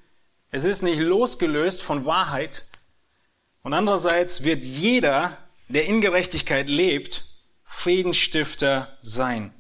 Es 0.50 0.64
ist 0.64 0.80
nicht 0.80 1.00
losgelöst 1.00 1.82
von 1.82 2.06
Wahrheit. 2.06 2.64
Und 3.62 3.74
andererseits 3.74 4.42
wird 4.42 4.64
jeder 4.64 5.36
der 5.68 5.86
in 5.86 6.00
Gerechtigkeit 6.00 6.68
lebt, 6.68 7.24
Friedensstifter 7.62 8.96
sein. 9.00 9.54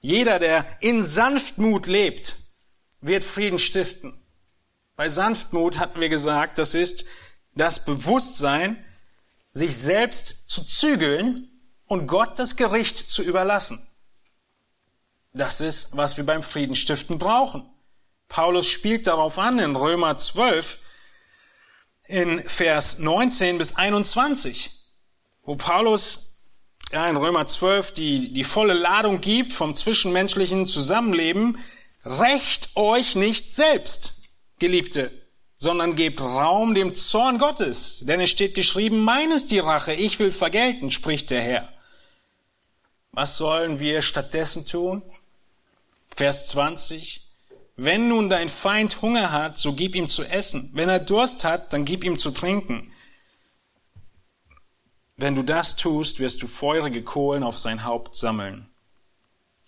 Jeder, 0.00 0.38
der 0.38 0.66
in 0.80 1.02
Sanftmut 1.02 1.86
lebt, 1.86 2.36
wird 3.00 3.24
Frieden 3.24 3.58
stiften. 3.58 4.20
Bei 4.96 5.08
Sanftmut 5.08 5.78
hatten 5.78 6.00
wir 6.00 6.08
gesagt, 6.08 6.58
das 6.58 6.74
ist 6.74 7.04
das 7.54 7.84
Bewusstsein, 7.84 8.84
sich 9.52 9.76
selbst 9.76 10.50
zu 10.50 10.64
zügeln 10.64 11.48
und 11.86 12.06
Gott 12.06 12.38
das 12.38 12.56
Gericht 12.56 12.98
zu 12.98 13.22
überlassen. 13.22 13.84
Das 15.32 15.60
ist, 15.60 15.96
was 15.96 16.16
wir 16.16 16.24
beim 16.24 16.42
Friedenstiften 16.42 17.18
brauchen. 17.18 17.68
Paulus 18.28 18.66
spielt 18.66 19.06
darauf 19.06 19.38
an 19.38 19.58
in 19.58 19.76
Römer 19.76 20.16
12 20.16 20.78
in 22.06 22.46
Vers 22.48 22.98
19 22.98 23.58
bis 23.58 23.76
21 23.76 24.77
wo 25.48 25.56
Paulus 25.56 26.42
ja, 26.92 27.06
in 27.06 27.16
Römer 27.16 27.46
12 27.46 27.92
die, 27.92 28.34
die 28.34 28.44
volle 28.44 28.74
Ladung 28.74 29.22
gibt 29.22 29.50
vom 29.50 29.74
zwischenmenschlichen 29.74 30.66
Zusammenleben, 30.66 31.56
rächt 32.04 32.76
euch 32.76 33.16
nicht 33.16 33.50
selbst, 33.50 34.24
Geliebte, 34.58 35.10
sondern 35.56 35.96
gebt 35.96 36.20
Raum 36.20 36.74
dem 36.74 36.92
Zorn 36.92 37.38
Gottes, 37.38 38.00
denn 38.02 38.20
es 38.20 38.28
steht 38.28 38.54
geschrieben, 38.54 38.98
meines 38.98 39.46
die 39.46 39.58
Rache, 39.58 39.94
ich 39.94 40.18
will 40.18 40.32
vergelten, 40.32 40.90
spricht 40.90 41.30
der 41.30 41.40
Herr. 41.40 41.72
Was 43.12 43.38
sollen 43.38 43.80
wir 43.80 44.02
stattdessen 44.02 44.66
tun? 44.66 45.00
Vers 46.14 46.46
20. 46.48 47.22
Wenn 47.76 48.08
nun 48.08 48.28
dein 48.28 48.50
Feind 48.50 49.00
Hunger 49.00 49.32
hat, 49.32 49.56
so 49.56 49.72
gib 49.72 49.94
ihm 49.94 50.08
zu 50.08 50.24
essen. 50.24 50.72
Wenn 50.74 50.90
er 50.90 50.98
Durst 50.98 51.44
hat, 51.44 51.72
dann 51.72 51.86
gib 51.86 52.04
ihm 52.04 52.18
zu 52.18 52.32
trinken. 52.32 52.92
Wenn 55.18 55.34
du 55.34 55.42
das 55.42 55.74
tust, 55.74 56.20
wirst 56.20 56.42
du 56.42 56.46
feurige 56.46 57.02
Kohlen 57.02 57.42
auf 57.42 57.58
sein 57.58 57.82
Haupt 57.82 58.14
sammeln. 58.14 58.68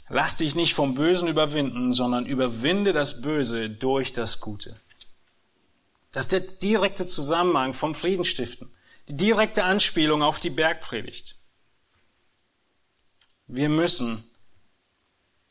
Lass 0.08 0.36
dich 0.36 0.54
nicht 0.54 0.74
vom 0.74 0.94
Bösen 0.94 1.26
überwinden, 1.26 1.92
sondern 1.92 2.24
überwinde 2.24 2.92
das 2.92 3.20
Böse 3.20 3.68
durch 3.68 4.12
das 4.12 4.40
Gute. 4.40 4.76
Das 6.12 6.26
ist 6.26 6.32
der 6.32 6.40
direkte 6.40 7.04
Zusammenhang 7.04 7.72
vom 7.72 7.96
Friedenstiften, 7.96 8.70
die 9.08 9.16
direkte 9.16 9.64
Anspielung 9.64 10.22
auf 10.22 10.38
die 10.38 10.50
Bergpredigt. 10.50 11.36
Wir 13.48 13.68
müssen 13.68 14.22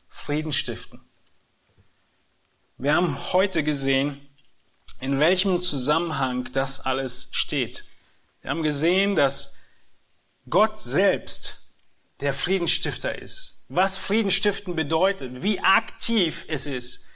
Frieden 0.08 0.52
stiften. 0.52 1.02
Wir 2.78 2.94
haben 2.94 3.18
heute 3.34 3.62
gesehen, 3.62 4.18
in 4.98 5.20
welchem 5.20 5.60
Zusammenhang 5.60 6.50
das 6.52 6.80
alles 6.80 7.28
steht. 7.32 7.84
Wir 8.40 8.50
haben 8.50 8.62
gesehen, 8.62 9.14
dass 9.14 9.59
Gott 10.50 10.78
selbst 10.78 11.74
der 12.20 12.34
Friedensstifter 12.34 13.18
ist. 13.18 13.64
Was 13.68 13.98
Friedenstiften 13.98 14.76
bedeutet, 14.76 15.42
wie 15.42 15.60
aktiv 15.60 16.44
es 16.48 16.66
ist, 16.66 17.06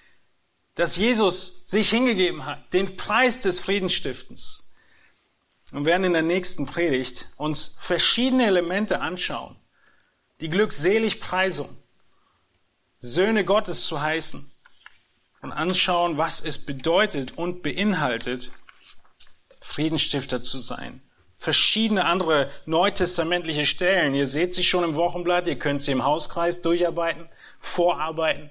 dass 0.76 0.96
Jesus 0.96 1.66
sich 1.66 1.90
hingegeben 1.90 2.46
hat, 2.46 2.72
den 2.72 2.96
Preis 2.96 3.40
des 3.40 3.60
Friedensstiftens. 3.60 4.60
Und 5.72 5.86
werden 5.86 6.04
in 6.04 6.12
der 6.12 6.22
nächsten 6.22 6.66
Predigt 6.66 7.26
uns 7.36 7.76
verschiedene 7.78 8.46
Elemente 8.46 9.00
anschauen. 9.00 9.56
Die 10.40 10.48
Glückseligpreisung, 10.48 11.76
Söhne 12.98 13.44
Gottes 13.44 13.84
zu 13.84 14.00
heißen 14.00 14.52
und 15.42 15.52
anschauen, 15.52 16.16
was 16.16 16.40
es 16.40 16.64
bedeutet 16.64 17.36
und 17.36 17.62
beinhaltet, 17.62 18.52
Friedensstifter 19.60 20.42
zu 20.42 20.58
sein. 20.58 21.02
Verschiedene 21.44 22.06
andere 22.06 22.50
neutestamentliche 22.64 23.66
Stellen. 23.66 24.14
Ihr 24.14 24.26
seht 24.26 24.54
sie 24.54 24.64
schon 24.64 24.82
im 24.82 24.94
Wochenblatt, 24.94 25.46
ihr 25.46 25.58
könnt 25.58 25.82
sie 25.82 25.92
im 25.92 26.02
Hauskreis 26.02 26.62
durcharbeiten, 26.62 27.28
vorarbeiten 27.58 28.50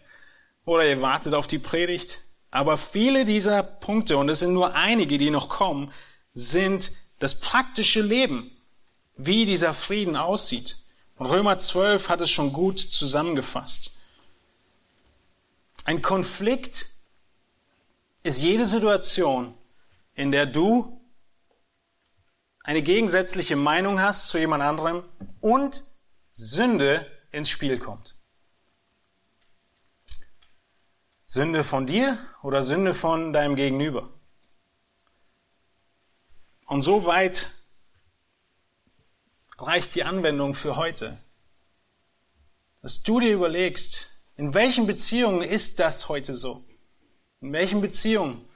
oder 0.63 0.85
ihr 0.87 1.01
wartet 1.01 1.33
auf 1.33 1.47
die 1.47 1.57
Predigt. 1.57 2.21
Aber 2.51 2.77
viele 2.77 3.25
dieser 3.25 3.63
Punkte, 3.63 4.15
und 4.17 4.29
es 4.29 4.41
sind 4.41 4.53
nur 4.53 4.75
einige, 4.75 5.17
die 5.17 5.31
noch 5.31 5.49
kommen, 5.49 5.91
sind 6.35 6.91
das 7.17 7.39
praktische 7.39 8.01
Leben, 8.01 8.51
wie 9.17 9.45
dieser 9.47 9.73
Frieden 9.73 10.15
aussieht. 10.15 10.77
Römer 11.19 11.57
12 11.57 12.09
hat 12.09 12.21
es 12.21 12.29
schon 12.29 12.53
gut 12.53 12.77
zusammengefasst. 12.77 14.01
Ein 15.83 16.03
Konflikt 16.03 16.85
ist 18.21 18.43
jede 18.43 18.67
Situation, 18.67 19.55
in 20.13 20.29
der 20.29 20.45
du 20.45 20.99
eine 22.64 22.82
gegensätzliche 22.82 23.57
Meinung 23.57 24.01
hast 24.01 24.30
zu 24.30 24.39
jemand 24.39 24.64
anderem 24.64 25.03
und 25.41 25.84
Sünde 26.32 27.05
ins 27.32 27.49
Spiel 27.49 27.78
kommt. 27.78 28.16
Sünde 31.26 31.64
von 31.64 31.86
dir 31.86 32.18
oder 32.41 32.61
Sünde 32.61 32.93
von 32.93 33.34
deinem 33.34 33.55
Gegenüber. 33.55 34.09
Und 36.66 36.82
so 36.82 37.05
weit 37.05 37.51
reicht 39.57 39.93
die 39.95 40.03
Anwendung 40.03 40.53
für 40.53 40.76
heute, 40.76 41.18
dass 42.82 43.03
du 43.03 43.20
dir 43.20 43.34
überlegst, 43.34 44.09
in 44.36 44.53
welchen 44.53 44.88
Beziehungen 44.88 45.41
ist 45.41 45.80
das 45.80 46.07
heute 46.09 46.34
so? 46.34 46.64
In 47.41 47.51
welchen 47.51 47.82
Beziehungen 47.82 48.47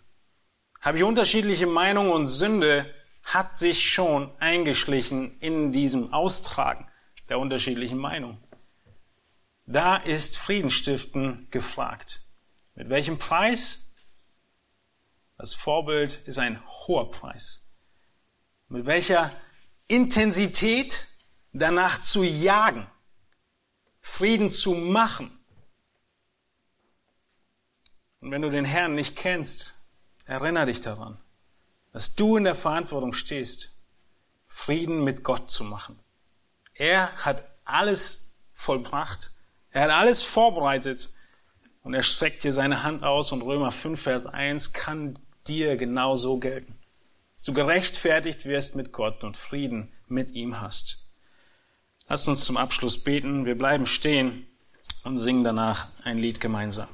habe 0.79 0.97
ich 0.97 1.03
unterschiedliche 1.03 1.67
Meinungen 1.67 2.11
und 2.11 2.25
Sünde 2.25 2.93
hat 3.27 3.53
sich 3.53 3.89
schon 3.89 4.31
eingeschlichen 4.39 5.37
in 5.41 5.73
diesem 5.73 6.13
Austragen 6.13 6.89
der 7.27 7.39
unterschiedlichen 7.39 7.97
Meinungen. 7.97 8.41
Da 9.65 9.97
ist 9.97 10.37
Friedensstiften 10.37 11.49
gefragt. 11.51 12.21
Mit 12.73 12.89
welchem 12.89 13.17
Preis? 13.17 13.97
Das 15.37 15.53
Vorbild 15.53 16.13
ist 16.25 16.39
ein 16.39 16.65
hoher 16.65 17.11
Preis. 17.11 17.75
Mit 18.69 18.85
welcher 18.85 19.35
Intensität 19.87 21.05
danach 21.51 22.01
zu 22.01 22.23
jagen, 22.23 22.87
Frieden 23.99 24.49
zu 24.49 24.73
machen, 24.73 25.37
und 28.21 28.31
wenn 28.31 28.41
du 28.41 28.49
den 28.49 28.65
Herrn 28.65 28.95
nicht 28.95 29.17
kennst, 29.17 29.75
erinnere 30.25 30.67
dich 30.67 30.79
daran, 30.79 31.19
dass 31.97 32.13
du 32.13 32.37
in 32.37 32.43
der 32.43 32.53
Verantwortung 32.53 33.11
stehst, 33.11 33.79
Frieden 34.45 35.03
mit 35.03 35.23
Gott 35.23 35.49
zu 35.49 35.63
machen. 35.63 35.97
Er 36.75 37.25
hat 37.25 37.43
alles 37.65 38.37
vollbracht. 38.53 39.31
Er 39.71 39.85
hat 39.85 39.89
alles 39.89 40.21
vorbereitet. 40.21 41.09
Und 41.81 41.95
er 41.95 42.03
streckt 42.03 42.43
dir 42.43 42.53
seine 42.53 42.83
Hand 42.83 43.03
aus 43.03 43.31
und 43.31 43.41
Römer 43.41 43.71
5, 43.71 43.99
Vers 43.99 44.27
1 44.27 44.73
kann 44.73 45.17
dir 45.47 45.75
genauso 45.75 46.37
gelten. 46.37 46.77
Dass 47.33 47.45
du 47.45 47.53
gerechtfertigt 47.53 48.45
wirst 48.45 48.75
mit 48.75 48.91
Gott 48.91 49.23
und 49.23 49.35
Frieden 49.35 49.91
mit 50.05 50.29
ihm 50.29 50.61
hast. 50.61 51.09
Lass 52.07 52.27
uns 52.27 52.45
zum 52.45 52.57
Abschluss 52.57 53.03
beten. 53.03 53.47
Wir 53.47 53.57
bleiben 53.57 53.87
stehen 53.87 54.45
und 55.03 55.17
singen 55.17 55.43
danach 55.43 55.87
ein 56.03 56.19
Lied 56.19 56.41
gemeinsam. 56.41 56.89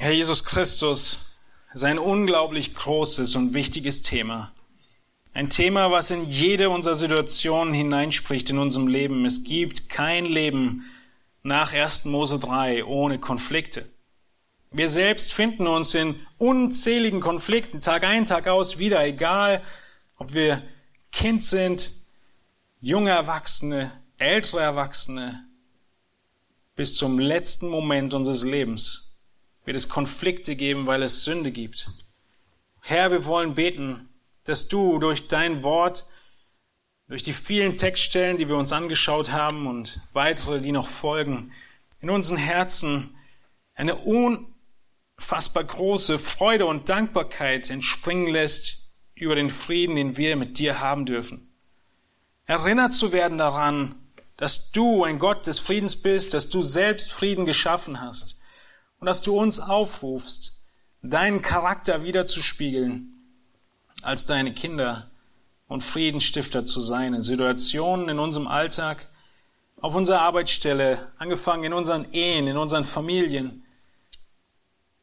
Herr 0.00 0.12
Jesus 0.12 0.44
Christus, 0.44 1.34
ist 1.74 1.82
ein 1.82 1.98
unglaublich 1.98 2.72
großes 2.76 3.34
und 3.34 3.52
wichtiges 3.54 4.00
Thema. 4.00 4.52
Ein 5.32 5.50
Thema, 5.50 5.90
was 5.90 6.12
in 6.12 6.24
jede 6.28 6.70
unserer 6.70 6.94
Situationen 6.94 7.74
hineinspricht 7.74 8.48
in 8.50 8.60
unserem 8.60 8.86
Leben. 8.86 9.24
Es 9.24 9.42
gibt 9.42 9.88
kein 9.88 10.24
Leben 10.24 10.84
nach 11.42 11.74
1. 11.74 12.04
Mose 12.04 12.38
3 12.38 12.84
ohne 12.84 13.18
Konflikte. 13.18 13.88
Wir 14.70 14.88
selbst 14.88 15.32
finden 15.32 15.66
uns 15.66 15.94
in 15.94 16.14
unzähligen 16.38 17.18
Konflikten, 17.18 17.80
Tag 17.80 18.04
ein, 18.04 18.24
Tag 18.24 18.46
aus, 18.46 18.78
wieder, 18.78 19.04
egal 19.04 19.62
ob 20.16 20.32
wir 20.32 20.62
Kind 21.10 21.42
sind, 21.42 21.90
junge 22.80 23.10
Erwachsene, 23.10 23.90
ältere 24.16 24.60
Erwachsene, 24.60 25.44
bis 26.76 26.94
zum 26.94 27.18
letzten 27.18 27.68
Moment 27.68 28.14
unseres 28.14 28.44
Lebens 28.44 29.07
wird 29.68 29.76
es 29.76 29.90
Konflikte 29.90 30.56
geben, 30.56 30.86
weil 30.86 31.02
es 31.02 31.24
Sünde 31.24 31.52
gibt. 31.52 31.90
Herr, 32.80 33.10
wir 33.10 33.26
wollen 33.26 33.52
beten, 33.52 34.08
dass 34.44 34.68
du 34.68 34.98
durch 34.98 35.28
dein 35.28 35.62
Wort, 35.62 36.06
durch 37.06 37.22
die 37.22 37.34
vielen 37.34 37.76
Textstellen, 37.76 38.38
die 38.38 38.48
wir 38.48 38.56
uns 38.56 38.72
angeschaut 38.72 39.30
haben 39.30 39.66
und 39.66 40.00
weitere, 40.14 40.62
die 40.62 40.72
noch 40.72 40.88
folgen, 40.88 41.52
in 42.00 42.08
unseren 42.08 42.38
Herzen 42.38 43.14
eine 43.74 43.96
unfassbar 43.96 45.64
große 45.64 46.18
Freude 46.18 46.64
und 46.64 46.88
Dankbarkeit 46.88 47.68
entspringen 47.68 48.32
lässt 48.32 48.96
über 49.14 49.34
den 49.34 49.50
Frieden, 49.50 49.96
den 49.96 50.16
wir 50.16 50.36
mit 50.36 50.58
dir 50.58 50.80
haben 50.80 51.04
dürfen. 51.04 51.52
Erinnert 52.46 52.94
zu 52.94 53.12
werden 53.12 53.36
daran, 53.36 53.96
dass 54.38 54.72
du 54.72 55.04
ein 55.04 55.18
Gott 55.18 55.46
des 55.46 55.58
Friedens 55.58 56.00
bist, 56.00 56.32
dass 56.32 56.48
du 56.48 56.62
selbst 56.62 57.12
Frieden 57.12 57.44
geschaffen 57.44 58.00
hast 58.00 58.37
und 59.00 59.06
dass 59.06 59.22
du 59.22 59.38
uns 59.38 59.60
aufrufst, 59.60 60.62
deinen 61.02 61.42
Charakter 61.42 62.02
wiederzuspiegeln 62.02 63.14
als 64.02 64.26
deine 64.26 64.52
Kinder 64.52 65.10
und 65.68 65.82
Friedensstifter 65.82 66.64
zu 66.64 66.80
sein 66.80 67.14
in 67.14 67.20
Situationen 67.20 68.08
in 68.08 68.18
unserem 68.18 68.48
Alltag, 68.48 69.08
auf 69.80 69.94
unserer 69.94 70.22
Arbeitsstelle, 70.22 71.12
angefangen 71.18 71.64
in 71.64 71.72
unseren 71.72 72.12
Ehen, 72.12 72.48
in 72.48 72.56
unseren 72.56 72.84
Familien, 72.84 73.64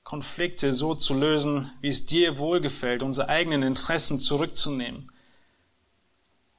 Konflikte 0.04 0.74
so 0.74 0.96
zu 0.96 1.14
lösen, 1.14 1.72
wie 1.82 1.88
es 1.88 2.06
dir 2.06 2.38
wohlgefällt, 2.38 3.02
unsere 3.02 3.30
eigenen 3.30 3.64
Interessen 3.64 4.20
zurückzunehmen. 4.20 5.12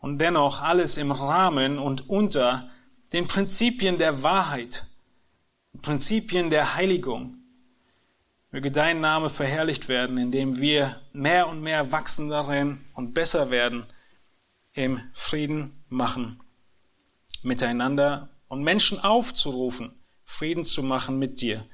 Und 0.01 0.19
dennoch 0.19 0.63
alles 0.63 0.97
im 0.97 1.13
Rahmen 1.13 1.79
und 1.79 2.09
unter 2.09 2.71
den 3.13 3.29
Prinzipien 3.29 3.99
der 3.99 4.23
Wahrheit 4.23 4.87
Prinzipien 5.83 6.51
der 6.51 6.75
Heiligung. 6.75 7.37
Möge 8.51 8.71
dein 8.71 9.01
Name 9.01 9.29
verherrlicht 9.29 9.89
werden, 9.89 10.19
indem 10.19 10.59
wir 10.59 11.01
mehr 11.13 11.49
und 11.49 11.61
mehr 11.61 11.93
wachsen 11.93 12.29
darin 12.29 12.81
und 12.95 13.13
besser 13.13 13.51
werden 13.51 13.87
im 14.73 15.01
Frieden 15.13 15.85
machen 15.89 16.41
miteinander 17.47 18.29
und 18.49 18.63
Menschen 18.63 19.01
aufzurufen, 19.01 19.93
Frieden 20.25 20.65
zu 20.65 20.83
machen 20.83 21.19
mit 21.19 21.41
dir 21.41 21.65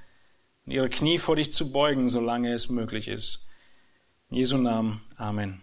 und 0.64 0.72
ihre 0.72 0.88
Knie 0.88 1.18
vor 1.18 1.36
dich 1.36 1.53
zu 1.53 1.72
beugen, 1.72 2.09
solange 2.09 2.53
es 2.53 2.68
möglich 2.68 3.09
ist. 3.09 3.50
In 4.28 4.36
Jesu 4.36 4.59
Namen. 4.59 5.00
Amen. 5.16 5.62